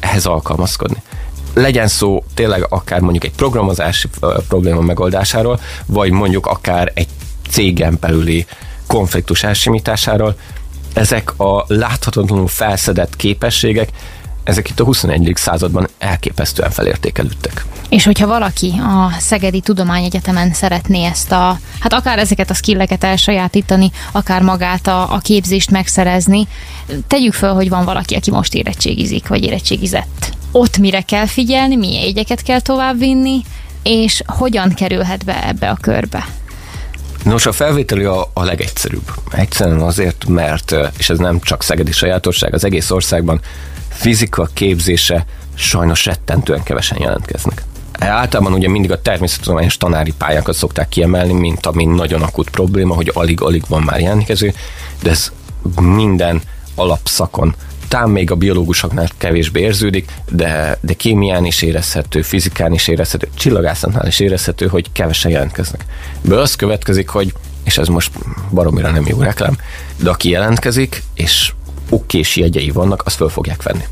ehhez 0.00 0.26
alkalmazkodni 0.26 1.02
legyen 1.54 1.88
szó 1.88 2.24
tényleg 2.34 2.66
akár 2.68 3.00
mondjuk 3.00 3.24
egy 3.24 3.32
programozási 3.32 4.08
probléma 4.48 4.80
megoldásáról, 4.80 5.60
vagy 5.86 6.10
mondjuk 6.10 6.46
akár 6.46 6.92
egy 6.94 7.08
cégen 7.50 7.96
belüli 8.00 8.46
konfliktus 8.86 9.42
elsimításáról, 9.42 10.36
ezek 10.94 11.38
a 11.38 11.64
láthatatlanul 11.68 12.48
felszedett 12.48 13.16
képességek, 13.16 13.88
ezek 14.44 14.68
itt 14.68 14.80
a 14.80 14.84
21. 14.84 15.32
században 15.34 15.88
elképesztően 15.98 16.70
felértékelődtek. 16.70 17.64
És 17.88 18.04
hogyha 18.04 18.26
valaki 18.26 18.72
a 18.78 19.10
Szegedi 19.18 19.60
Tudományegyetemen 19.60 20.52
szeretné 20.52 21.04
ezt 21.04 21.32
a, 21.32 21.58
hát 21.80 21.92
akár 21.92 22.18
ezeket 22.18 22.50
a 22.50 22.54
skilleket 22.54 23.04
elsajátítani, 23.04 23.90
akár 24.12 24.42
magát 24.42 24.86
a, 24.86 25.12
a 25.12 25.18
képzést 25.18 25.70
megszerezni, 25.70 26.46
tegyük 27.06 27.32
föl, 27.32 27.52
hogy 27.52 27.68
van 27.68 27.84
valaki, 27.84 28.14
aki 28.14 28.30
most 28.30 28.54
érettségizik, 28.54 29.28
vagy 29.28 29.44
érettségizett. 29.44 30.32
Ott 30.52 30.78
mire 30.78 31.00
kell 31.00 31.26
figyelni, 31.26 31.76
milyen 31.76 32.04
jegyeket 32.04 32.42
kell 32.42 32.60
továbbvinni, 32.60 33.42
és 33.82 34.22
hogyan 34.26 34.74
kerülhet 34.74 35.24
be 35.24 35.46
ebbe 35.46 35.70
a 35.70 35.76
körbe? 35.80 36.24
Nos, 37.24 37.46
a 37.46 37.52
felvételi 37.52 38.04
a, 38.04 38.30
a 38.32 38.44
legegyszerűbb. 38.44 39.10
Egyszerűen 39.30 39.80
azért, 39.80 40.24
mert, 40.26 40.74
és 40.98 41.10
ez 41.10 41.18
nem 41.18 41.40
csak 41.40 41.62
szegedi 41.62 41.92
sajátosság, 41.92 42.54
az 42.54 42.64
egész 42.64 42.90
országban 42.90 43.40
fizika 43.88 44.48
képzése 44.52 45.26
sajnos 45.54 46.04
rettentően 46.04 46.62
kevesen 46.62 47.00
jelentkeznek. 47.00 47.64
Általában 47.98 48.52
ugye 48.52 48.68
mindig 48.68 48.90
a 48.90 49.02
természettudományos 49.02 49.76
tanári 49.76 50.12
pályákat 50.18 50.54
szokták 50.54 50.88
kiemelni, 50.88 51.32
mint 51.32 51.66
ami 51.66 51.84
nagyon 51.84 52.22
akut 52.22 52.50
probléma, 52.50 52.94
hogy 52.94 53.10
alig-alig 53.14 53.64
van 53.68 53.82
már 53.82 54.00
jelentkező, 54.00 54.54
de 55.02 55.10
ez 55.10 55.32
minden 55.80 56.42
alapszakon 56.74 57.54
talán 57.88 58.10
még 58.10 58.30
a 58.30 58.34
biológusoknál 58.34 59.08
kevésbé 59.16 59.60
érződik, 59.60 60.10
de, 60.30 60.78
de 60.80 60.92
kémián 60.92 61.44
is 61.44 61.62
érezhető, 61.62 62.22
fizikán 62.22 62.72
is 62.72 62.88
érezhető, 62.88 63.28
csillagászatnál 63.34 64.06
is 64.06 64.20
érezhető, 64.20 64.66
hogy 64.66 64.92
kevesen 64.92 65.30
jelentkeznek. 65.30 65.84
Ebből 66.24 66.38
az 66.38 66.54
következik, 66.56 67.08
hogy, 67.08 67.32
és 67.64 67.78
ez 67.78 67.88
most 67.88 68.10
baromira 68.50 68.90
nem 68.90 69.06
jó 69.06 69.20
reklám, 69.20 69.56
de 69.96 70.10
aki 70.10 70.28
jelentkezik, 70.28 71.02
és 71.14 71.52
okés 71.88 72.36
jegyei 72.36 72.70
vannak, 72.70 73.02
azt 73.04 73.16
föl 73.16 73.28
fogják 73.28 73.62
venni. 73.62 73.84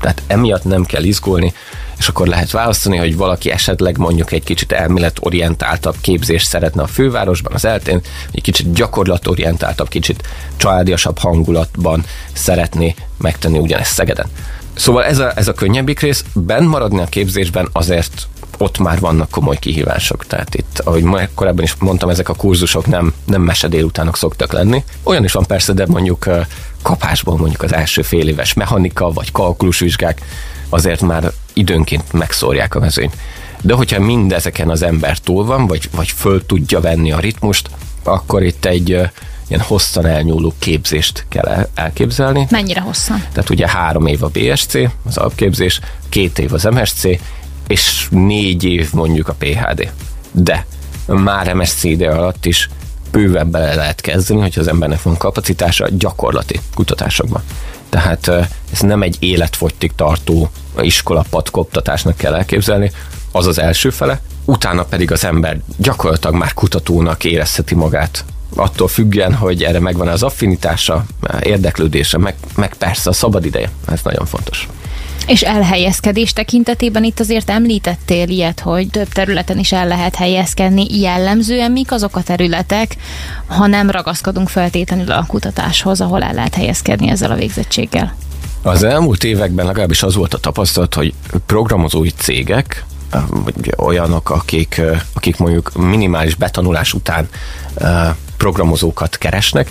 Tehát 0.00 0.22
emiatt 0.26 0.64
nem 0.64 0.84
kell 0.84 1.02
izgulni, 1.04 1.52
és 1.98 2.08
akkor 2.08 2.26
lehet 2.26 2.50
választani, 2.50 2.96
hogy 2.96 3.16
valaki 3.16 3.50
esetleg 3.50 3.98
mondjuk 3.98 4.32
egy 4.32 4.44
kicsit 4.44 4.72
elméletorientáltabb 4.72 5.96
képzést 6.00 6.46
szeretne 6.46 6.82
a 6.82 6.86
fővárosban, 6.86 7.52
az 7.54 7.64
eltén, 7.64 8.00
egy 8.32 8.42
kicsit 8.42 8.72
gyakorlatorientáltabb, 8.72 9.88
kicsit 9.88 10.28
családiasabb 10.56 11.18
hangulatban 11.18 12.04
szeretné 12.32 12.94
megtenni 13.18 13.58
ugyanezt 13.58 13.92
Szegeden. 13.92 14.26
Szóval 14.74 15.04
ez 15.04 15.18
a, 15.18 15.32
ez 15.36 15.48
a 15.48 15.52
könnyebbik 15.52 16.00
rész, 16.00 16.24
benn 16.34 16.64
maradni 16.64 17.00
a 17.00 17.04
képzésben 17.04 17.68
azért 17.72 18.28
ott 18.58 18.78
már 18.78 19.00
vannak 19.00 19.30
komoly 19.30 19.56
kihívások. 19.58 20.26
Tehát 20.26 20.54
itt, 20.54 20.80
ahogy 20.84 21.04
korábban 21.34 21.64
is 21.64 21.74
mondtam, 21.78 22.08
ezek 22.08 22.28
a 22.28 22.34
kurzusok 22.34 22.86
nem, 22.86 23.14
nem 23.24 23.42
mese 23.42 23.68
délutánok 23.68 24.16
szoktak 24.16 24.52
lenni. 24.52 24.84
Olyan 25.02 25.24
is 25.24 25.32
van 25.32 25.46
persze, 25.46 25.72
de 25.72 25.86
mondjuk 25.86 26.26
kapásból 26.86 27.36
mondjuk 27.36 27.62
az 27.62 27.74
első 27.74 28.02
fél 28.02 28.28
éves 28.28 28.54
mechanika 28.54 29.10
vagy 29.10 29.32
kalkulusvizsgák 29.32 30.20
azért 30.68 31.00
már 31.00 31.32
időnként 31.52 32.12
megszórják 32.12 32.74
a 32.74 32.80
mezőnyt. 32.80 33.16
De 33.60 33.74
hogyha 33.74 34.00
mindezeken 34.00 34.70
az 34.70 34.82
ember 34.82 35.18
túl 35.18 35.44
van, 35.44 35.66
vagy, 35.66 35.88
vagy 35.94 36.08
föl 36.10 36.46
tudja 36.46 36.80
venni 36.80 37.12
a 37.12 37.18
ritmust, 37.18 37.70
akkor 38.02 38.42
itt 38.42 38.64
egy 38.64 38.88
ilyen 39.48 39.60
hosszan 39.60 40.06
elnyúló 40.06 40.54
képzést 40.58 41.24
kell 41.28 41.68
elképzelni. 41.74 42.46
Mennyire 42.50 42.80
hosszan? 42.80 43.24
Tehát 43.32 43.50
ugye 43.50 43.68
három 43.68 44.06
év 44.06 44.22
a 44.22 44.30
BSC, 44.32 44.74
az 45.06 45.16
alapképzés, 45.16 45.80
két 46.08 46.38
év 46.38 46.52
az 46.52 46.64
MSC, 46.64 47.04
és 47.66 48.06
négy 48.10 48.64
év 48.64 48.92
mondjuk 48.92 49.28
a 49.28 49.34
PHD. 49.38 49.92
De 50.32 50.66
már 51.06 51.54
MSC 51.54 51.84
ide 51.84 52.10
alatt 52.10 52.46
is 52.46 52.68
bőven 53.16 53.50
bele 53.50 53.74
lehet 53.74 54.00
kezdeni, 54.00 54.40
hogy 54.40 54.54
az 54.58 54.68
embernek 54.68 55.02
van 55.02 55.16
kapacitása 55.16 55.88
gyakorlati 55.90 56.60
kutatásokban. 56.74 57.42
Tehát 57.88 58.28
ez 58.72 58.80
nem 58.80 59.02
egy 59.02 59.16
életfogytig 59.18 59.92
tartó 59.94 60.50
iskola 60.80 61.24
patkoptatásnak 61.30 62.16
kell 62.16 62.34
elképzelni, 62.34 62.90
az 63.32 63.46
az 63.46 63.58
első 63.58 63.90
fele, 63.90 64.20
utána 64.44 64.84
pedig 64.84 65.12
az 65.12 65.24
ember 65.24 65.60
gyakorlatilag 65.76 66.36
már 66.36 66.54
kutatónak 66.54 67.24
érezheti 67.24 67.74
magát 67.74 68.24
attól 68.54 68.88
függően, 68.88 69.34
hogy 69.34 69.62
erre 69.62 69.80
megvan 69.80 70.08
az 70.08 70.22
affinitása, 70.22 71.04
érdeklődése, 71.42 72.18
meg, 72.18 72.34
meg 72.56 72.74
persze 72.74 73.10
a 73.10 73.12
szabadideje. 73.12 73.70
Ez 73.88 74.00
nagyon 74.02 74.26
fontos. 74.26 74.68
És 75.26 75.42
elhelyezkedés 75.42 76.32
tekintetében 76.32 77.04
itt 77.04 77.20
azért 77.20 77.50
említettél 77.50 78.28
ilyet, 78.28 78.60
hogy 78.60 78.90
több 78.90 79.08
területen 79.08 79.58
is 79.58 79.72
el 79.72 79.86
lehet 79.86 80.14
helyezkedni. 80.14 81.00
Jellemzően 81.00 81.72
mik 81.72 81.92
azok 81.92 82.16
a 82.16 82.22
területek, 82.22 82.96
ha 83.46 83.66
nem 83.66 83.90
ragaszkodunk 83.90 84.48
feltétlenül 84.48 85.10
a 85.10 85.24
kutatáshoz, 85.26 86.00
ahol 86.00 86.22
el 86.22 86.34
lehet 86.34 86.54
helyezkedni 86.54 87.08
ezzel 87.08 87.30
a 87.30 87.34
végzettséggel? 87.34 88.16
Az 88.62 88.82
elmúlt 88.82 89.24
években 89.24 89.66
legalábbis 89.66 90.02
az 90.02 90.14
volt 90.14 90.34
a 90.34 90.38
tapasztalat, 90.38 90.94
hogy 90.94 91.14
programozói 91.46 92.10
cégek, 92.10 92.84
vagy 93.28 93.74
olyanok, 93.76 94.30
akik, 94.30 94.82
akik 95.12 95.36
mondjuk 95.36 95.72
minimális 95.74 96.34
betanulás 96.34 96.92
után 96.92 97.28
programozókat 98.36 99.18
keresnek, 99.18 99.70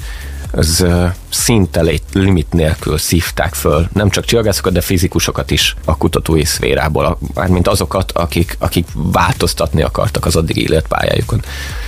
az 0.55 0.85
szinte 1.29 1.83
limit 2.13 2.53
nélkül 2.53 2.97
szívták 2.97 3.53
föl 3.53 3.87
nem 3.93 4.09
csak 4.09 4.25
csillagászokat, 4.25 4.73
de 4.73 4.81
fizikusokat 4.81 5.51
is 5.51 5.75
a 5.85 5.97
kutatói 5.97 6.43
szférából, 6.43 7.17
mármint 7.33 7.67
azokat, 7.67 8.11
akik, 8.11 8.55
akik 8.59 8.87
változtatni 8.93 9.81
akartak 9.81 10.25
az 10.25 10.35
addigi 10.35 10.61
életpályájukon. 10.61 11.41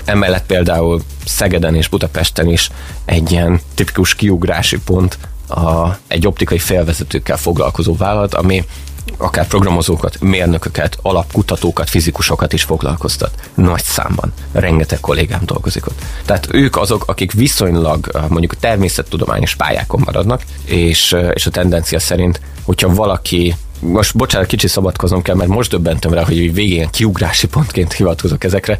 Emellett 0.06 0.46
például 0.46 1.02
Szegeden 1.26 1.76
és 1.76 1.88
Budapesten 1.88 2.50
is 2.50 2.72
egy 3.06 3.32
ilyen 3.32 3.60
tipikus 3.76 4.16
kiugrási 4.16 4.80
pont 4.80 5.18
a, 5.48 5.98
egy 6.08 6.28
optikai 6.28 6.60
félvezetőkkel 6.60 7.38
foglalkozó 7.38 7.96
vállalat, 7.96 8.34
ami 8.34 8.66
akár 9.18 9.48
programozókat, 9.48 10.20
mérnököket, 10.20 10.98
alapkutatókat, 11.02 11.90
fizikusokat 11.90 12.54
is 12.54 12.64
foglalkoztat. 12.64 13.50
Nagy 13.54 13.84
számban. 13.84 14.34
Rengeteg 14.52 15.00
kollégám 15.00 15.42
dolgozik 15.46 15.88
ott. 15.88 16.02
Tehát 16.26 16.48
ők 16.52 16.78
azok, 16.78 17.04
akik 17.08 17.32
viszonylag 17.32 18.12
mondjuk 18.28 18.52
a 18.52 18.60
természettudományos 18.60 19.56
pályákon 19.56 20.02
maradnak, 20.06 20.44
és, 20.66 21.16
és 21.34 21.46
a 21.46 21.52
tendencia 21.52 22.00
szerint, 22.00 22.42
hogyha 22.64 22.94
valaki 22.94 23.56
most 23.80 24.16
bocsánat, 24.16 24.48
kicsi 24.48 24.68
szabadkoznom 24.68 25.22
kell, 25.22 25.36
mert 25.36 25.50
most 25.50 25.72
döbbentem 25.72 26.14
rá, 26.14 26.24
hogy 26.24 26.54
végén 26.54 26.90
kiugrási 26.90 27.48
pontként 27.48 27.94
hivatkozok 27.94 28.44
ezekre, 28.44 28.78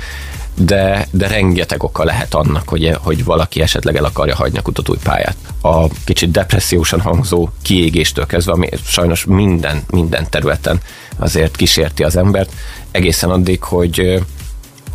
de, 0.56 1.08
de 1.12 1.28
rengeteg 1.28 1.84
oka 1.84 2.04
lehet 2.04 2.34
annak, 2.34 2.70
hogy, 2.70 2.98
hogy 3.02 3.24
valaki 3.24 3.62
esetleg 3.62 3.96
el 3.96 4.06
akarja 4.06 4.36
hagyni 4.36 4.58
a 4.58 4.62
kutatói 4.62 4.98
pályát. 5.04 5.36
A 5.62 5.88
kicsit 6.06 6.32
depressziósan 6.32 7.02
hangzó 7.02 7.50
kiégéstől 7.62 8.26
kezdve, 8.26 8.52
ami 8.52 8.70
sajnos 8.86 9.26
minden, 9.26 9.82
minden 9.90 10.30
területen 10.30 10.80
azért 11.18 11.56
kísérti 11.56 12.04
az 12.04 12.16
embert, 12.16 12.52
egészen 12.92 13.30
addig, 13.30 13.64
hogy 13.64 14.24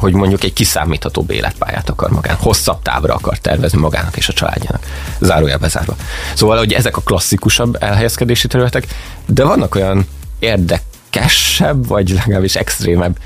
hogy 0.02 0.12
mondjuk 0.12 0.44
egy 0.44 0.52
kiszámíthatóbb 0.52 1.30
életpályát 1.30 1.88
akar 1.88 2.10
magán, 2.10 2.36
hosszabb 2.36 2.82
távra 2.82 3.14
akar 3.14 3.38
tervezni 3.38 3.78
magának 3.78 4.16
és 4.16 4.28
a 4.28 4.32
családjának. 4.32 4.86
Zárójel 5.20 5.58
bezárva. 5.58 5.96
Szóval, 6.34 6.58
hogy 6.58 6.72
ezek 6.72 6.96
a 6.96 7.00
klasszikusabb 7.00 7.76
elhelyezkedési 7.80 8.48
területek, 8.48 8.86
de 9.26 9.44
vannak 9.44 9.74
olyan 9.74 10.06
érdek 10.38 10.82
érdekesebb, 11.12 11.86
vagy 11.86 12.08
legalábbis 12.08 12.56
extrémebb 12.56 13.16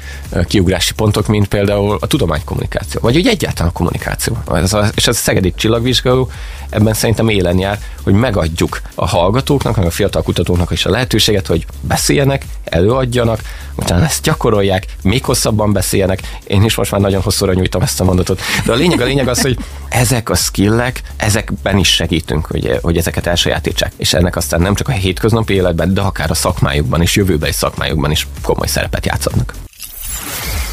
kiugrási 0.44 0.94
pontok, 0.94 1.26
mint 1.26 1.46
például 1.46 1.98
a 2.00 2.06
tudománykommunikáció, 2.06 3.00
vagy 3.00 3.16
úgy 3.16 3.26
egyáltalán 3.26 3.70
a 3.70 3.72
kommunikáció. 3.72 4.38
Ez 4.54 4.72
a, 4.72 4.88
és 4.94 5.06
ez 5.06 5.16
a 5.16 5.18
Szegedi 5.18 5.52
Csillagvizsgáló 5.56 6.30
ebben 6.70 6.94
szerintem 6.94 7.28
élen 7.28 7.58
jár, 7.58 7.78
hogy 8.02 8.14
megadjuk 8.14 8.80
a 8.94 9.06
hallgatóknak, 9.06 9.76
meg 9.76 9.86
a 9.86 9.90
fiatal 9.90 10.22
kutatóknak 10.22 10.70
is 10.70 10.86
a 10.86 10.90
lehetőséget, 10.90 11.46
hogy 11.46 11.66
beszéljenek, 11.80 12.44
előadjanak, 12.64 13.40
utána 13.74 14.04
ezt 14.04 14.22
gyakorolják, 14.22 14.86
még 15.02 15.24
hosszabban 15.24 15.72
beszéljenek. 15.72 16.20
Én 16.46 16.64
is 16.64 16.74
most 16.74 16.90
már 16.90 17.00
nagyon 17.00 17.22
hosszúra 17.22 17.52
nyújtam 17.52 17.82
ezt 17.82 18.00
a 18.00 18.04
mondatot. 18.04 18.40
De 18.64 18.72
a 18.72 18.76
lényeg, 18.76 19.00
a 19.00 19.04
lényeg 19.04 19.28
az, 19.28 19.40
hogy 19.40 19.58
ezek 19.88 20.30
a 20.30 20.34
skillek, 20.34 21.02
ezekben 21.16 21.78
is 21.78 21.88
segítünk, 21.88 22.46
hogy, 22.46 22.78
hogy 22.82 22.96
ezeket 22.96 23.26
elsajátítsák. 23.26 23.92
És 23.96 24.14
ennek 24.14 24.36
aztán 24.36 24.60
nem 24.60 24.74
csak 24.74 24.88
a 24.88 24.92
hétköznapi 24.92 25.54
életben, 25.54 25.94
de 25.94 26.00
akár 26.00 26.30
a 26.30 26.34
szakmájukban 26.34 27.02
is, 27.02 27.16
jövőbeli 27.16 27.52
szakmájukban 27.52 27.75
is 28.10 28.26
komoly 28.42 28.66
szerepet 28.66 29.06
játszhatnak. 29.06 29.54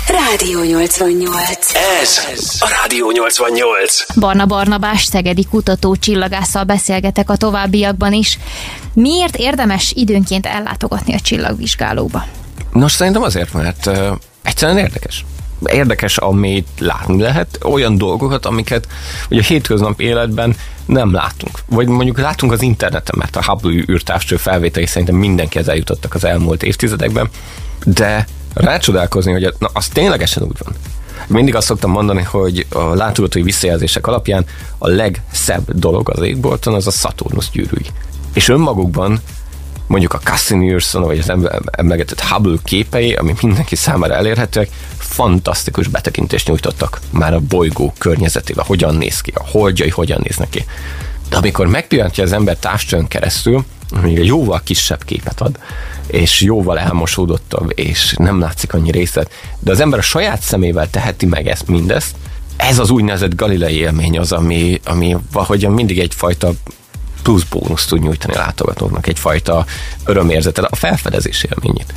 Rádió 0.08 0.64
88. 0.64 1.76
Ez 2.02 2.20
a 2.60 2.78
Rádió 2.82 3.12
88. 3.12 4.20
Barna 4.20 4.46
Barnabás, 4.46 5.04
szegedi 5.04 5.46
kutató 5.46 5.96
csillagásszal 5.96 6.64
beszélgetek 6.64 7.30
a 7.30 7.36
továbbiakban 7.36 8.14
is. 8.14 8.40
Miért 8.94 9.36
érdemes 9.36 9.92
időnként 9.96 10.46
ellátogatni 10.46 11.14
a 11.14 11.20
csillagvizsgálóba? 11.20 12.26
Nos, 12.74 12.92
szerintem 12.92 13.22
azért, 13.22 13.54
mert 13.54 13.86
uh, 13.86 14.08
egyszerűen 14.44 14.78
érdekes. 14.78 15.26
Érdekes, 15.66 16.18
amit 16.18 16.68
látni 16.80 17.22
lehet, 17.22 17.60
olyan 17.64 17.98
dolgokat, 17.98 18.46
amiket 18.46 18.88
ugye 19.30 19.40
a 19.40 19.44
hétköznap 19.44 20.02
életben 20.02 20.56
nem 20.86 21.14
látunk. 21.14 21.60
Vagy 21.66 21.88
mondjuk 21.88 22.20
látunk 22.20 22.52
az 22.52 22.62
interneten, 22.62 23.16
mert 23.18 23.36
a 23.36 23.44
Hubble 23.46 23.84
űrtávcső 23.92 24.38
felvételei 24.38 24.88
szerintem 24.88 25.16
mindenkihez 25.16 25.68
eljutottak 25.68 26.14
az 26.14 26.24
elmúlt 26.24 26.64
évtizedekben, 26.64 27.30
de 27.86 28.28
rácsodálkozni, 28.54 29.32
hogy 29.32 29.54
na, 29.60 29.70
az 29.74 29.88
ténylegesen 29.88 30.44
úgy 30.44 30.58
van. 30.64 30.74
Mindig 31.28 31.56
azt 31.56 31.68
szoktam 31.68 31.92
mondani, 31.92 32.22
hogy 32.22 32.66
a 32.70 32.80
látogatói 32.80 33.42
visszajelzések 33.42 34.08
alapján 34.08 34.46
a 34.78 34.88
legszebb 34.88 35.72
dolog 35.72 36.10
az 36.10 36.22
égbolton 36.22 36.74
az 36.74 36.88
a 36.88 36.92
Saturnus 36.92 37.50
gyűrűi. 37.50 37.86
És 38.34 38.48
önmagukban 38.48 39.20
mondjuk 39.88 40.14
a 40.14 40.20
Cassini 40.20 40.72
űrszona, 40.72 41.06
vagy 41.06 41.20
az 41.20 41.34
emlegetett 41.72 42.22
Hubble 42.22 42.58
képei, 42.64 43.14
ami 43.14 43.34
mindenki 43.42 43.76
számára 43.76 44.14
elérhetőek, 44.14 44.70
fantasztikus 45.14 45.88
betekintést 45.88 46.48
nyújtottak 46.48 47.00
már 47.10 47.34
a 47.34 47.40
bolygó 47.40 47.94
környezetébe, 47.98 48.64
hogyan 48.66 48.96
néz 48.96 49.22
ki, 49.22 49.32
a 49.36 49.48
holdjai 49.52 49.90
hogyan 49.90 50.22
néznek 50.24 50.50
ki. 50.50 50.66
De 51.30 51.38
amikor 51.38 51.68
megpillantja 51.68 52.24
az 52.24 52.32
ember 52.32 52.58
távcsőn 52.58 53.08
keresztül, 53.08 53.66
még 54.02 54.18
egy 54.18 54.26
jóval 54.26 54.62
kisebb 54.64 55.04
képet 55.04 55.42
ad, 55.42 55.58
és 56.08 56.42
jóval 56.42 56.80
elmosódottabb, 56.80 57.72
és 57.76 58.16
nem 58.18 58.40
látszik 58.40 58.74
annyi 58.74 58.92
részlet, 58.92 59.32
de 59.60 59.72
az 59.72 59.80
ember 59.80 60.00
a 60.00 60.02
saját 60.02 60.42
szemével 60.42 60.90
teheti 60.90 61.26
meg 61.26 61.48
ezt 61.48 61.68
mindezt, 61.68 62.16
ez 62.56 62.80
az 62.80 62.90
úgynevezett 62.90 63.36
galilei 63.36 63.76
élmény 63.76 64.18
az, 64.18 64.32
ami, 64.32 64.82
ami 64.86 65.18
valahogy 65.32 65.68
mindig 65.68 66.00
egyfajta 66.00 66.52
plusz 67.24 67.44
bónuszt 67.44 67.90
tud 67.90 68.02
nyújtani 68.02 68.34
a 68.34 68.38
látogatóknak, 68.38 69.08
egyfajta 69.08 69.66
örömérzetet, 70.06 70.66
a 70.66 70.76
felfedezés 70.76 71.44
élményét. 71.44 71.94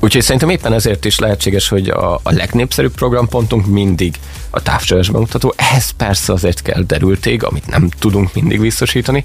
Úgyhogy 0.00 0.22
szerintem 0.22 0.48
éppen 0.48 0.72
ezért 0.72 1.04
is 1.04 1.18
lehetséges, 1.18 1.68
hogy 1.68 1.88
a, 1.88 2.14
a 2.14 2.32
legnépszerűbb 2.32 2.94
programpontunk 2.94 3.66
mindig 3.66 4.14
a 4.50 4.62
távcsöves 4.62 5.08
bemutató. 5.08 5.54
Ehhez 5.56 5.90
persze 5.90 6.32
azért 6.32 6.62
kell 6.62 6.82
derülték, 6.82 7.42
amit 7.42 7.66
nem 7.66 7.88
tudunk 7.98 8.34
mindig 8.34 8.60
biztosítani, 8.60 9.24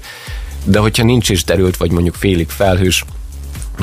de 0.64 0.78
hogyha 0.78 1.04
nincs 1.04 1.28
is 1.28 1.44
derült, 1.44 1.76
vagy 1.76 1.90
mondjuk 1.90 2.14
félig 2.14 2.48
felhős, 2.48 3.04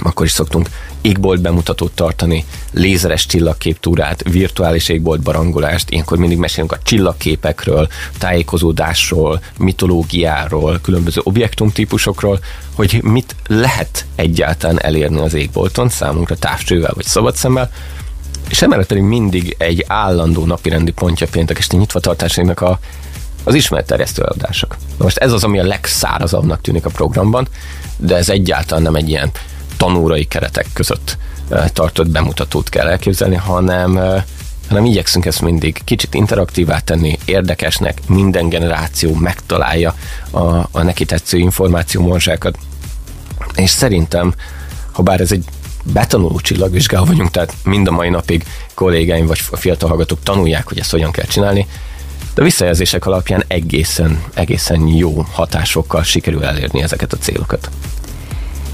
akkor 0.04 0.26
is 0.26 0.32
szoktunk 0.32 0.70
égbolt 1.02 1.42
bemutatót 1.42 1.92
tartani, 1.92 2.46
lézeres 2.72 3.26
csillagképtúrát, 3.26 4.24
virtuális 4.30 4.90
égbolt 4.90 5.22
barangolást, 5.22 5.90
ilyenkor 5.90 6.18
mindig 6.18 6.38
mesélünk 6.38 6.72
a 6.72 6.78
csillagképekről, 6.84 7.88
tájékozódásról, 8.18 9.42
mitológiáról, 9.58 10.80
különböző 10.82 11.22
objektumtípusokról, 11.24 12.40
hogy 12.76 13.00
mit 13.04 13.36
lehet 13.48 14.06
egyáltalán 14.16 14.82
elérni 14.82 15.20
az 15.20 15.34
égbolton 15.34 15.90
számunkra 15.90 16.36
távcsővel 16.36 16.92
vagy 16.96 17.06
szabadszemmel, 17.06 17.72
és 18.50 18.62
emellett 18.62 18.88
pedig 18.88 19.04
mindig 19.04 19.56
egy 19.58 19.86
állandó 19.88 20.46
napirendi 20.46 20.92
pontja 20.92 21.28
péntek 21.32 21.58
este 21.58 21.78
nyitva 21.78 22.00
tartásainak 22.00 22.62
a 22.62 22.80
az 23.44 23.54
ismeretterjesztő 23.54 24.22
adások. 24.22 24.76
Most 24.98 25.18
ez 25.18 25.32
az, 25.32 25.44
ami 25.44 25.60
a 25.60 25.66
legszárazabbnak 25.66 26.62
tűnik 26.62 26.86
a 26.86 26.90
programban, 26.90 27.48
de 27.98 28.16
ez 28.16 28.30
egyáltalán 28.30 28.84
nem 28.84 28.96
egy 28.96 29.10
ilyen 29.10 29.32
tanórai 29.84 30.26
keretek 30.26 30.66
között 30.74 31.18
tartott 31.74 32.10
bemutatót 32.10 32.70
kell 32.70 32.88
elképzelni, 32.88 33.36
hanem, 33.36 33.96
hanem 34.68 34.86
igyekszünk 34.86 35.26
ezt 35.26 35.42
mindig 35.42 35.82
kicsit 35.84 36.14
interaktívá 36.14 36.80
tenni, 36.80 37.18
érdekesnek, 37.26 37.98
minden 38.08 38.50
generáció 38.50 39.14
megtalálja 39.14 39.96
a, 40.32 40.40
a 40.72 40.84
neki 40.84 41.06
tetsző 41.06 41.38
információmorzsákat. 41.38 42.58
És 43.56 43.70
szerintem, 43.70 44.34
ha 44.92 45.04
bár 45.04 45.22
ez 45.22 45.32
egy 45.32 45.44
betanuló 45.84 46.40
csillagvizsgáló 46.40 47.06
vagyunk, 47.06 47.32
tehát 47.32 47.54
mind 47.64 47.88
a 47.88 47.92
mai 47.92 48.10
napig 48.10 48.46
kollégáim 48.74 49.26
vagy 49.26 49.40
fiatal 49.40 49.90
hallgatók 49.90 50.24
tanulják, 50.24 50.68
hogy 50.68 50.80
ezt 50.80 50.92
hogyan 50.92 51.12
kell 51.12 51.26
csinálni, 51.26 51.68
de 52.34 52.42
a 52.42 52.46
visszajelzések 52.46 53.06
alapján 53.06 53.44
egészen, 53.48 54.24
egészen 54.34 54.88
jó 54.88 55.26
hatásokkal 55.32 56.04
sikerül 56.04 56.44
elérni 56.44 56.82
ezeket 56.82 57.14
a 57.14 57.18
célokat. 57.18 57.70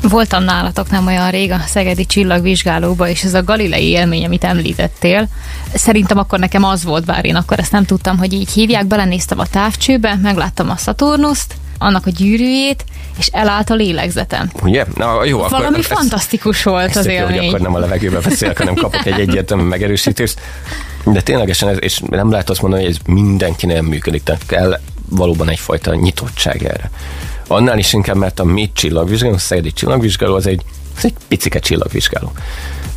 Voltam 0.01 0.43
nálatok 0.43 0.89
nem 0.89 1.07
olyan 1.07 1.29
rég 1.29 1.51
a 1.51 1.59
Szegedi 1.67 2.05
Csillagvizsgálóba, 2.05 3.09
és 3.09 3.23
ez 3.23 3.33
a 3.33 3.43
galilei 3.43 3.87
élmény, 3.87 4.25
amit 4.25 4.43
említettél, 4.43 5.27
szerintem 5.73 6.17
akkor 6.17 6.39
nekem 6.39 6.63
az 6.63 6.83
volt, 6.83 7.05
bár 7.05 7.25
én 7.25 7.35
akkor 7.35 7.59
ezt 7.59 7.71
nem 7.71 7.85
tudtam, 7.85 8.17
hogy 8.17 8.33
így 8.33 8.49
hívják, 8.49 8.85
belenéztem 8.85 9.39
a 9.39 9.45
távcsőbe, 9.45 10.19
megláttam 10.21 10.69
a 10.69 10.75
Szaturnuszt, 10.77 11.55
annak 11.77 12.05
a 12.05 12.09
gyűrűjét, 12.09 12.85
és 13.17 13.27
elállt 13.27 13.69
a 13.69 13.73
lélegzetem. 13.73 14.51
Ugye? 14.63 14.85
Na, 14.95 15.25
jó, 15.25 15.39
akkor 15.39 15.57
Valami 15.57 15.77
ez, 15.77 15.85
fantasztikus 15.85 16.63
volt 16.63 16.95
az 16.95 17.05
élmény. 17.05 17.35
Jó, 17.35 17.37
hogy 17.37 17.47
akkor 17.47 17.59
nem 17.59 17.75
a 17.75 17.79
levegőbe 17.79 18.19
beszélek, 18.19 18.57
hanem 18.57 18.75
kapok 18.75 19.05
egy 19.05 19.19
egyértelmű 19.19 19.63
megerősítést. 19.63 20.39
De 21.03 21.21
ténylegesen 21.21 21.69
ez, 21.69 21.77
és 21.79 22.01
nem 22.09 22.31
lehet 22.31 22.49
azt 22.49 22.61
mondani, 22.61 22.83
hogy 22.83 22.91
ez 22.91 23.13
mindenkinek 23.13 23.81
működik, 23.81 24.23
tehát 24.23 24.45
kell 24.45 24.79
valóban 25.09 25.49
egyfajta 25.49 25.95
nyitottság 25.95 26.63
erre. 26.63 26.91
Annál 27.51 27.77
is 27.77 27.93
inkább, 27.93 28.15
mert 28.15 28.39
a 28.39 28.43
mi 28.43 28.69
csillagvizsgáló, 28.73 29.33
a 29.33 29.37
Szegedi 29.37 29.71
csillagvizsgáló 29.71 30.35
az 30.35 30.47
egy, 30.47 30.61
az 30.97 31.05
egy 31.05 31.13
picike 31.27 31.59
csillagvizsgáló. 31.59 32.31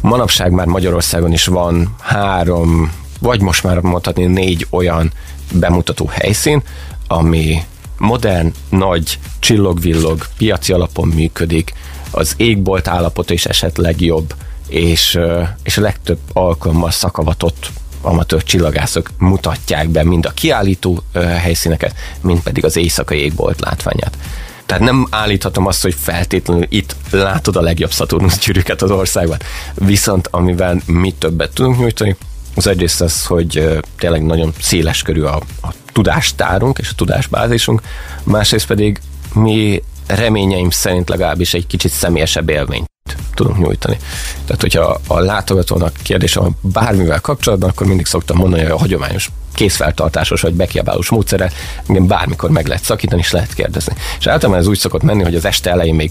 Manapság 0.00 0.50
már 0.50 0.66
Magyarországon 0.66 1.32
is 1.32 1.46
van 1.46 1.94
három, 2.00 2.92
vagy 3.20 3.40
most 3.40 3.62
már 3.62 3.80
mondhatni 3.80 4.24
négy 4.24 4.66
olyan 4.70 5.12
bemutató 5.52 6.06
helyszín, 6.06 6.62
ami 7.06 7.62
modern, 7.98 8.52
nagy, 8.68 9.18
csillogvillog, 9.38 10.26
piaci 10.36 10.72
alapon 10.72 11.08
működik, 11.08 11.72
az 12.10 12.34
égbolt 12.36 12.88
állapota 12.88 13.32
is 13.32 13.44
esetleg 13.44 14.00
jobb, 14.00 14.34
és, 14.68 15.18
és 15.62 15.76
a 15.76 15.80
legtöbb 15.80 16.18
alkalommal 16.32 16.90
szakavatott 16.90 17.70
amatőr 18.02 18.42
csillagászok 18.42 19.10
mutatják 19.18 19.88
be 19.88 20.04
mind 20.04 20.26
a 20.26 20.30
kiállító 20.30 21.02
helyszíneket, 21.14 21.94
mind 22.20 22.40
pedig 22.40 22.64
az 22.64 22.76
éjszakai 22.76 23.18
égbolt 23.18 23.60
látványát. 23.60 24.18
Tehát 24.66 24.82
nem 24.82 25.06
állíthatom 25.10 25.66
azt, 25.66 25.82
hogy 25.82 25.94
feltétlenül 25.94 26.66
itt 26.68 26.96
látod 27.10 27.56
a 27.56 27.60
legjobb 27.60 27.92
Saturnus 27.92 28.38
gyűrűket 28.38 28.82
az 28.82 28.90
országban. 28.90 29.38
Viszont 29.74 30.28
amivel 30.30 30.80
mi 30.86 31.14
többet 31.18 31.54
tudunk 31.54 31.78
nyújtani, 31.78 32.16
az 32.54 32.66
egyrészt 32.66 33.00
az, 33.00 33.26
hogy 33.26 33.80
tényleg 33.98 34.24
nagyon 34.24 34.52
széles 34.60 35.02
körű 35.02 35.22
a, 35.22 35.36
a 35.62 35.68
tudástárunk 35.92 36.78
és 36.78 36.90
a 36.90 36.94
tudásbázisunk, 36.96 37.82
másrészt 38.22 38.66
pedig 38.66 39.00
mi 39.34 39.82
reményeim 40.06 40.70
szerint 40.70 41.08
legalábbis 41.08 41.54
egy 41.54 41.66
kicsit 41.66 41.90
személyesebb 41.92 42.48
élményt 42.48 42.91
tudunk 43.34 43.58
nyújtani. 43.58 43.96
Tehát, 44.44 44.60
hogyha 44.60 45.00
a 45.06 45.20
látogatónak 45.20 45.92
kérdése 46.02 46.40
van 46.40 46.56
bármivel 46.60 47.20
kapcsolatban, 47.20 47.68
akkor 47.68 47.86
mindig 47.86 48.06
szoktam 48.06 48.36
mondani, 48.36 48.62
hogy 48.62 48.70
a 48.70 48.78
hagyományos 48.78 49.30
készfeltartásos 49.54 50.40
vagy 50.40 50.54
bekiabálós 50.54 51.08
módszere, 51.08 51.50
igen, 51.88 52.06
bármikor 52.06 52.50
meg 52.50 52.66
lehet 52.66 52.84
szakítani, 52.84 53.20
és 53.20 53.30
lehet 53.30 53.54
kérdezni. 53.54 53.94
És 54.18 54.26
általában 54.26 54.60
ez 54.60 54.66
úgy 54.66 54.78
szokott 54.78 55.02
menni, 55.02 55.22
hogy 55.22 55.34
az 55.34 55.44
este 55.44 55.70
elején 55.70 55.94
még 55.94 56.10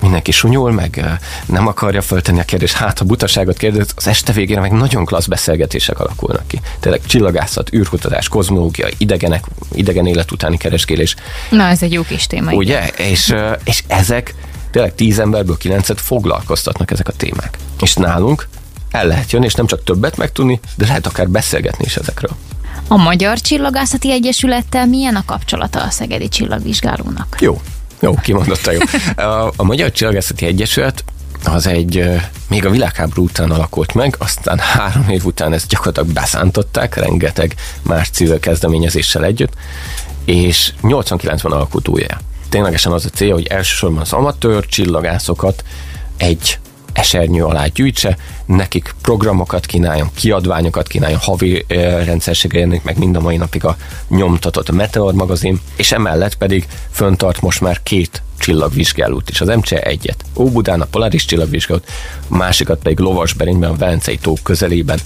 mindenki 0.00 0.30
sunyul, 0.30 0.72
meg 0.72 1.18
nem 1.46 1.66
akarja 1.66 2.02
föltenni 2.02 2.40
a 2.40 2.44
kérdést, 2.44 2.74
hát 2.74 2.98
ha 2.98 3.04
butaságot 3.04 3.56
kérdez, 3.56 3.88
az 3.96 4.06
este 4.06 4.32
végén 4.32 4.60
meg 4.60 4.72
nagyon 4.72 5.04
klassz 5.04 5.26
beszélgetések 5.26 6.00
alakulnak 6.00 6.46
ki. 6.46 6.60
Tényleg 6.80 7.00
csillagászat, 7.06 7.72
űrkutatás, 7.74 8.28
kozmológia, 8.28 8.88
idegenek, 8.98 9.44
idegen 9.72 10.06
élet 10.06 10.32
utáni 10.32 10.56
keresgélés. 10.56 11.14
Na, 11.50 11.64
ez 11.64 11.82
egy 11.82 11.92
jó 11.92 12.02
kis 12.02 12.26
téma. 12.26 12.52
Ugye? 12.52 12.90
És, 12.96 13.34
és 13.64 13.82
ezek 13.86 14.34
tényleg 14.70 14.94
tíz 14.94 15.18
emberből 15.18 15.56
kilencet 15.56 16.00
foglalkoztatnak 16.00 16.90
ezek 16.90 17.08
a 17.08 17.12
témák. 17.12 17.58
És 17.80 17.94
nálunk 17.94 18.48
el 18.90 19.06
lehet 19.06 19.32
jönni, 19.32 19.44
és 19.44 19.54
nem 19.54 19.66
csak 19.66 19.84
többet 19.84 20.16
megtudni, 20.16 20.60
de 20.76 20.86
lehet 20.86 21.06
akár 21.06 21.28
beszélgetni 21.28 21.84
is 21.84 21.96
ezekről. 21.96 22.30
A 22.88 22.96
Magyar 22.96 23.40
Csillagászati 23.40 24.12
Egyesülettel 24.12 24.86
milyen 24.86 25.16
a 25.16 25.24
kapcsolata 25.24 25.82
a 25.82 25.90
Szegedi 25.90 26.28
Csillagvizsgálónak? 26.28 27.36
Jó, 27.40 27.60
jó, 28.00 28.14
kimondotta 28.14 28.70
jó. 28.72 28.78
A, 29.16 29.52
a 29.56 29.62
Magyar 29.62 29.92
Csillagászati 29.92 30.46
Egyesület 30.46 31.04
az 31.44 31.66
egy 31.66 32.04
még 32.48 32.66
a 32.66 32.70
világháború 32.70 33.22
után 33.22 33.50
alakult 33.50 33.94
meg, 33.94 34.16
aztán 34.18 34.58
három 34.58 35.08
év 35.08 35.24
után 35.24 35.52
ezt 35.52 35.66
gyakorlatilag 35.66 36.08
beszántották, 36.08 36.94
rengeteg 36.94 37.54
más 37.82 38.08
civil 38.08 38.40
kezdeményezéssel 38.40 39.24
együtt, 39.24 39.52
és 40.24 40.72
89-ben 40.82 41.52
alakult 41.52 41.88
újjá. 41.88 42.20
Ténylegesen 42.48 42.92
az 42.92 43.04
a 43.04 43.08
célja, 43.08 43.34
hogy 43.34 43.46
elsősorban 43.46 44.00
az 44.00 44.12
amatőr 44.12 44.66
csillagászokat 44.66 45.64
egy 46.16 46.58
esernyő 46.96 47.44
alá 47.44 47.66
gyűjtse, 47.66 48.16
nekik 48.46 48.94
programokat 49.02 49.66
kínáljon, 49.66 50.10
kiadványokat 50.14 50.86
kínáljon, 50.88 51.18
havi 51.18 51.64
rendszerségre 52.04 52.58
jönnek 52.58 52.84
meg 52.84 52.98
mind 52.98 53.16
a 53.16 53.20
mai 53.20 53.36
napig 53.36 53.64
a 53.64 53.76
nyomtatott 54.08 54.70
Meteor 54.70 55.14
magazin, 55.14 55.60
és 55.76 55.92
emellett 55.92 56.34
pedig 56.34 56.66
föntart 56.90 57.40
most 57.40 57.60
már 57.60 57.82
két 57.82 58.22
csillagvizsgálót 58.38 59.30
is. 59.30 59.40
Az 59.40 59.48
MCE 59.48 59.80
egyet 59.80 60.24
Óbudán 60.36 60.80
a 60.80 60.84
Polaris 60.84 61.24
csillagvizsgálót, 61.24 61.88
másikat 62.28 62.78
pedig 62.82 62.98
Lovasberényben, 62.98 63.70
a 63.70 63.76
Velencei 63.76 64.18
tó 64.18 64.34
közelében, 64.42 64.98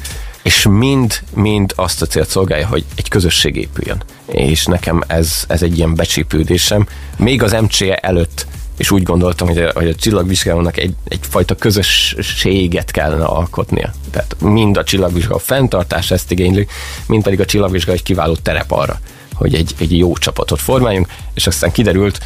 és 0.43 0.67
mind, 0.71 1.21
mind 1.35 1.73
azt 1.77 2.03
a 2.03 2.07
célt 2.07 2.29
szolgálja, 2.29 2.67
hogy 2.67 2.85
egy 2.95 3.09
közösség 3.09 3.57
épüljön. 3.57 4.03
És 4.27 4.65
nekem 4.65 5.03
ez, 5.07 5.45
ez 5.49 5.63
egy 5.63 5.77
ilyen 5.79 5.95
becsípődésem. 5.95 6.87
Még 7.17 7.43
az 7.43 7.53
MCE 7.53 7.95
előtt 7.95 8.47
és 8.81 8.91
úgy 8.91 9.03
gondoltam, 9.03 9.49
hogy 9.49 9.59
a, 9.59 9.71
hogy 9.75 9.89
a 9.89 9.95
csillagvizsgálónak 9.95 10.77
egy, 10.77 10.95
egyfajta 11.05 11.55
közösséget 11.55 12.91
kellene 12.91 13.25
alkotnia. 13.25 13.93
Tehát 14.11 14.37
mind 14.41 14.77
a 14.77 14.85
csillagvizsgáló 14.85 15.39
fenntartás 15.39 16.11
ezt 16.11 16.31
igényli, 16.31 16.67
mind 17.07 17.23
pedig 17.23 17.41
a 17.41 17.45
csillagvizsgáló 17.45 17.97
egy 17.97 18.03
kiváló 18.03 18.37
terep 18.37 18.71
arra, 18.71 19.01
hogy 19.35 19.55
egy, 19.55 19.75
egy 19.79 19.99
jó 19.99 20.17
csapatot 20.17 20.61
formáljunk, 20.61 21.09
és 21.35 21.47
aztán 21.47 21.73
kiderült, 21.73 22.21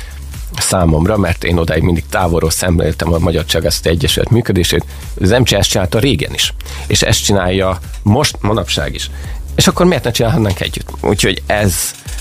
számomra, 0.61 1.17
mert 1.17 1.45
én 1.45 1.59
odáig 1.59 1.83
mindig 1.83 2.05
távolról 2.11 2.51
szemléltem 2.51 3.13
a 3.13 3.19
Magyar 3.19 3.45
Csagászati 3.45 3.89
Egyesület 3.89 4.31
működését, 4.31 4.85
az 5.21 5.31
MCS 5.31 5.69
csinálta 5.69 5.99
régen 5.99 6.35
is, 6.35 6.55
és 6.87 7.03
ezt 7.03 7.25
csinálja 7.25 7.79
most, 8.03 8.37
manapság 8.41 8.95
is. 8.95 9.11
És 9.55 9.67
akkor 9.67 9.87
miért 9.87 10.05
ne 10.05 10.11
csinálhatnánk 10.11 10.61
együtt? 10.61 10.89
Úgyhogy 11.01 11.43
ez 11.47 11.75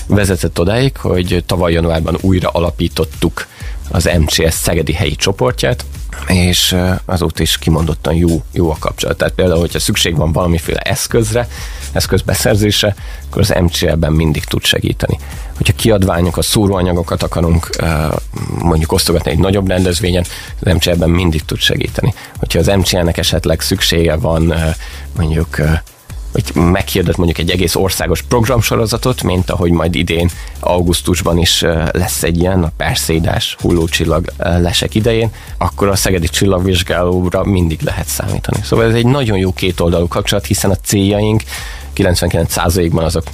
vezetett 0.06 0.60
odáig, 0.60 0.96
hogy 0.96 1.44
tavaly 1.46 1.72
januárban 1.72 2.16
újra 2.20 2.48
alapítottuk 2.48 3.46
az 3.90 4.10
MCS 4.18 4.54
Szegedi 4.54 4.92
helyi 4.92 5.16
csoportját, 5.16 5.84
és 6.28 6.76
azóta 7.04 7.42
is 7.42 7.58
kimondottan 7.58 8.14
jó, 8.14 8.42
jó 8.52 8.70
a 8.70 8.76
kapcsolat. 8.78 9.16
Tehát 9.16 9.34
például, 9.34 9.60
hogyha 9.60 9.78
szükség 9.78 10.16
van 10.16 10.32
valamiféle 10.32 10.80
eszközre, 10.80 11.48
eszközbeszerzésre, 11.92 12.94
akkor 13.26 13.42
az 13.42 13.54
MCL-ben 13.60 14.12
mindig 14.12 14.44
tud 14.44 14.64
segíteni. 14.64 15.18
Hogyha 15.56 15.72
kiadványokat, 15.72 16.44
szóróanyagokat 16.44 17.22
akarunk 17.22 17.70
mondjuk 18.58 18.92
osztogatni 18.92 19.30
egy 19.30 19.38
nagyobb 19.38 19.68
rendezvényen, 19.68 20.24
az 20.60 20.72
MCL-ben 20.72 21.10
mindig 21.10 21.44
tud 21.44 21.58
segíteni. 21.58 22.14
Hogyha 22.36 22.58
az 22.58 22.66
MCL-nek 22.66 23.18
esetleg 23.18 23.60
szüksége 23.60 24.16
van 24.16 24.54
mondjuk 25.16 25.56
hogy 26.34 26.62
meghirdet 26.62 27.16
mondjuk 27.16 27.38
egy 27.38 27.50
egész 27.50 27.74
országos 27.74 28.22
programsorozatot, 28.22 29.22
mint 29.22 29.50
ahogy 29.50 29.70
majd 29.70 29.94
idén 29.94 30.30
augusztusban 30.60 31.38
is 31.38 31.64
lesz 31.92 32.22
egy 32.22 32.38
ilyen, 32.38 32.62
a 32.62 32.72
Perszédás 32.76 33.56
hullócsillag 33.60 34.32
lesek 34.36 34.94
idején, 34.94 35.30
akkor 35.58 35.88
a 35.88 35.96
Szegedi 35.96 36.28
Csillagvizsgálóra 36.28 37.44
mindig 37.44 37.80
lehet 37.80 38.06
számítani. 38.06 38.58
Szóval 38.62 38.84
ez 38.84 38.94
egy 38.94 39.06
nagyon 39.06 39.38
jó 39.38 39.52
kétoldalú 39.52 40.08
kapcsolat, 40.08 40.46
hiszen 40.46 40.70
a 40.70 40.76
céljaink 40.76 41.42
99%-ban 41.96 43.04
azok 43.04 43.24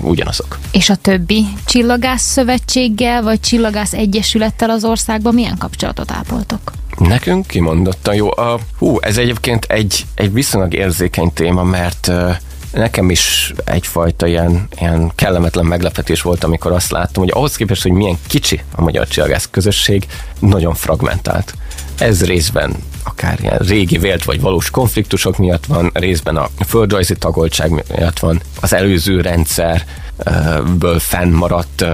ugyanazok. 0.00 0.58
És 0.72 0.90
a 0.90 0.94
többi 0.94 1.44
csillagász 1.64 2.22
szövetséggel, 2.22 3.22
vagy 3.22 3.40
csillagász 3.40 3.92
egyesülettel 3.92 4.70
az 4.70 4.84
országban 4.84 5.34
milyen 5.34 5.58
kapcsolatot 5.58 6.10
ápoltok? 6.10 6.72
Nekünk 6.98 7.46
kimondottan 7.46 8.14
jó. 8.14 8.30
A, 8.36 8.58
hú, 8.78 8.98
ez 9.00 9.16
egyébként 9.16 9.64
egy, 9.64 10.06
egy 10.14 10.32
viszonylag 10.32 10.74
érzékeny 10.74 11.32
téma, 11.32 11.62
mert 11.62 12.06
uh, 12.08 12.30
nekem 12.72 13.10
is 13.10 13.52
egyfajta 13.64 14.26
ilyen, 14.26 14.68
ilyen 14.78 15.12
kellemetlen 15.14 15.64
meglepetés 15.64 16.22
volt, 16.22 16.44
amikor 16.44 16.72
azt 16.72 16.90
láttam, 16.90 17.22
hogy 17.22 17.32
ahhoz 17.34 17.56
képest, 17.56 17.82
hogy 17.82 17.92
milyen 17.92 18.18
kicsi 18.26 18.60
a 18.74 18.82
magyar 18.82 19.08
csillagász 19.08 19.48
közösség, 19.50 20.06
nagyon 20.38 20.74
fragmentált. 20.74 21.54
Ez 21.98 22.24
részben 22.24 22.74
akár 23.04 23.38
ilyen 23.40 23.58
régi 23.58 23.98
vélt 23.98 24.24
vagy 24.24 24.40
valós 24.40 24.70
konfliktusok 24.70 25.38
miatt 25.38 25.66
van, 25.66 25.90
részben 25.92 26.36
a 26.36 26.48
földrajzi 26.66 27.14
tagoltság 27.14 27.84
miatt 27.96 28.18
van, 28.18 28.40
az 28.60 28.72
előző 28.72 29.20
rendszerből 29.20 30.98
fennmaradt 30.98 31.84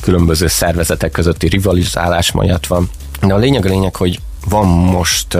különböző 0.00 0.46
szervezetek 0.46 1.10
közötti 1.10 1.48
rivalizálás 1.48 2.32
miatt 2.32 2.66
van. 2.66 2.90
De 3.20 3.34
a 3.34 3.38
lényeg 3.38 3.66
a 3.66 3.68
lényeg, 3.68 3.96
hogy 3.96 4.20
van 4.48 4.66
most 4.66 5.38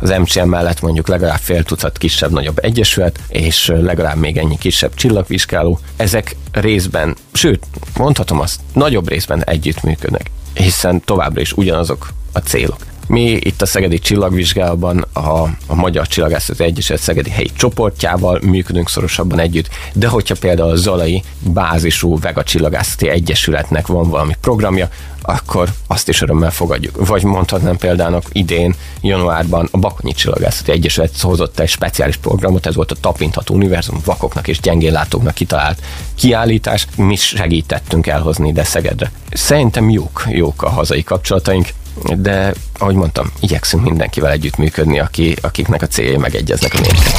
az 0.00 0.10
MCM 0.10 0.48
mellett 0.48 0.80
mondjuk 0.80 1.08
legalább 1.08 1.38
fél 1.38 1.62
tucat 1.62 1.98
kisebb-nagyobb 1.98 2.58
egyesület, 2.64 3.20
és 3.28 3.72
legalább 3.76 4.16
még 4.16 4.36
ennyi 4.36 4.58
kisebb 4.58 4.94
csillagvizsgáló. 4.94 5.78
Ezek 5.96 6.36
részben, 6.52 7.16
sőt, 7.32 7.66
mondhatom 7.96 8.40
azt, 8.40 8.60
nagyobb 8.72 9.08
részben 9.08 9.44
együttműködnek, 9.44 10.30
hiszen 10.54 11.00
továbbra 11.04 11.40
is 11.40 11.52
ugyanazok 11.52 12.08
a 12.32 12.38
célok. 12.38 12.89
Mi 13.10 13.30
itt 13.30 13.62
a 13.62 13.66
Szegedi 13.66 13.98
Csillagvizsgálóban 13.98 15.04
a, 15.12 15.42
a 15.66 15.74
Magyar 15.74 16.06
Csillagászati 16.06 16.64
Egyesület 16.64 17.02
Szegedi 17.02 17.30
helyi 17.30 17.50
csoportjával 17.56 18.40
működünk 18.42 18.88
szorosabban 18.88 19.38
együtt, 19.38 19.68
de 19.92 20.08
hogyha 20.08 20.34
például 20.40 20.70
a 20.70 20.76
Zalai 20.76 21.22
bázisú 21.38 22.18
Vega 22.18 22.42
Csillagászati 22.42 23.08
Egyesületnek 23.08 23.86
van 23.86 24.08
valami 24.08 24.34
programja, 24.40 24.88
akkor 25.22 25.68
azt 25.86 26.08
is 26.08 26.20
örömmel 26.20 26.50
fogadjuk. 26.50 27.06
Vagy 27.06 27.22
mondhatnám 27.22 27.76
például 27.76 28.22
idén, 28.32 28.74
januárban 29.00 29.68
a 29.70 29.78
Bakonyi 29.78 30.12
Csillagászati 30.12 30.72
Egyesület 30.72 31.20
hozott 31.20 31.58
egy 31.58 31.68
speciális 31.68 32.16
programot, 32.16 32.66
ez 32.66 32.74
volt 32.74 32.90
a 32.90 32.96
Tapintható 33.00 33.54
Univerzum 33.54 34.00
vakoknak 34.04 34.48
és 34.48 34.60
gyengéllátóknak 34.60 35.34
kitalált 35.34 35.82
kiállítás. 36.14 36.86
Mi 36.96 37.16
segítettünk 37.16 38.06
elhozni 38.06 38.48
ide 38.48 38.64
Szegedre. 38.64 39.10
Szerintem 39.32 39.90
jók, 39.90 40.24
jók 40.28 40.62
a 40.62 40.68
hazai 40.68 41.02
kapcsolataink, 41.02 41.68
de 42.16 42.52
ahogy 42.78 42.94
mondtam, 42.94 43.32
igyekszünk 43.40 43.84
mindenkivel 43.84 44.30
együttműködni, 44.30 45.00
aki, 45.00 45.36
akiknek 45.42 45.82
a 45.82 45.86
céljai 45.86 46.16
megegyeznek 46.16 46.74
a 46.74 46.80
miénknek. 46.80 47.14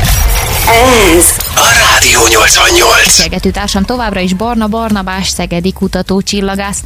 Ez 1.17 1.25
a 1.55 1.73
Rádió 1.77 2.27
88. 2.27 3.05
Beszélgető 3.05 3.51
társam 3.51 3.83
továbbra 3.83 4.19
is 4.19 4.33
Barna 4.33 4.67
Barnabás 4.67 5.27
Szegedi 5.27 5.73
kutató 5.73 6.21
csillagász. 6.21 6.83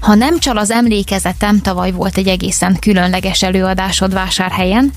Ha 0.00 0.14
nem 0.14 0.38
csal 0.38 0.58
az 0.58 0.70
emlékezetem, 0.70 1.60
tavaly 1.60 1.90
volt 1.90 2.16
egy 2.16 2.28
egészen 2.28 2.76
különleges 2.80 3.42
előadásod 3.42 4.12
vásárhelyen, 4.12 4.92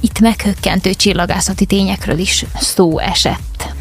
itt 0.00 0.20
meghökkentő 0.20 0.94
csillagászati 0.94 1.64
tényekről 1.64 2.18
is 2.18 2.44
szó 2.60 2.98
esett. 2.98 3.74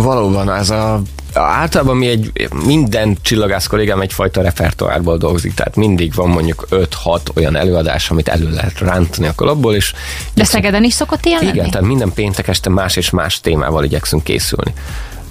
Valóban 0.00 0.52
ez 0.52 0.70
a 0.70 1.02
Általában 1.34 1.96
mi 1.96 2.06
egy, 2.06 2.48
minden 2.64 3.16
csillagász 3.22 3.66
kollégám 3.66 4.00
egyfajta 4.00 4.42
repertoárból 4.42 5.16
dolgozik, 5.16 5.54
tehát 5.54 5.76
mindig 5.76 6.14
van 6.14 6.28
mondjuk 6.28 6.66
5-6 6.70 6.86
olyan 7.34 7.56
előadás, 7.56 8.10
amit 8.10 8.28
elő 8.28 8.50
lehet 8.50 8.78
rántani 8.78 9.26
a 9.26 9.34
kalapból, 9.34 9.74
és... 9.74 9.92
De 10.34 10.44
Szegeden 10.44 10.84
is 10.84 10.92
szokott 10.92 11.24
ilyen 11.24 11.42
Igen, 11.42 11.56
lenni? 11.56 11.70
tehát 11.70 11.86
minden 11.86 12.12
péntek 12.12 12.48
este 12.48 12.70
más 12.70 12.96
és 12.96 13.10
más 13.10 13.40
témával 13.40 13.84
igyekszünk 13.84 14.24
készülni 14.24 14.74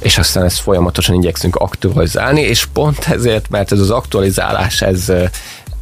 és 0.02 0.18
aztán 0.18 0.44
ezt 0.44 0.60
folyamatosan 0.60 1.16
igyekszünk 1.16 1.56
aktualizálni, 1.56 2.42
és 2.42 2.66
pont 2.66 3.06
ezért, 3.08 3.50
mert 3.50 3.72
ez 3.72 3.80
az 3.80 3.90
aktualizálás, 3.90 4.82
ez, 4.82 5.12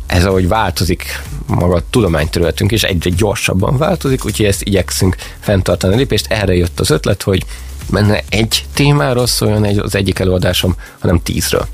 ez 0.08 0.26
ahogy 0.26 0.48
változik 0.48 1.22
maga 1.48 1.76
a 1.76 1.84
tudományterületünk, 1.90 2.72
és 2.72 2.84
egyre 2.84 3.10
gyorsabban 3.10 3.78
változik, 3.78 4.26
úgyhogy 4.26 4.46
ezt 4.46 4.62
igyekszünk 4.62 5.16
fenntartani 5.40 5.94
a 5.94 5.98
lépést. 5.98 6.32
Erre 6.32 6.56
jött 6.56 6.80
az 6.80 6.90
ötlet, 6.90 7.24
hogy 7.24 7.46
menne 7.90 8.24
egy 8.30 8.66
témáról 8.74 9.28
szóljon 9.28 9.64
egy, 9.64 9.78
az 9.78 9.96
egyik 9.96 10.20
előadásom, 10.20 10.76
hanem 11.00 11.22
tízről. 11.24 11.68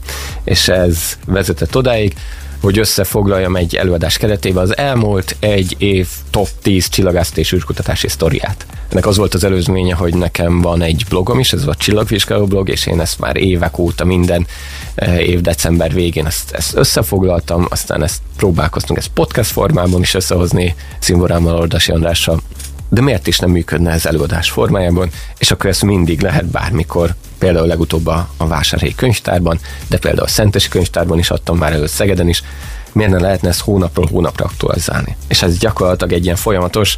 És 0.43 0.67
ez 0.67 1.17
vezetett 1.25 1.75
odáig, 1.75 2.15
hogy 2.61 2.79
összefoglaljam 2.79 3.55
egy 3.55 3.75
előadás 3.75 4.17
keretében 4.17 4.63
az 4.63 4.77
elmúlt 4.77 5.35
egy 5.39 5.75
év 5.77 6.07
top 6.29 6.47
10 6.61 6.89
csillagászat 6.89 7.37
és 7.37 7.53
űrkutatási 7.53 8.07
sztoriát. 8.07 8.65
Ennek 8.89 9.05
az 9.05 9.17
volt 9.17 9.33
az 9.33 9.43
előzménye, 9.43 9.95
hogy 9.95 10.15
nekem 10.15 10.61
van 10.61 10.81
egy 10.81 11.05
blogom 11.09 11.39
is, 11.39 11.53
ez 11.53 11.67
a 11.67 11.75
csillagvizsgáló 11.75 12.45
blog, 12.45 12.69
és 12.69 12.85
én 12.85 12.99
ezt 12.99 13.19
már 13.19 13.35
évek 13.35 13.77
óta 13.77 14.05
minden 14.05 14.47
eh, 14.95 15.19
év 15.19 15.41
december 15.41 15.93
végén 15.93 16.25
ezt, 16.25 16.51
ezt 16.51 16.75
összefoglaltam, 16.75 17.65
aztán 17.69 18.03
ezt 18.03 18.21
próbálkoztunk 18.37 18.99
ezt 18.99 19.11
podcast 19.13 19.51
formában 19.51 20.01
is 20.01 20.13
összehozni 20.13 20.75
Szimborámmal, 20.99 21.55
Ordasi 21.55 21.91
Andrással, 21.91 22.41
de 22.89 23.01
miért 23.01 23.27
is 23.27 23.39
nem 23.39 23.49
működne 23.49 23.91
ez 23.91 24.05
előadás 24.05 24.49
formájában, 24.49 25.09
és 25.37 25.51
akkor 25.51 25.69
ezt 25.69 25.83
mindig 25.83 26.21
lehet 26.21 26.45
bármikor, 26.45 27.15
például 27.37 27.67
legutóbb 27.67 28.07
a, 28.07 28.29
a 28.37 28.47
Vásárhelyi 28.47 28.95
könyvtárban, 28.95 29.59
de 29.87 29.97
például 29.97 30.25
a 30.25 30.29
Szentesi 30.29 30.69
könyvtárban 30.69 31.17
is 31.17 31.29
adtam 31.29 31.57
már 31.57 31.73
előtt 31.73 31.89
Szegeden 31.89 32.29
is, 32.29 32.43
miért 32.91 33.11
ne 33.11 33.19
lehetne 33.19 33.49
ezt 33.49 33.61
hónapról 33.61 34.07
hónapra 34.11 34.45
aktualizálni. 34.45 35.15
És 35.27 35.41
ez 35.41 35.57
gyakorlatilag 35.57 36.13
egy 36.13 36.23
ilyen 36.23 36.35
folyamatos, 36.35 36.97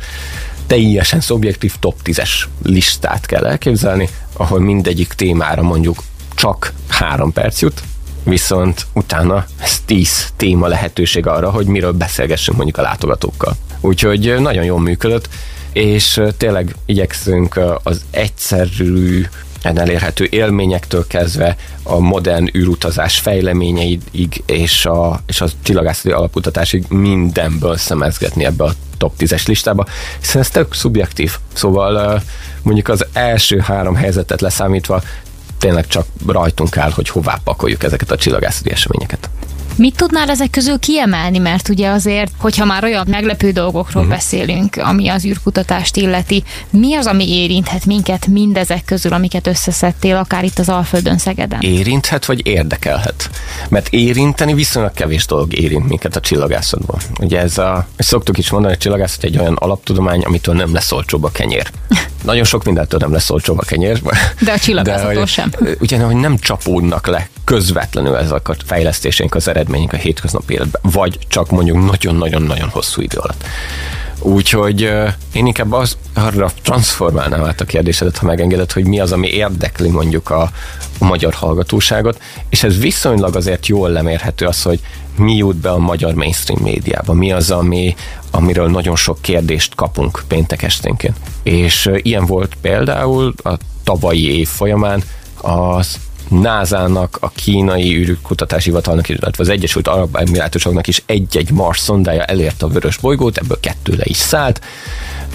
teljesen 0.68 1.22
szubjektív 1.22 1.74
top 1.80 1.96
10-es 2.04 2.30
listát 2.64 3.26
kell 3.26 3.46
elképzelni, 3.46 4.10
ahol 4.34 4.60
mindegyik 4.60 5.14
témára 5.14 5.62
mondjuk 5.62 6.04
csak 6.36 6.74
három 6.88 7.34
perc 7.34 7.62
jut, 7.62 7.84
viszont 8.24 8.86
utána 8.94 9.46
ez 9.60 9.80
tíz 9.86 10.28
téma 10.36 10.68
lehetőség 10.68 11.28
arra, 11.28 11.50
hogy 11.50 11.66
miről 11.66 11.92
beszélgessünk 11.92 12.58
mondjuk 12.58 12.78
a 12.78 12.82
látogatókkal. 12.82 13.56
Úgyhogy 13.80 14.36
nagyon 14.40 14.64
jól 14.64 14.80
működött, 14.80 15.30
és 15.78 16.22
tényleg 16.38 16.76
igyekszünk 16.86 17.60
az 17.84 18.02
egyszerű 18.10 19.26
elérhető 19.62 20.28
élményektől 20.30 21.08
kezdve 21.08 21.56
a 21.84 21.98
modern 22.00 22.58
űrutazás 22.58 23.20
fejleményeidig 23.20 24.44
és 24.46 24.86
a, 24.86 25.20
és 25.28 25.42
a 25.42 25.48
csillagászati 25.62 26.12
alapkutatásig 26.12 26.86
mindenből 26.90 27.78
szemezgetni 27.78 28.46
ebbe 28.46 28.64
a 28.64 28.74
top 28.98 29.14
10-es 29.20 29.48
listába, 29.48 29.86
hiszen 30.20 30.42
ez 30.42 30.50
tök 30.50 30.74
szubjektív. 30.74 31.38
Szóval 31.54 32.22
mondjuk 32.62 32.88
az 32.88 33.06
első 33.14 33.60
három 33.60 33.96
helyzetet 33.96 34.42
leszámítva 34.42 35.02
tényleg 35.58 35.88
csak 35.88 36.06
rajtunk 36.28 36.78
áll, 36.78 36.92
hogy 36.92 37.10
hová 37.10 37.40
pakoljuk 37.44 37.84
ezeket 37.84 38.12
a 38.12 38.18
csillagászati 38.18 38.72
eseményeket. 38.72 39.30
Mit 39.78 39.96
tudnál 39.96 40.30
ezek 40.30 40.50
közül 40.50 40.80
kiemelni? 40.80 41.38
Mert 41.38 41.70
ugye 41.70 41.90
azért, 41.90 42.32
hogyha 42.38 42.66
már 42.66 42.84
olyan 42.84 43.06
meglepő 43.10 43.52
dolgokról 43.52 44.04
uh-huh. 44.04 44.18
beszélünk, 44.18 44.76
ami 44.76 45.08
az 45.08 45.26
űrkutatást 45.26 45.96
illeti, 45.96 46.44
mi 46.70 46.96
az, 46.96 47.06
ami 47.06 47.30
érinthet 47.30 47.86
minket 47.86 48.28
mindezek 48.28 48.86
közül, 48.86 49.14
amiket 49.14 49.48
összeszedtél, 49.48 50.16
akár 50.16 50.44
itt 50.44 50.60
az 50.60 50.70
Alföldön 50.70 51.18
Szegeden? 51.18 51.62
Érinthet, 51.62 52.26
vagy 52.26 52.48
érdekelhet? 52.48 53.30
Mert 53.70 53.88
érinteni 53.90 54.54
viszonylag 54.54 54.94
kevés 54.94 55.26
dolog 55.26 55.60
érint 55.60 55.88
minket 55.88 56.16
a 56.16 56.20
csillagászatban. 56.20 57.00
Ugye 57.20 57.40
ez 57.40 57.58
a, 57.58 57.88
szoktuk 57.98 58.38
is 58.38 58.50
mondani, 58.50 58.74
hogy 58.74 58.82
csillagászat 58.82 59.24
egy 59.24 59.38
olyan 59.38 59.54
alaptudomány, 59.54 60.22
amitől 60.22 60.56
nem 60.56 60.74
lesz 60.74 60.92
olcsóbb 60.92 61.24
a 61.24 61.32
kenyér. 61.32 61.72
Nagyon 62.24 62.44
sok 62.44 62.64
mindentől 62.64 63.00
nem 63.00 63.12
lesz 63.12 63.30
olcsóbb 63.30 63.60
a 63.60 63.64
kenyér. 63.64 64.02
De 64.40 64.52
a 64.52 64.60
csillagászatól 64.60 65.26
sem. 65.26 65.52
Ugye, 65.80 66.00
hogy 66.00 66.16
nem 66.16 66.38
csapódnak 66.38 67.08
le 67.08 67.30
közvetlenül 67.48 68.16
ezek 68.16 68.50
a 68.50 68.56
fejlesztésénk 68.66 69.36
az 69.36 69.48
eredmények 69.48 69.94
a 69.94 69.98
hétköznapi 69.98 70.54
életben, 70.54 70.82
vagy 70.84 71.20
csak 71.28 71.50
mondjuk 71.50 71.86
nagyon-nagyon-nagyon 71.86 72.70
hosszú 72.70 73.02
idő 73.02 73.18
alatt. 73.18 73.44
Úgyhogy 74.20 74.82
én 75.34 75.46
inkább 75.46 75.72
az, 75.72 75.98
arra 76.14 76.52
transformálnám 76.62 77.44
át 77.44 77.62
a 77.62 77.66
kérdésedet, 77.66 78.18
ha 78.18 78.26
megengedett, 78.26 78.72
hogy 78.72 78.86
mi 78.86 79.00
az, 79.00 79.12
ami 79.12 79.28
érdekli 79.28 79.90
mondjuk 79.90 80.30
a, 80.30 80.42
a 81.00 81.06
magyar 81.06 81.34
hallgatóságot, 81.34 82.22
és 82.50 82.64
ez 82.64 82.80
viszonylag 82.80 83.36
azért 83.36 83.68
jól 83.68 83.90
lemérhető 83.90 84.46
az, 84.46 84.62
hogy 84.62 84.80
mi 85.18 85.36
jut 85.36 85.56
be 85.56 85.70
a 85.70 85.78
magyar 85.78 86.14
mainstream 86.14 86.62
médiába, 86.62 87.14
mi 87.14 87.32
az, 87.32 87.52
ami, 87.52 87.96
amiről 88.32 88.70
nagyon 88.70 88.96
sok 88.96 89.22
kérdést 89.22 89.76
kapunk 89.76 90.24
péntek 90.28 90.64
esténként. 90.64 91.18
És 91.44 91.90
ilyen 91.96 92.26
volt 92.26 92.56
például 92.62 93.34
a 93.44 93.58
tavalyi 93.84 94.38
év 94.40 94.48
folyamán 94.48 95.04
az 95.42 95.98
NASA-nak, 96.30 97.18
a 97.22 97.30
kínai 97.30 97.96
űrkutatási 97.96 98.70
hivatalnak, 98.70 99.10
illetve 99.10 99.44
az 99.44 99.50
Egyesült 99.50 99.88
Arab 99.88 100.16
Emirátusoknak 100.16 100.88
is 100.88 101.04
egy-egy 101.06 101.52
Mars 101.52 101.80
szondája 101.80 102.24
elérte 102.24 102.66
a 102.66 102.70
vörös 102.70 102.98
bolygót, 102.98 103.38
ebből 103.38 103.60
kettő 103.60 103.94
le 103.94 104.04
is 104.06 104.18
szállt, 104.18 104.62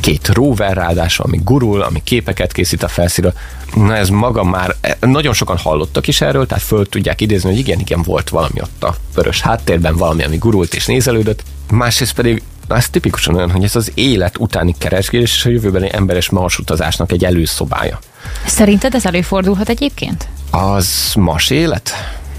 két 0.01 0.29
rover 0.29 0.77
ráadásul, 0.77 1.25
ami 1.25 1.41
gurul, 1.45 1.83
ami 1.83 2.01
képeket 2.05 2.53
készít 2.53 2.83
a 2.83 2.89
felszínről. 2.89 3.35
Na 3.75 3.97
ez 3.97 4.09
maga 4.09 4.45
már, 4.45 4.77
nagyon 5.01 5.33
sokan 5.33 5.57
hallottak 5.57 6.07
is 6.07 6.21
erről, 6.21 6.47
tehát 6.47 6.65
föl 6.65 6.89
tudják 6.89 7.21
idézni, 7.21 7.51
hogy 7.51 7.59
igen, 7.59 7.79
igen, 7.81 8.03
volt 8.03 8.29
valami 8.29 8.61
ott 8.61 8.83
a 8.83 8.95
vörös 9.15 9.41
háttérben, 9.41 9.97
valami, 9.97 10.23
ami 10.23 10.37
gurult 10.37 10.75
és 10.75 10.87
nézelődött. 10.87 11.43
Másrészt 11.71 12.15
pedig 12.15 12.43
ez 12.69 12.89
tipikusan 12.89 13.35
olyan, 13.35 13.51
hogy 13.51 13.65
ez 13.65 13.77
az 13.77 13.93
élet 13.95 14.39
utáni 14.39 14.75
keresgélés 14.79 15.35
és 15.35 15.45
a 15.45 15.51
jövőbeni 15.51 15.89
emberes 15.93 16.31
marsutazásnak 16.31 17.13
egy 17.13 17.25
előszobája. 17.25 17.99
Szerinted 18.47 18.95
ez 18.95 19.07
előfordulhat 19.07 19.69
egyébként? 19.69 20.29
Az 20.55 21.13
más 21.17 21.51
élet? 21.51 21.91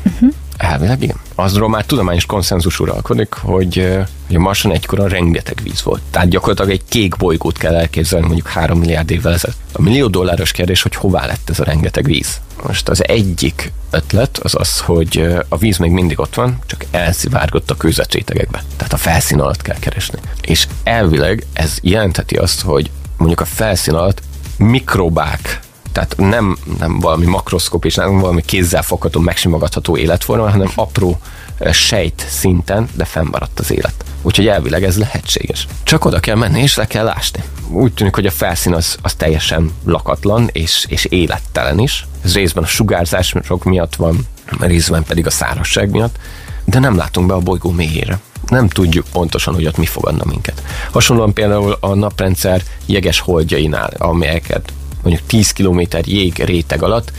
Uh-huh. 0.04 0.34
Elvileg 0.58 1.02
igen. 1.02 1.16
Azról 1.36 1.70
már 1.70 1.86
tudományos 1.86 2.26
konszenzus 2.26 2.80
uralkodik, 2.80 3.34
hogy, 3.34 3.98
hogy 4.28 4.36
a 4.36 4.40
Marson 4.40 4.72
egykoron 4.72 5.08
rengeteg 5.08 5.60
víz 5.64 5.84
volt. 5.84 6.02
Tehát 6.12 6.30
gyakorlatilag 6.30 6.72
egy 6.72 6.82
kék 6.90 7.16
bolygót 7.16 7.58
kell 7.58 7.76
elképzelni 7.76 8.26
mondjuk 8.26 8.48
3 8.48 8.80
milliárd 8.80 9.12
évvel 9.12 9.34
ezelőtt. 9.34 9.58
A 9.72 9.82
millió 9.82 10.08
dolláros 10.08 10.52
kérdés, 10.52 10.82
hogy 10.82 10.96
hová 10.96 11.26
lett 11.26 11.50
ez 11.50 11.60
a 11.60 11.64
rengeteg 11.64 12.06
víz. 12.06 12.42
Most 12.68 12.90
az 12.90 13.08
egyik 13.08 13.72
ötlet 13.90 14.38
az 14.38 14.56
az, 14.56 14.80
hogy 14.80 15.36
a 15.50 15.58
víz 15.58 15.78
még 15.78 15.92
mindig 15.92 16.20
ott 16.20 16.36
van, 16.36 16.60
csak 16.66 16.86
elszivárgott 16.92 17.72
a 17.72 17.78
kőzetrétegekbe. 17.78 18.64
Tehát 18.76 18.94
a 18.94 18.98
felszín 18.98 19.40
alatt 19.40 19.62
kell 19.62 19.80
keresni. 19.80 20.20
És 20.42 20.68
elvileg 20.84 21.46
ez 21.54 21.78
jelentheti 21.82 22.36
azt, 22.36 22.62
hogy 22.62 22.92
mondjuk 23.18 23.40
a 23.42 23.46
felszín 23.46 23.94
alatt 23.94 24.22
mikrobák 24.58 25.60
tehát 25.94 26.16
nem, 26.18 26.58
nem 26.80 27.00
valami 27.00 27.26
makroszkóp 27.26 27.86
nem 27.86 28.20
valami 28.20 28.42
kézzel 28.42 28.82
fogható, 28.82 29.20
megsimogatható 29.20 29.98
életforma, 29.98 30.50
hanem 30.50 30.72
apró 30.76 31.20
sejt 31.72 32.26
szinten, 32.30 32.90
de 32.96 33.06
fennmaradt 33.06 33.60
az 33.60 33.72
élet. 33.72 34.06
Úgyhogy 34.22 34.48
elvileg 34.48 34.84
ez 34.84 34.98
lehetséges. 34.98 35.68
Csak 35.84 36.06
oda 36.06 36.20
kell 36.20 36.36
menni, 36.36 36.62
és 36.62 36.76
le 36.76 36.88
kell 36.88 37.08
ásni. 37.08 37.44
Úgy 37.70 37.94
tűnik, 37.94 38.16
hogy 38.16 38.26
a 38.26 38.32
felszín 38.32 38.74
az, 38.74 38.98
az 39.02 39.14
teljesen 39.14 39.72
lakatlan, 39.86 40.50
és, 40.52 40.86
és 40.90 41.06
élettelen 41.06 41.80
is. 41.80 42.08
Ez 42.24 42.34
részben 42.34 42.64
a 42.64 42.68
sugárzások 42.68 43.64
miatt 43.64 43.96
van, 43.96 44.28
részben 44.60 45.04
pedig 45.04 45.26
a 45.26 45.32
szárazság 45.32 45.90
miatt, 45.90 46.18
de 46.66 46.80
nem 46.80 46.98
látunk 46.98 47.28
be 47.28 47.34
a 47.34 47.40
bolygó 47.40 47.72
mélyére 47.72 48.20
nem 48.50 48.68
tudjuk 48.68 49.06
pontosan, 49.12 49.54
hogy 49.54 49.66
ott 49.66 49.78
mi 49.78 49.86
fogadna 49.86 50.24
minket. 50.26 50.64
Hasonlóan 50.92 51.34
például 51.34 51.78
a 51.80 51.94
naprendszer 51.94 52.62
jeges 52.86 53.20
holdjainál, 53.20 53.94
amelyeket 53.98 54.74
mondjuk 55.04 55.28
10 55.28 55.52
km 55.52 55.82
jég 56.04 56.44
réteg 56.44 56.84
alatt, 56.84 57.12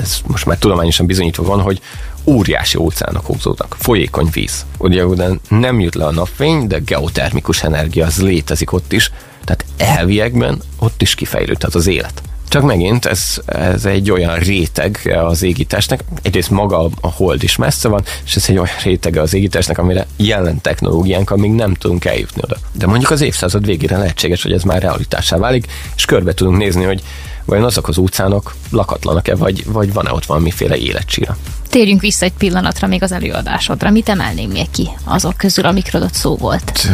ez 0.00 0.18
most 0.26 0.46
már 0.46 0.58
tudományosan 0.58 1.06
bizonyítva 1.06 1.42
van, 1.42 1.60
hogy 1.60 1.80
óriási 2.24 2.78
óceánok 2.78 3.26
húzódnak, 3.26 3.76
folyékony 3.78 4.28
víz. 4.32 4.66
Ugye 4.78 5.06
oda 5.06 5.36
nem 5.48 5.80
jut 5.80 5.94
le 5.94 6.04
a 6.04 6.12
napfény, 6.12 6.66
de 6.66 6.78
geotermikus 6.78 7.62
energia 7.62 8.06
az 8.06 8.22
létezik 8.22 8.72
ott 8.72 8.92
is, 8.92 9.10
tehát 9.44 9.64
elviekben 9.76 10.62
ott 10.78 11.02
is 11.02 11.14
kifejlődhet 11.14 11.74
az 11.74 11.86
élet. 11.86 12.22
Csak 12.48 12.62
megint 12.62 13.04
ez, 13.04 13.38
ez 13.46 13.84
egy 13.84 14.10
olyan 14.10 14.38
réteg 14.38 15.16
az 15.26 15.42
égitestnek, 15.42 16.04
egyrészt 16.22 16.50
maga 16.50 16.90
a 17.00 17.10
hold 17.10 17.42
is 17.42 17.56
messze 17.56 17.88
van, 17.88 18.04
és 18.24 18.36
ez 18.36 18.44
egy 18.48 18.58
olyan 18.58 18.74
rétege 18.82 19.20
az 19.20 19.34
égitestnek, 19.34 19.78
amire 19.78 20.06
jelen 20.16 20.60
technológiánkkal 20.60 21.36
még 21.36 21.50
nem 21.50 21.74
tudunk 21.74 22.04
eljutni 22.04 22.40
oda. 22.44 22.56
De 22.72 22.86
mondjuk 22.86 23.10
az 23.10 23.20
évszázad 23.20 23.66
végére 23.66 23.96
lehetséges, 23.96 24.42
hogy 24.42 24.52
ez 24.52 24.62
már 24.62 24.82
realitássá 24.82 25.36
válik, 25.36 25.66
és 25.96 26.04
körbe 26.04 26.34
tudunk 26.34 26.56
nézni, 26.56 26.84
hogy 26.84 27.02
vajon 27.44 27.64
azok 27.64 27.88
az 27.88 27.96
utcánok 27.96 28.54
lakatlanak-e, 28.70 29.36
vagy, 29.36 29.64
vagy 29.66 29.92
van-e 29.92 30.12
ott 30.12 30.24
valamiféle 30.24 30.76
életcsíra. 30.76 31.36
Térjünk 31.68 32.00
vissza 32.00 32.24
egy 32.24 32.32
pillanatra 32.32 32.86
még 32.86 33.02
az 33.02 33.12
előadásodra. 33.12 33.90
Mit 33.90 34.08
emelném 34.08 34.50
még 34.50 34.70
ki 34.70 34.88
azok 35.04 35.36
közül, 35.36 35.64
amikről 35.64 36.02
ott 36.02 36.14
szó 36.14 36.36
volt? 36.36 36.88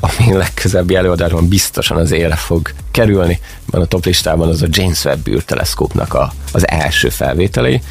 Ami 0.00 0.32
legközelebbi 0.32 0.94
előadásban 0.94 1.48
biztosan 1.48 1.96
az 1.96 2.10
éle 2.10 2.36
fog 2.36 2.70
kerülni. 2.90 3.40
Van 3.70 3.82
a 3.82 3.86
top 3.86 4.04
listában 4.04 4.48
az 4.48 4.62
a 4.62 4.66
James 4.70 5.04
Webb 5.04 5.28
űrteleszkópnak 5.28 6.14
a, 6.14 6.32
az 6.52 6.68
első 6.68 7.08
felvételei. 7.08 7.82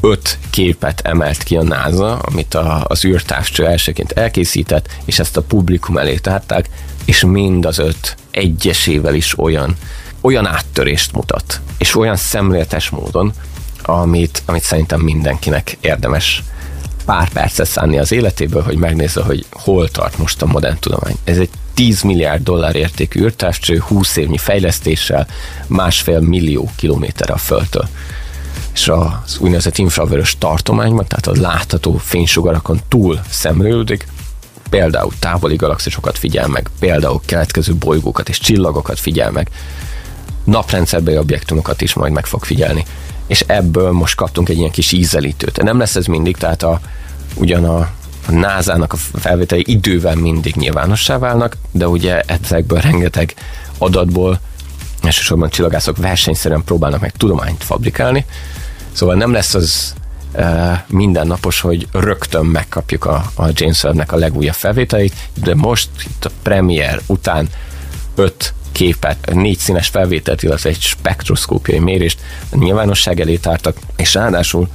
Öt 0.00 0.38
képet 0.50 1.00
emelt 1.00 1.42
ki 1.42 1.56
a 1.56 1.62
NASA, 1.62 2.16
amit 2.16 2.54
a, 2.54 2.84
az 2.88 3.04
űrtávcső 3.04 3.66
elsőként 3.66 4.12
elkészített, 4.12 4.88
és 5.04 5.18
ezt 5.18 5.36
a 5.36 5.42
publikum 5.42 5.98
elé 5.98 6.16
tárták, 6.16 6.68
és 7.04 7.24
mind 7.24 7.64
az 7.64 7.78
öt 7.78 8.16
egyesével 8.30 9.14
is 9.14 9.38
olyan, 9.38 9.76
olyan 10.20 10.46
áttörést 10.46 11.12
mutat, 11.12 11.60
és 11.78 11.96
olyan 11.96 12.16
szemléletes 12.16 12.90
módon, 12.90 13.32
amit, 13.82 14.42
amit 14.46 14.62
szerintem 14.62 15.00
mindenkinek 15.00 15.76
érdemes 15.80 16.42
pár 17.04 17.28
percet 17.28 17.66
szánni 17.66 17.98
az 17.98 18.12
életéből, 18.12 18.62
hogy 18.62 18.76
megnézze, 18.76 19.22
hogy 19.22 19.44
hol 19.50 19.88
tart 19.88 20.18
most 20.18 20.42
a 20.42 20.46
modern 20.46 20.78
tudomány. 20.78 21.16
Ez 21.24 21.38
egy 21.38 21.50
10 21.74 22.02
milliárd 22.02 22.42
dollár 22.42 22.76
értékű 22.76 23.20
űrtávcső, 23.20 23.80
20 23.80 24.16
évnyi 24.16 24.38
fejlesztéssel, 24.38 25.26
másfél 25.66 26.20
millió 26.20 26.70
kilométerre 26.76 27.32
a 27.32 27.38
Földtől. 27.38 27.88
És 28.74 28.88
az 28.88 29.38
úgynevezett 29.38 29.78
infravörös 29.78 30.38
tartományban, 30.38 31.06
tehát 31.06 31.26
a 31.26 31.40
látható 31.40 31.96
fénysugarakon 31.96 32.80
túl 32.88 33.20
szemlélődik, 33.30 34.06
például 34.70 35.12
távoli 35.18 35.56
galaxisokat 35.56 36.18
figyel 36.18 36.48
meg, 36.48 36.70
például 36.78 37.20
keletkező 37.26 37.74
bolygókat 37.74 38.28
és 38.28 38.38
csillagokat 38.38 38.98
figyel 38.98 39.30
meg, 39.30 39.50
naprendszerbeli 40.44 41.18
objektumokat 41.18 41.80
is 41.80 41.94
majd 41.94 42.12
meg 42.12 42.26
fog 42.26 42.44
figyelni 42.44 42.84
és 43.26 43.44
ebből 43.46 43.92
most 43.92 44.14
kaptunk 44.14 44.48
egy 44.48 44.58
ilyen 44.58 44.70
kis 44.70 44.92
ízelítőt. 44.92 45.62
Nem 45.62 45.78
lesz 45.78 45.96
ez 45.96 46.06
mindig, 46.06 46.36
tehát 46.36 46.62
a, 46.62 46.80
ugyan 47.34 47.64
a, 47.64 47.78
a 48.26 48.32
NASA-nak 48.32 48.92
a 48.92 48.96
felvételi 48.96 49.64
idővel 49.66 50.14
mindig 50.14 50.54
nyilvánossá 50.54 51.18
válnak, 51.18 51.56
de 51.70 51.88
ugye 51.88 52.20
ezekből 52.20 52.80
rengeteg 52.80 53.34
adatból 53.78 54.40
elsősorban 55.02 55.48
csillagászok 55.48 55.96
versenyszerűen 55.96 56.64
próbálnak 56.64 57.00
meg 57.00 57.12
tudományt 57.12 57.64
fabrikálni, 57.64 58.24
szóval 58.92 59.14
nem 59.14 59.32
lesz 59.32 59.54
az 59.54 59.94
e, 60.32 60.84
mindennapos, 60.88 61.60
hogy 61.60 61.88
rögtön 61.92 62.44
megkapjuk 62.44 63.04
a, 63.04 63.24
a 63.34 63.48
James 63.52 63.82
Webb-nek 63.82 64.12
a 64.12 64.16
legújabb 64.16 64.54
felvételeit, 64.54 65.14
de 65.34 65.54
most 65.54 65.88
itt 66.06 66.24
a 66.24 66.30
premier 66.42 67.00
után 67.06 67.48
öt 68.14 68.54
képet, 68.74 69.30
négy 69.32 69.58
színes 69.58 69.88
felvételt, 69.88 70.42
illetve 70.42 70.68
egy 70.68 70.80
spektroszkópiai 70.80 71.78
mérést 71.78 72.20
a 72.50 72.56
nyilvánosság 72.56 73.20
elé 73.20 73.36
tártak, 73.36 73.76
és 73.96 74.14
ráadásul 74.14 74.68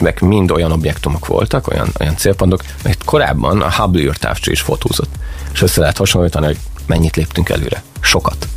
meg 0.00 0.20
mind 0.20 0.50
olyan 0.50 0.72
objektumok 0.72 1.26
voltak, 1.26 1.68
olyan, 1.68 1.92
olyan 2.00 2.16
célpontok, 2.16 2.62
mert 2.82 3.04
korábban 3.04 3.62
a 3.62 3.72
Hubble 3.72 4.02
űrtávcső 4.02 4.50
is 4.50 4.60
fotózott. 4.60 5.14
És 5.52 5.62
össze 5.62 5.80
lehet 5.80 5.96
hasonlítani, 5.96 6.46
hogy 6.46 6.58
mennyit 6.86 7.16
léptünk 7.16 7.48
előre. 7.48 7.82
Sokat. 8.00 8.48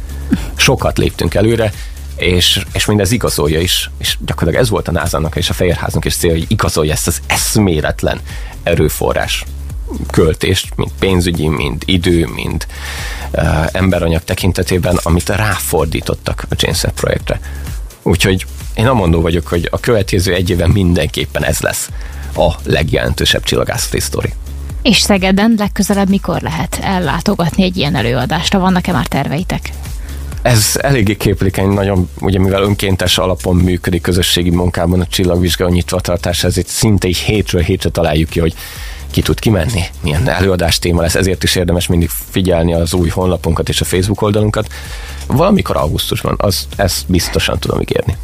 Sokat 0.55 0.97
léptünk 0.97 1.33
előre, 1.33 1.73
és, 2.15 2.65
és 2.73 2.85
mindez 2.85 3.11
igazolja 3.11 3.59
is, 3.59 3.89
és 3.97 4.17
gyakorlatilag 4.25 4.63
ez 4.63 4.69
volt 4.69 4.87
a 4.87 4.91
NASA-nak 4.91 5.35
és 5.35 5.49
a 5.49 5.53
Fehérháznak 5.53 6.05
is 6.05 6.15
cél, 6.15 6.31
hogy 6.31 6.45
igazolja 6.47 6.91
ezt 6.91 7.07
az 7.07 7.21
eszméletlen 7.27 8.19
erőforrás 8.63 9.45
költést, 10.11 10.75
mind 10.75 10.91
pénzügyi, 10.99 11.47
mind 11.47 11.83
idő, 11.85 12.27
mind 12.35 12.65
uh, 13.31 13.65
emberanyag 13.71 14.23
tekintetében, 14.23 14.99
amit 15.03 15.29
ráfordítottak 15.29 16.45
a 16.49 16.55
Webb 16.83 16.93
projektre. 16.93 17.39
Úgyhogy 18.01 18.45
én 18.75 18.87
amondó 18.87 19.21
vagyok, 19.21 19.47
hogy 19.47 19.67
a 19.71 19.79
következő 19.79 20.33
egy 20.33 20.49
évben 20.49 20.69
mindenképpen 20.69 21.43
ez 21.43 21.59
lesz 21.59 21.89
a 22.35 22.51
legjelentősebb 22.63 23.43
csillagászati 23.43 23.99
sztori. 23.99 24.33
És 24.81 24.97
Szegeden 24.97 25.55
legközelebb 25.57 26.09
mikor 26.09 26.41
lehet 26.41 26.79
ellátogatni 26.81 27.63
egy 27.63 27.77
ilyen 27.77 27.95
előadásra? 27.95 28.59
Vannak-e 28.59 28.91
már 28.91 29.07
terveitek? 29.07 29.69
Ez 30.41 30.79
eléggé 30.81 31.15
képlékeny, 31.15 31.67
nagyon, 31.67 32.09
ugye 32.19 32.39
mivel 32.39 32.61
önkéntes 32.61 33.17
alapon 33.17 33.55
működik 33.55 34.01
közösségi 34.01 34.49
munkában 34.49 35.01
a 35.01 35.07
csillagvizsgáló 35.07 35.71
nyitvatartás, 35.71 36.43
ezért 36.43 36.67
szinte 36.67 37.07
így 37.07 37.17
hétről 37.17 37.61
hétre 37.61 37.89
találjuk 37.89 38.29
ki, 38.29 38.39
hogy 38.39 38.53
ki 39.13 39.21
tud 39.21 39.39
kimenni, 39.39 39.83
milyen 40.01 40.27
előadás 40.29 40.79
téma 40.79 41.01
lesz, 41.01 41.15
ezért 41.15 41.43
is 41.43 41.55
érdemes 41.55 41.87
mindig 41.87 42.09
figyelni 42.29 42.73
az 42.73 42.93
új 42.93 43.09
honlapunkat 43.09 43.69
és 43.69 43.81
a 43.81 43.85
Facebook 43.85 44.21
oldalunkat. 44.21 44.67
Valamikor 45.27 45.77
augusztusban, 45.77 46.35
az, 46.37 46.67
ezt 46.75 47.03
biztosan 47.07 47.59
tudom 47.59 47.81
ígérni. 47.81 48.17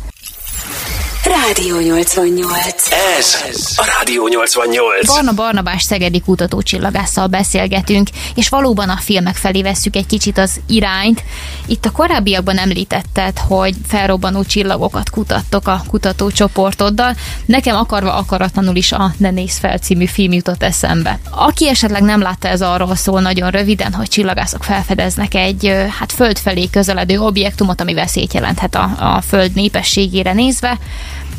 Rádió 1.24 1.80
88. 1.80 2.92
Ez 3.18 3.36
a 3.76 3.86
Rádió 3.98 4.28
88. 4.28 5.08
Barna 5.08 5.34
Barnabás 5.34 5.84
szegedi 5.84 6.20
kutatócsillagásszal 6.20 7.28
beszélgetünk, 7.28 8.10
és 8.36 8.50
valóban 8.50 8.90
a 8.90 8.98
filmek 8.98 9.36
felé 9.36 9.62
vesszük 9.62 9.96
egy 9.96 10.06
kicsit 10.06 10.38
az 10.38 10.60
irányt. 10.68 11.24
Itt 11.66 11.86
a 11.86 11.92
korábbiakban 11.92 12.58
említetted, 12.58 13.38
hogy 13.38 13.76
felrobbanó 13.88 14.44
csillagokat 14.44 15.10
kutattok 15.10 15.68
a 15.68 15.84
kutatócsoportoddal. 15.88 17.16
Nekem 17.46 17.76
akarva 17.76 18.14
akaratlanul 18.14 18.76
is 18.76 18.92
a 18.92 19.14
Ne 19.18 19.30
néz 19.30 19.58
fel 19.58 19.78
című 19.78 20.06
film 20.06 20.34
jutott 20.34 20.64
eszembe. 20.64 21.20
Aki 21.30 21.68
esetleg 21.68 22.02
nem 22.02 22.22
látta, 22.22 22.48
ez 22.48 22.62
arról 22.62 22.96
szól 22.96 23.22
nagyon 23.22 23.50
röviden, 23.50 23.94
hogy 23.94 24.08
csillagászok 24.08 24.64
felfedeznek 24.64 25.34
egy 25.34 25.74
hát 26.00 26.12
föld 26.12 26.38
felé 26.38 26.70
közeledő 26.72 27.20
objektumot, 27.20 27.82
ami 27.82 27.94
veszélyt 27.94 28.34
jelenthet 28.34 28.76
a, 28.76 29.16
a 29.16 29.22
föld 29.22 29.52
népességére 29.54 30.34
nézve. 30.34 30.78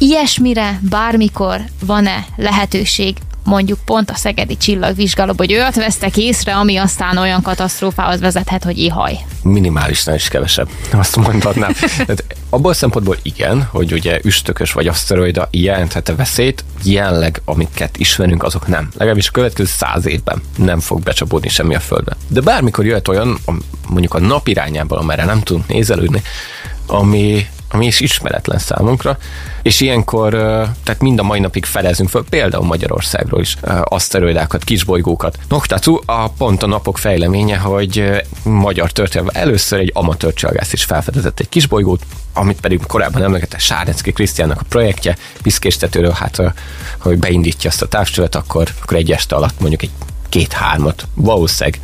Ilyesmire 0.02 0.80
bármikor 0.82 1.60
van-e 1.84 2.26
lehetőség 2.36 3.16
mondjuk 3.44 3.78
pont 3.84 4.10
a 4.10 4.14
szegedi 4.14 4.56
csillagvizsgálóban, 4.56 5.46
hogy 5.46 5.54
olyat 5.54 5.74
vesztek 5.74 6.16
észre, 6.16 6.54
ami 6.56 6.76
aztán 6.76 7.16
olyan 7.16 7.42
katasztrófához 7.42 8.20
vezethet, 8.20 8.64
hogy 8.64 8.78
ihaj. 8.78 9.18
Minimálisnál 9.42 10.14
is 10.14 10.28
kevesebb, 10.28 10.68
azt 10.92 11.16
mondhatnám. 11.16 11.72
Tehát 12.06 12.24
abból 12.50 12.70
a 12.70 12.74
szempontból 12.74 13.16
igen, 13.22 13.62
hogy 13.62 13.92
ugye 13.92 14.20
üstökös 14.22 14.72
vagy 14.72 14.86
aszteroida 14.86 15.48
jelenthet 15.50 16.12
veszélyt, 16.16 16.64
jelenleg 16.82 17.40
amiket 17.44 17.96
ismerünk, 17.96 18.42
azok 18.42 18.66
nem. 18.66 18.88
Legalábbis 18.96 19.28
a 19.28 19.32
következő 19.32 19.68
száz 19.76 20.06
évben 20.06 20.42
nem 20.56 20.80
fog 20.80 21.02
becsapódni 21.02 21.48
semmi 21.48 21.74
a 21.74 21.80
Földbe. 21.80 22.16
De 22.28 22.40
bármikor 22.40 22.84
jöhet 22.84 23.08
olyan, 23.08 23.38
mondjuk 23.88 24.14
a 24.14 24.20
nap 24.20 24.48
irányából, 24.48 24.98
amerre 24.98 25.24
nem 25.24 25.40
tudunk 25.40 25.68
nézelődni, 25.68 26.22
ami 26.86 27.46
ami 27.72 27.86
is 27.86 28.00
ismeretlen 28.00 28.58
számunkra, 28.58 29.18
és 29.62 29.80
ilyenkor, 29.80 30.30
tehát 30.82 31.00
mind 31.00 31.18
a 31.18 31.22
mai 31.22 31.40
napig 31.40 31.64
felezünk 31.64 32.08
föl, 32.08 32.24
például 32.30 32.64
Magyarországról 32.64 33.40
is 33.40 33.56
aszteroidákat, 33.84 34.64
kisbolygókat. 34.64 35.38
Noktatú 35.48 36.00
a 36.06 36.28
pont 36.28 36.62
a 36.62 36.66
napok 36.66 36.98
fejleménye, 36.98 37.56
hogy 37.56 38.22
magyar 38.42 38.90
történelme 38.90 39.32
először 39.32 39.78
egy 39.78 39.90
amatőr 39.94 40.32
csillagász 40.32 40.72
is 40.72 40.84
felfedezett 40.84 41.40
egy 41.40 41.48
kisbolygót, 41.48 42.02
amit 42.32 42.60
pedig 42.60 42.80
korábban 42.86 43.22
emlegetett 43.22 43.60
Sárnecki 43.60 44.12
Krisztiánnak 44.12 44.60
a 44.60 44.64
projektje, 44.68 45.16
piszkéstetőről, 45.42 46.12
hát 46.12 46.42
hogy 46.98 47.18
beindítja 47.18 47.70
azt 47.70 47.82
a 47.82 47.88
távcsövet, 47.88 48.34
akkor, 48.34 48.68
akkor 48.82 48.96
egy 48.96 49.12
este 49.12 49.34
alatt 49.34 49.60
mondjuk 49.60 49.82
egy 49.82 49.90
két-hármat 50.28 51.06
valószínűleg 51.14 51.80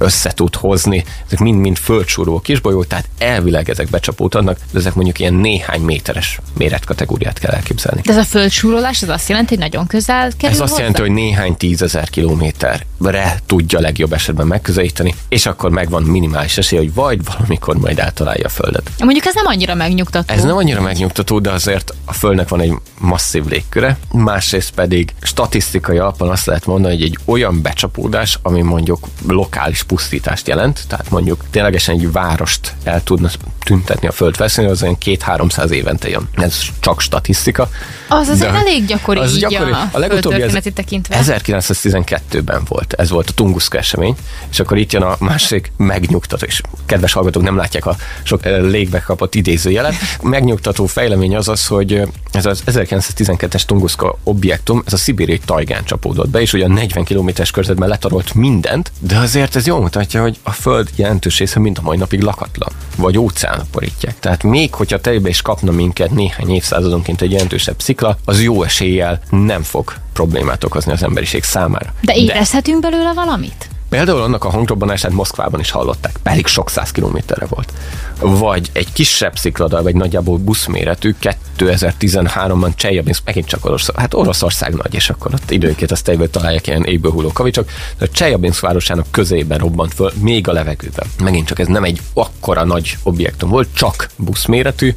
össze 0.00 0.30
tud 0.30 0.54
hozni. 0.54 1.04
Ezek 1.26 1.38
mind-mind 1.38 1.76
földsúró 1.76 2.40
kisbolyók, 2.40 2.86
tehát 2.86 3.08
elvileg 3.18 3.70
ezek 3.70 3.90
becsapódnak, 3.90 4.58
de 4.72 4.78
ezek 4.78 4.94
mondjuk 4.94 5.18
ilyen 5.18 5.34
néhány 5.34 5.80
méteres 5.80 6.40
méretkategóriát 6.56 7.38
kell 7.38 7.52
elképzelni. 7.52 8.00
De 8.00 8.12
ez 8.12 8.18
a 8.18 8.24
földsúrolás, 8.24 9.02
ez 9.02 9.08
azt 9.08 9.28
jelenti, 9.28 9.54
hogy 9.54 9.62
nagyon 9.62 9.86
közel 9.86 10.30
kerül 10.36 10.54
Ez 10.54 10.60
azt 10.60 10.78
jelenti, 10.78 11.00
hogy 11.00 11.10
néhány 11.10 11.56
tízezer 11.56 12.10
kilométerre 12.10 13.40
tudja 13.46 13.80
legjobb 13.80 14.12
esetben 14.12 14.46
megközelíteni, 14.46 15.14
és 15.28 15.46
akkor 15.46 15.70
megvan 15.70 16.02
minimális 16.02 16.58
esély, 16.58 16.78
hogy 16.78 16.94
vagy 16.94 17.24
valamikor 17.24 17.76
majd 17.76 17.98
eltalálja 17.98 18.44
a 18.44 18.48
Földet. 18.48 18.90
Mondjuk 18.98 19.26
ez 19.26 19.34
nem 19.34 19.46
annyira 19.46 19.74
megnyugtató. 19.74 20.34
Ez 20.34 20.42
nem 20.42 20.56
annyira 20.56 20.80
megnyugtató, 20.80 21.38
de 21.38 21.50
azért 21.50 21.94
a 22.04 22.12
Földnek 22.12 22.48
van 22.48 22.60
egy 22.60 22.72
masszív 22.98 23.44
légköre, 23.44 23.98
másrészt 24.12 24.70
pedig 24.70 25.14
statisztikai 25.22 25.98
alapon 25.98 26.30
azt 26.30 26.46
lehet 26.46 26.66
mondani, 26.66 26.94
hogy 26.94 27.04
egy 27.04 27.18
olyan 27.24 27.62
becsapódás, 27.62 28.38
ami 28.42 28.62
mondjuk 28.62 29.06
lokális 29.26 29.82
pusztítást 29.90 30.48
jelent, 30.48 30.84
tehát 30.88 31.10
mondjuk 31.10 31.44
ténylegesen 31.50 31.94
egy 31.94 32.12
várost 32.12 32.74
el 32.84 33.02
tudna 33.02 33.28
tüntetni 33.64 34.08
a 34.08 34.12
Föld 34.12 34.36
felszínén, 34.36 34.70
az 34.70 34.82
olyan 34.82 34.98
két-háromszáz 34.98 35.70
évente 35.70 36.08
jön. 36.08 36.28
Ez 36.34 36.58
csak 36.80 37.00
statisztika. 37.00 37.68
Az 38.08 38.28
azért 38.28 38.52
De 38.52 38.58
elég 38.58 38.84
gyakori 38.84 39.18
az 39.18 39.34
így 39.34 39.38
gyakori. 39.38 39.70
a, 39.70 39.88
A 39.92 39.98
legutóbbi 39.98 40.36
földtörténeti 40.36 40.72
tekintve. 40.72 41.20
1912-ben 41.22 42.62
volt, 42.68 42.92
ez 42.92 43.10
volt 43.10 43.28
a 43.28 43.32
Tunguszka 43.32 43.78
esemény, 43.78 44.16
és 44.50 44.60
akkor 44.60 44.78
itt 44.78 44.92
jön 44.92 45.02
a 45.02 45.16
másik 45.18 45.72
megnyugtató, 45.76 46.46
és 46.46 46.60
kedves 46.86 47.12
hallgatók 47.12 47.42
nem 47.42 47.56
látják 47.56 47.86
a 47.86 47.96
sok 48.22 48.46
eh, 48.46 48.60
légbe 48.62 49.00
kapott 49.00 49.34
idézőjelet. 49.34 49.94
Megnyugtató 50.22 50.86
fejlemény 50.86 51.36
az 51.36 51.48
az, 51.48 51.66
hogy 51.66 51.94
eh, 51.94 52.06
ez 52.32 52.46
az 52.46 52.62
1912-es 52.66 53.62
Tunguszka 53.62 54.18
objektum, 54.24 54.82
ez 54.86 54.92
a 54.92 54.96
szibériai 54.96 55.40
tajgán 55.44 55.84
csapódott 55.84 56.28
be, 56.28 56.40
és 56.40 56.52
ugyan 56.52 56.70
40 56.70 57.04
km-es 57.04 57.50
körzetben 57.50 57.88
letarolt 57.88 58.34
mindent, 58.34 58.92
de 58.98 59.18
azért 59.18 59.56
ez 59.56 59.66
jól 59.66 59.79
mutatja, 59.80 60.22
hogy 60.22 60.38
a 60.42 60.50
Föld 60.50 60.90
jelentős 60.96 61.38
része 61.38 61.60
mind 61.60 61.78
a 61.78 61.82
mai 61.82 61.96
napig 61.96 62.22
lakatlan, 62.22 62.72
vagy 62.96 63.18
óceánok 63.18 63.66
borítják. 63.72 64.18
Tehát 64.18 64.42
még 64.42 64.74
hogyha 64.74 65.00
tejbe 65.00 65.28
is 65.28 65.42
kapna 65.42 65.70
minket 65.70 66.10
néhány 66.10 66.50
évszázadonként 66.50 67.20
egy 67.20 67.32
jelentősebb 67.32 67.80
szikla, 67.80 68.16
az 68.24 68.42
jó 68.42 68.62
eséllyel 68.62 69.20
nem 69.30 69.62
fog 69.62 69.94
problémát 70.12 70.64
okozni 70.64 70.92
az 70.92 71.02
emberiség 71.02 71.42
számára. 71.42 71.94
De 72.00 72.14
érezhetünk 72.14 72.80
belőle 72.80 73.12
valamit? 73.12 73.69
Például 73.90 74.22
annak 74.22 74.44
a 74.44 74.50
hangrobbanását 74.50 75.12
Moszkvában 75.12 75.60
is 75.60 75.70
hallották, 75.70 76.16
pedig 76.22 76.46
sok 76.46 76.70
száz 76.70 76.90
kilométerre 76.90 77.46
volt. 77.46 77.72
Vagy 78.20 78.70
egy 78.72 78.92
kisebb 78.92 79.36
szikladal, 79.36 79.82
vagy 79.82 79.94
nagyjából 79.94 80.38
buszméretű 80.38 81.14
2013-ban 81.58 82.74
Csejabinsk, 82.74 83.22
megint 83.24 83.46
csak 83.46 83.64
Oroszország, 83.64 84.00
hát 84.00 84.14
Oroszország 84.14 84.74
nagy, 84.74 84.94
és 84.94 85.10
akkor 85.10 85.34
ott 85.34 85.50
időnként 85.50 85.90
azt 85.90 86.04
tejből 86.04 86.30
találják 86.30 86.66
ilyen 86.66 86.84
égből 86.84 87.12
hulló 87.12 87.32
kavicsok, 87.32 87.70
de 87.98 88.04
a 88.04 88.08
Csejabinsk 88.08 88.60
városának 88.60 89.06
közében 89.10 89.58
robbant 89.58 89.94
föl, 89.94 90.12
még 90.20 90.48
a 90.48 90.52
levegőben. 90.52 91.06
Megint 91.22 91.46
csak 91.46 91.58
ez 91.58 91.66
nem 91.66 91.84
egy 91.84 92.00
akkora 92.14 92.64
nagy 92.64 92.96
objektum 93.02 93.50
volt, 93.50 93.68
csak 93.72 94.10
buszméretű, 94.16 94.94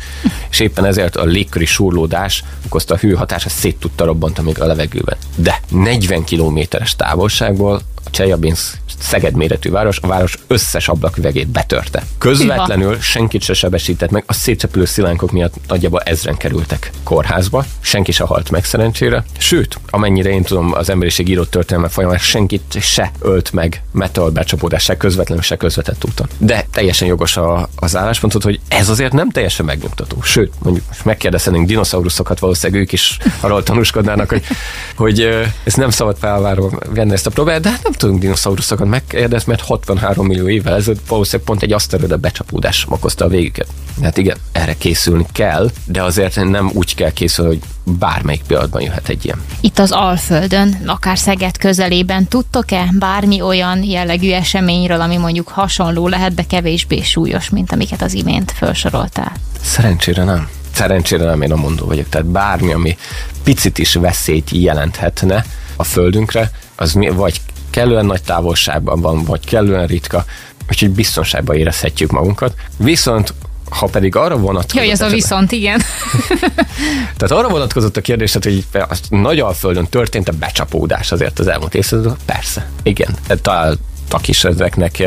és 0.49 0.59
éppen 0.59 0.85
ezért 0.85 1.15
a 1.15 1.23
légköri 1.23 1.65
súrlódás 1.65 2.43
okozta 2.65 2.93
a 2.93 2.97
hőhatása, 2.97 3.49
szét 3.49 3.79
tudta 3.79 4.05
robbantani 4.05 4.47
még 4.47 4.61
a 4.61 4.65
levegőben. 4.65 5.17
De 5.35 5.61
40 5.69 6.23
kilométeres 6.23 6.95
távolságból 6.95 7.81
a 8.03 8.09
Csejabinsk 8.09 8.81
Szeged 8.99 9.35
méretű 9.35 9.69
város, 9.69 9.99
a 10.01 10.07
város 10.07 10.37
összes 10.47 10.87
ablaküvegét 10.87 11.47
betörte. 11.47 12.03
Közvetlenül 12.17 12.99
senkit 12.99 13.41
se 13.41 13.53
sebesített 13.53 14.09
meg, 14.09 14.23
a 14.27 14.33
szétcsepülő 14.33 14.85
szilánkok 14.85 15.31
miatt 15.31 15.53
nagyjából 15.67 15.99
ezren 15.99 16.37
kerültek 16.37 16.91
kórházba, 17.03 17.65
senki 17.79 18.11
se 18.11 18.23
halt 18.23 18.51
meg 18.51 18.65
szerencsére. 18.65 19.23
Sőt, 19.37 19.79
amennyire 19.89 20.29
én 20.29 20.43
tudom, 20.43 20.73
az 20.73 20.89
emberiség 20.89 21.29
írott 21.29 21.51
történelme 21.51 21.89
folyamán 21.89 22.17
senkit 22.17 22.77
se 22.79 23.11
ölt 23.19 23.51
meg 23.51 23.83
meteor 23.91 24.31
becsapódás, 24.31 24.83
se 24.83 24.97
közvetlenül, 24.97 25.43
se 25.43 25.55
közvetett 25.55 26.05
úton. 26.05 26.27
De 26.37 26.65
teljesen 26.71 27.07
jogos 27.07 27.37
a, 27.37 27.69
az 27.75 27.95
álláspontot, 27.95 28.43
hogy 28.43 28.59
ez 28.67 28.89
azért 28.89 29.13
nem 29.13 29.29
teljesen 29.29 29.65
megnyugtató. 29.65 30.21
Sőt, 30.21 30.53
mondjuk 30.59 30.85
most 30.87 31.05
megkérdezhetnénk 31.05 31.67
dinoszauruszokat, 31.67 32.39
valószínűleg 32.39 32.81
ők 32.81 32.91
is 32.91 33.17
arról 33.39 33.63
tanúskodnának, 33.63 34.29
hogy, 34.29 34.43
hogy 34.95 35.19
ö, 35.19 35.43
ez 35.63 35.73
nem 35.73 35.89
szabad 35.89 36.17
felvárva 36.19 36.71
venni 36.89 37.13
ezt 37.13 37.25
a 37.25 37.29
próbát, 37.29 37.61
de 37.61 37.69
hát 37.69 37.83
nem 37.83 37.92
tudunk 37.97 38.19
dinoszauruszokat 38.19 38.87
megkérdezni, 38.87 39.51
mert 39.51 39.65
63 39.65 40.25
millió 40.25 40.49
évvel 40.49 40.75
ezelőtt 40.75 41.07
valószínűleg 41.07 41.45
pont 41.45 41.61
egy 41.61 41.73
aszteroida 41.73 42.17
becsapódás 42.17 42.85
okozta 42.89 43.25
a 43.25 43.27
végüket. 43.27 43.67
Hát 44.01 44.17
igen, 44.17 44.37
erre 44.51 44.73
készülni 44.77 45.25
kell, 45.31 45.69
de 45.85 46.03
azért 46.03 46.43
nem 46.43 46.71
úgy 46.73 46.95
kell 46.95 47.11
készülni, 47.11 47.49
hogy 47.49 47.61
bármelyik 47.83 48.41
pillanatban 48.47 48.81
jöhet 48.81 49.09
egy 49.09 49.25
ilyen. 49.25 49.41
Itt 49.61 49.79
az 49.79 49.91
Alföldön, 49.91 50.81
akár 50.85 51.17
Szeged 51.17 51.57
közelében 51.57 52.27
tudtok-e 52.27 52.89
bármi 52.99 53.41
olyan 53.41 53.83
jellegű 53.83 54.31
eseményről, 54.31 55.01
ami 55.01 55.17
mondjuk 55.17 55.47
hasonló 55.47 56.07
lehet, 56.07 56.33
de 56.33 56.43
kevésbé 56.43 57.01
súlyos, 57.01 57.49
mint 57.49 57.71
amiket 57.71 58.01
az 58.01 58.13
imént 58.13 58.51
felsoroltál? 58.51 59.31
Szerencsére 59.61 60.23
nem. 60.23 60.49
szerencsére 60.73 61.25
nem 61.25 61.41
én 61.41 61.51
a 61.51 61.55
mondó 61.55 61.85
vagyok, 61.85 62.09
tehát 62.09 62.27
bármi, 62.27 62.73
ami 62.73 62.97
picit 63.43 63.77
is 63.77 63.93
veszélyt 63.93 64.49
jelenthetne 64.51 65.45
a 65.75 65.83
földünkre, 65.83 66.51
az 66.75 66.93
mi, 66.93 67.09
vagy 67.09 67.41
kellően 67.73 68.05
nagy 68.05 68.23
távolságban 68.23 69.01
van, 69.01 69.23
vagy 69.23 69.45
kellően 69.45 69.87
ritka, 69.87 70.25
úgyhogy 70.69 70.89
biztonságban 70.89 71.55
érezhetjük 71.55 72.11
magunkat. 72.11 72.53
Viszont 72.77 73.33
ha 73.69 73.85
pedig 73.85 74.15
arra 74.15 74.37
vonatkozott... 74.37 74.83
Jaj, 74.83 74.91
ez 74.91 75.01
a 75.01 75.07
viszont, 75.07 75.51
igen. 75.51 75.81
Tehát 77.17 77.31
arra 77.31 77.49
vonatkozott 77.49 77.97
a 77.97 78.01
kérdés, 78.01 78.33
hogy 78.33 78.65
a 78.71 78.97
nagy 79.09 79.39
alföldön 79.39 79.87
történt 79.89 80.29
a 80.29 80.31
becsapódás 80.31 81.11
azért 81.11 81.39
az 81.39 81.47
elmúlt 81.47 81.75
évszázadban? 81.75 82.17
Persze. 82.25 82.69
Igen. 82.83 83.15
Találtak 83.41 84.27
is 84.27 84.43
ezeknek 84.43 85.03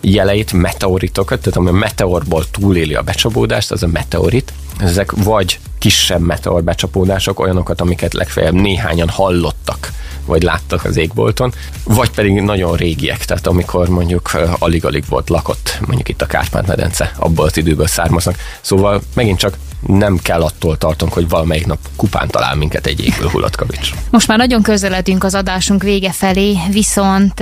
jeleit, 0.00 0.52
meteoritokat, 0.52 1.40
tehát 1.40 1.58
ami 1.58 1.68
a 1.68 1.72
meteorból 1.72 2.44
túléli 2.50 2.94
a 2.94 3.02
becsapódást, 3.02 3.70
az 3.70 3.82
a 3.82 3.86
meteorit. 3.86 4.52
Ezek 4.78 5.12
vagy 5.12 5.58
kisebb 5.78 6.20
meteor 6.20 6.62
becsapódások, 6.62 7.40
olyanokat, 7.40 7.80
amiket 7.80 8.14
legfeljebb 8.14 8.54
néhányan 8.54 9.08
hallottak 9.08 9.92
vagy 10.26 10.42
láttak 10.42 10.84
az 10.84 10.96
égbolton, 10.96 11.52
vagy 11.84 12.10
pedig 12.10 12.40
nagyon 12.40 12.76
régiek, 12.76 13.24
tehát 13.24 13.46
amikor 13.46 13.88
mondjuk 13.88 14.30
alig-alig 14.58 15.04
volt 15.08 15.28
lakott, 15.28 15.78
mondjuk 15.86 16.08
itt 16.08 16.22
a 16.22 16.26
Kárpát-medence, 16.26 17.12
abból 17.18 17.46
az 17.46 17.56
időből 17.56 17.86
származnak. 17.86 18.36
Szóval 18.60 19.00
megint 19.14 19.38
csak 19.38 19.56
nem 19.80 20.18
kell 20.22 20.42
attól 20.42 20.78
tartunk, 20.78 21.12
hogy 21.12 21.28
valamelyik 21.28 21.66
nap 21.66 21.78
kupán 21.96 22.28
talál 22.28 22.54
minket 22.54 22.86
egy 22.86 23.04
égből 23.04 23.28
hullott 23.28 23.56
kavics. 23.56 23.90
Most 24.10 24.28
már 24.28 24.38
nagyon 24.38 24.62
közeledünk 24.62 25.24
az 25.24 25.34
adásunk 25.34 25.82
vége 25.82 26.12
felé, 26.12 26.58
viszont 26.70 27.38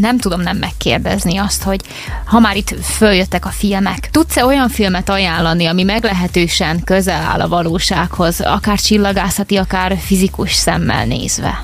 nem 0.00 0.18
tudom 0.18 0.40
nem 0.40 0.56
megkérdezni 0.56 1.36
azt, 1.36 1.62
hogy 1.62 1.80
ha 2.24 2.38
már 2.38 2.56
itt 2.56 2.74
följöttek 2.82 3.46
a 3.46 3.48
filmek, 3.48 4.10
tudsz-e 4.10 4.44
olyan 4.44 4.68
filmet 4.68 5.08
ajánlani, 5.08 5.66
ami 5.66 5.82
meglehetősen 5.82 6.84
közel 6.84 7.22
áll 7.22 7.40
a 7.40 7.48
valósághoz, 7.48 8.40
akár 8.40 8.78
csillagászati, 8.78 9.56
akár 9.56 9.98
fizikus 10.00 10.52
szemmel 10.52 11.04
nézve? 11.04 11.62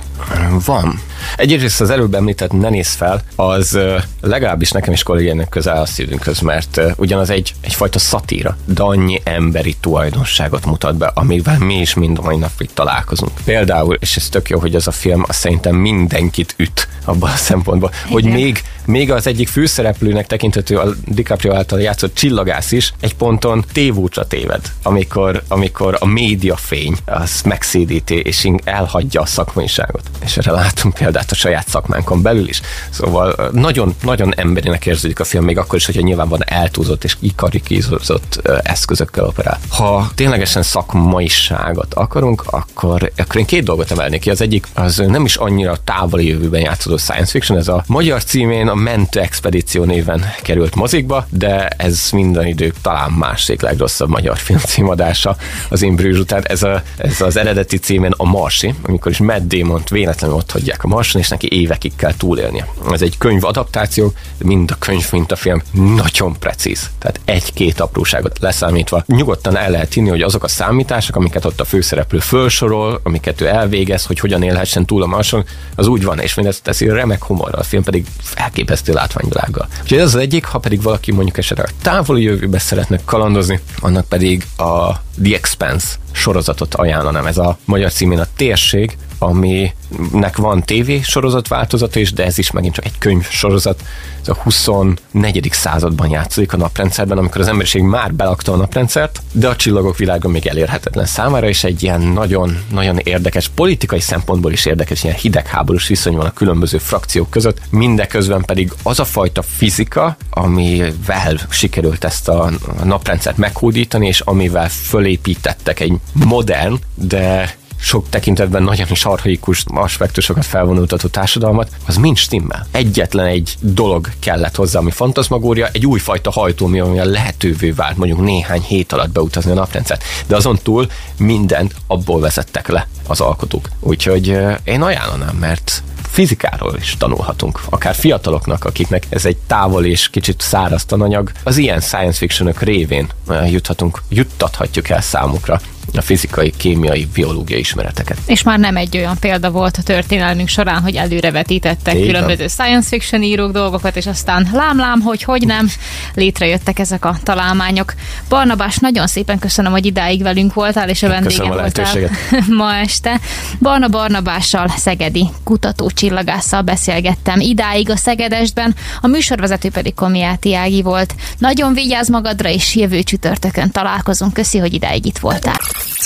Van. 0.64 1.01
Egyrészt 1.37 1.81
az 1.81 1.91
előbb 1.91 2.14
említett 2.14 2.53
Ne 2.53 2.68
néz 2.68 2.93
fel, 2.95 3.22
az 3.35 3.79
legalábbis 4.20 4.70
nekem 4.70 4.93
is 4.93 5.03
kollégiának 5.03 5.49
közel 5.49 5.81
a 5.81 5.87
szívünkhöz, 5.87 6.41
mert 6.41 6.81
ugyanaz 6.97 7.31
egy, 7.31 7.55
egyfajta 7.61 7.99
szatíra, 7.99 8.57
de 8.64 8.83
annyi 8.83 9.20
emberi 9.24 9.77
tulajdonságot 9.81 10.66
mutat 10.66 10.97
be, 10.97 11.11
amivel 11.14 11.59
mi 11.59 11.81
is 11.81 11.95
mind 11.95 12.18
a 12.18 12.22
mai 12.22 12.37
napig 12.37 12.70
találkozunk. 12.74 13.33
Például, 13.45 13.97
és 14.01 14.16
ez 14.16 14.29
tök 14.29 14.49
jó, 14.49 14.59
hogy 14.59 14.74
ez 14.74 14.87
a 14.87 14.91
film 14.91 15.24
azt 15.29 15.39
szerintem 15.39 15.74
mindenkit 15.74 16.55
üt 16.57 16.89
abban 17.05 17.31
a 17.31 17.37
szempontból, 17.37 17.91
Igen. 17.93 18.12
hogy 18.12 18.24
még, 18.24 18.62
még 18.87 19.12
az 19.12 19.26
egyik 19.26 19.49
főszereplőnek 19.49 20.26
tekinthető 20.26 20.78
a 20.78 20.95
DiCaprio 21.07 21.55
által 21.55 21.80
játszott 21.80 22.14
csillagász 22.14 22.72
is 22.72 22.93
egy 23.01 23.14
ponton 23.14 23.64
tévútra 23.72 24.26
téved, 24.26 24.72
amikor, 24.82 25.43
amikor 25.49 25.97
a 26.01 26.07
médiafény 26.07 26.97
az 27.05 27.43
megszédíti 27.45 28.14
és 28.14 28.49
elhagyja 28.64 29.20
a 29.20 29.26
szakmaiságot. 29.26 30.03
És 30.24 30.37
erre 30.37 30.51
látunk 30.51 30.95
példát 30.95 31.30
a 31.30 31.34
saját 31.34 31.68
szakmánkon 31.68 32.22
belül 32.22 32.49
is. 32.49 32.61
Szóval 32.91 33.51
nagyon, 33.53 33.95
nagyon 34.03 34.34
emberinek 34.37 34.87
érződik 34.87 35.20
a 35.20 35.24
film, 35.24 35.45
még 35.45 35.59
akkor 35.59 35.78
is, 35.78 35.87
hogyha 35.87 36.01
nyilván 36.01 36.28
van 36.28 36.45
eltúzott 36.45 37.05
és 37.05 37.16
ikarikízott 37.20 38.43
eszközökkel 38.62 39.24
operál. 39.24 39.59
Ha 39.68 40.11
ténylegesen 40.14 40.62
szakmaiságot 40.62 41.95
akarunk, 41.95 42.43
akkor, 42.47 43.12
akkor 43.16 43.37
én 43.37 43.47
két 43.47 43.64
dolgot 43.64 43.91
emelnék 43.91 44.20
ki. 44.20 44.30
Az 44.30 44.41
egyik 44.41 44.66
az 44.74 44.97
nem 45.07 45.24
is 45.24 45.37
annyira 45.37 45.76
távoli 45.84 46.26
jövőben 46.26 46.61
játszódó 46.61 46.97
science 46.97 47.30
fiction, 47.30 47.59
ez 47.59 47.68
a 47.68 47.84
magyar 47.87 48.24
címén 48.24 48.68
a 48.68 48.74
Mentő 48.77 49.20
Expedíció 49.20 49.85
néven 49.85 50.33
került 50.43 50.74
mozikba, 50.74 51.27
de 51.31 51.68
ez 51.68 52.09
minden 52.12 52.47
idők 52.47 52.74
talán 52.81 53.11
másik 53.11 53.61
legrosszabb 53.61 54.09
magyar 54.09 54.39
film 54.39 54.59
címadása 54.59 55.37
az 55.68 55.83
Imbrűzs 55.83 56.18
után. 56.18 56.43
Ez, 56.47 56.62
a, 56.62 56.83
ez 56.97 57.20
az 57.20 57.37
eredeti 57.37 57.77
címén 57.77 58.14
a 58.16 58.24
Marsi, 58.24 58.74
amikor 58.83 59.11
is 59.11 59.18
Matt 59.18 59.49
damon 59.49 59.83
véletlenül 59.91 60.37
ott 60.37 60.51
hagyják 60.51 60.85
a 60.85 60.89
Marson, 60.89 61.20
és 61.20 61.29
neki 61.29 61.49
évekig 61.53 61.97
kell 61.97 62.14
túlélnie. 62.16 62.68
Ez 62.91 63.03
egy 63.03 63.18
könyv 63.18 63.45
adaptáció, 63.45 64.12
mind 64.39 64.70
a 64.70 64.77
könyv, 64.79 65.09
mint 65.12 65.33
a 65.33 65.37
film 65.37 65.62
nagyon 65.72 66.39
precíz. 66.39 66.91
Tehát 66.99 67.20
egy-két 67.24 67.81
apróságot 67.81 68.39
leszámítva 68.41 69.05
nyugodtan 69.07 69.57
el 69.57 69.70
lehet 69.70 69.93
hinni, 69.93 70.09
hogy 70.09 70.22
azok 70.22 70.45
a 70.45 70.49
számítások, 70.49 71.16
amiket 71.16 71.45
ott 71.45 71.61
a 71.61 71.64
főszereplő 71.64 72.18
felsorol, 72.18 73.01
amiket 73.03 73.41
ő 73.41 73.47
elvégez, 73.47 74.05
hogy 74.05 74.18
hogyan 74.18 74.43
élhessen 74.43 74.87
túl 74.87 75.03
a 75.03 75.07
Marson, 75.07 75.45
az 75.74 75.87
úgy 75.87 76.05
van, 76.05 76.18
és 76.18 76.35
mindezt 76.35 76.62
teszi 76.62 76.89
remek 76.89 77.24
humorral, 77.24 77.61
a 77.61 77.64
film 77.64 77.83
pedig 77.83 78.07
elképesztő 78.35 78.66
látványvilággal. 78.93 79.69
Úgyhogy 79.83 79.99
ez 79.99 80.14
az 80.14 80.21
egyik, 80.21 80.45
ha 80.45 80.59
pedig 80.59 80.83
valaki 80.83 81.12
mondjuk 81.12 81.39
esetleg 81.39 81.71
távoli 81.83 82.23
jövőbe 82.23 82.59
szeretne 82.59 82.99
kalandozni, 83.05 83.61
annak 83.81 84.09
pedig 84.09 84.47
a 84.57 84.93
The 85.23 85.35
Expanse 85.35 85.87
sorozatot 86.12 86.75
ajánlanám. 86.75 87.27
Ez 87.27 87.39
a 87.39 87.59
magyar 87.64 87.93
címén 87.93 88.19
a 88.19 88.27
térség, 88.37 88.97
aminek 89.19 90.37
van 90.37 90.62
TV 90.64 90.91
sorozat 91.03 91.49
változata 91.49 92.01
is, 92.01 92.12
de 92.12 92.25
ez 92.25 92.39
is 92.39 92.51
megint 92.51 92.75
csak 92.75 92.85
egy 92.85 92.99
könyv 92.99 93.29
sorozat. 93.29 93.83
Ez 94.21 94.29
a 94.29 94.35
24. 94.43 95.49
században 95.53 96.11
játszódik 96.11 96.53
a 96.53 96.57
naprendszerben, 96.57 97.19
amikor 97.19 97.41
az 97.41 97.49
emberiség 97.49 97.83
már 97.83 98.14
belakta 98.14 98.53
a 98.53 98.57
naprendszert, 98.57 99.23
de 99.33 99.49
a 99.49 99.57
csillagok 99.57 99.97
világa 99.97 100.29
még 100.29 100.47
elérhetetlen 100.47 101.07
számára, 101.07 101.49
és 101.49 101.64
egy 101.64 101.83
ilyen 101.83 102.01
nagyon, 102.01 102.59
nagyon 102.71 102.99
érdekes, 102.99 103.49
politikai 103.49 104.01
szempontból 104.01 104.53
is 104.53 104.64
érdekes, 104.64 105.05
ilyen 105.05 105.17
hidegháborús 105.17 105.89
viszony 105.89 106.17
van 106.17 106.27
a 106.27 106.33
különböző 106.33 106.79
frakciók 106.79 107.31
között, 107.31 107.61
mindeközben 107.71 108.43
pedig 108.45 108.73
az 108.83 109.01
a 109.01 109.05
fajta 109.05 109.43
fizika, 109.43 110.17
amivel 110.31 111.41
sikerült 111.49 112.05
ezt 112.05 112.29
a 112.29 112.51
naprendszert 112.85 113.37
meghódítani, 113.37 114.07
és 114.07 114.21
amivel 114.21 114.69
fölépítettek 114.69 115.81
egy 115.81 115.93
modern, 116.12 116.79
de 116.95 117.57
sok 117.81 118.09
tekintetben 118.09 118.62
nagyon 118.62 118.87
is 118.91 119.05
arhaikus 119.05 119.64
aspektusokat 119.66 120.45
felvonultató 120.45 121.09
társadalmat, 121.09 121.70
az 121.87 121.97
mind 121.97 122.16
stimmel. 122.16 122.66
Egyetlen 122.70 123.27
egy 123.27 123.57
dolog 123.61 124.09
kellett 124.18 124.55
hozzá, 124.55 124.79
ami 124.79 124.91
fantaszmagória, 124.91 125.68
egy 125.72 125.87
újfajta 125.87 126.31
hajtómű, 126.31 126.81
ami 126.81 127.05
lehetővé 127.05 127.70
vált 127.70 127.97
mondjuk 127.97 128.20
néhány 128.20 128.62
hét 128.62 128.93
alatt 128.93 129.11
beutazni 129.11 129.51
a 129.51 129.55
naprendszert. 129.55 130.05
De 130.27 130.37
azon 130.37 130.59
túl 130.62 130.87
mindent 131.18 131.74
abból 131.87 132.20
vezettek 132.20 132.68
le 132.68 132.89
az 133.07 133.20
alkotók. 133.20 133.68
Úgyhogy 133.81 134.27
én 134.64 134.83
ajánlanám, 134.83 135.37
mert 135.37 135.83
fizikáról 136.11 136.77
is 136.77 136.97
tanulhatunk, 136.99 137.61
akár 137.70 137.95
fiataloknak, 137.95 138.64
akiknek 138.64 139.07
ez 139.09 139.24
egy 139.24 139.37
távol 139.37 139.85
és 139.85 140.09
kicsit 140.09 140.41
száraz 140.41 140.85
tananyag, 140.85 141.33
az 141.43 141.57
ilyen 141.57 141.81
science 141.81 142.18
fictionök 142.18 142.61
révén 142.61 143.09
juthatunk, 143.51 144.03
juttathatjuk 144.09 144.89
el 144.89 145.01
számukra 145.01 145.61
a 145.95 146.01
fizikai, 146.01 146.53
kémiai, 146.57 147.09
biológiai 147.14 147.61
ismereteket. 147.61 148.18
És 148.26 148.43
már 148.43 148.59
nem 148.59 148.76
egy 148.76 148.97
olyan 148.97 149.18
példa 149.20 149.51
volt 149.51 149.76
a 149.76 149.82
történelmünk 149.82 150.49
során, 150.49 150.82
hogy 150.82 150.97
előrevetítettek 150.97 151.95
Igen. 151.95 152.07
különböző 152.07 152.49
science 152.49 152.89
fiction 152.89 153.22
írók 153.22 153.53
dolgokat, 153.53 153.97
és 153.97 154.07
aztán 154.07 154.49
lám-lám, 154.53 155.01
hogy 155.01 155.22
hogy 155.22 155.47
nem, 155.47 155.70
létrejöttek 156.14 156.78
ezek 156.78 157.05
a 157.05 157.16
találmányok. 157.22 157.95
Barnabás, 158.28 158.76
nagyon 158.76 159.07
szépen 159.07 159.39
köszönöm, 159.39 159.72
hogy 159.72 159.87
idáig 159.87 160.22
velünk 160.22 160.55
voltál, 160.55 160.89
és 160.89 161.03
a 161.03 161.09
vendégem 161.09 161.49
voltál 161.49 162.11
ma 162.59 162.74
este. 162.74 163.20
Barna 163.61 163.89
Barnabással, 163.89 164.68
Szegedi 164.76 165.28
kutató 165.45 165.91
csillagásszal 165.91 166.62
beszélgettem 166.62 167.41
idáig 167.41 167.91
a 167.91 167.97
Szegedestben, 167.97 168.74
a 169.01 169.07
műsorvezető 169.07 169.70
pedig 169.70 169.95
Komiáti 169.95 170.55
Ági 170.55 170.82
volt. 170.82 171.14
Nagyon 171.39 171.72
vigyázz 171.72 172.09
magadra, 172.09 172.49
és 172.49 172.74
jövő 172.74 173.03
csütörtökön 173.03 173.70
találkozunk. 173.70 174.32
Köszi, 174.32 174.59
hogy 174.59 174.74
idáig 174.74 175.07
itt 175.07 175.18
voltál. 175.18 175.59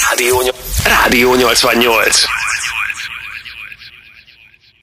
Rádió, 0.09 0.41
Rádió 0.85 1.31
88. 1.33 2.27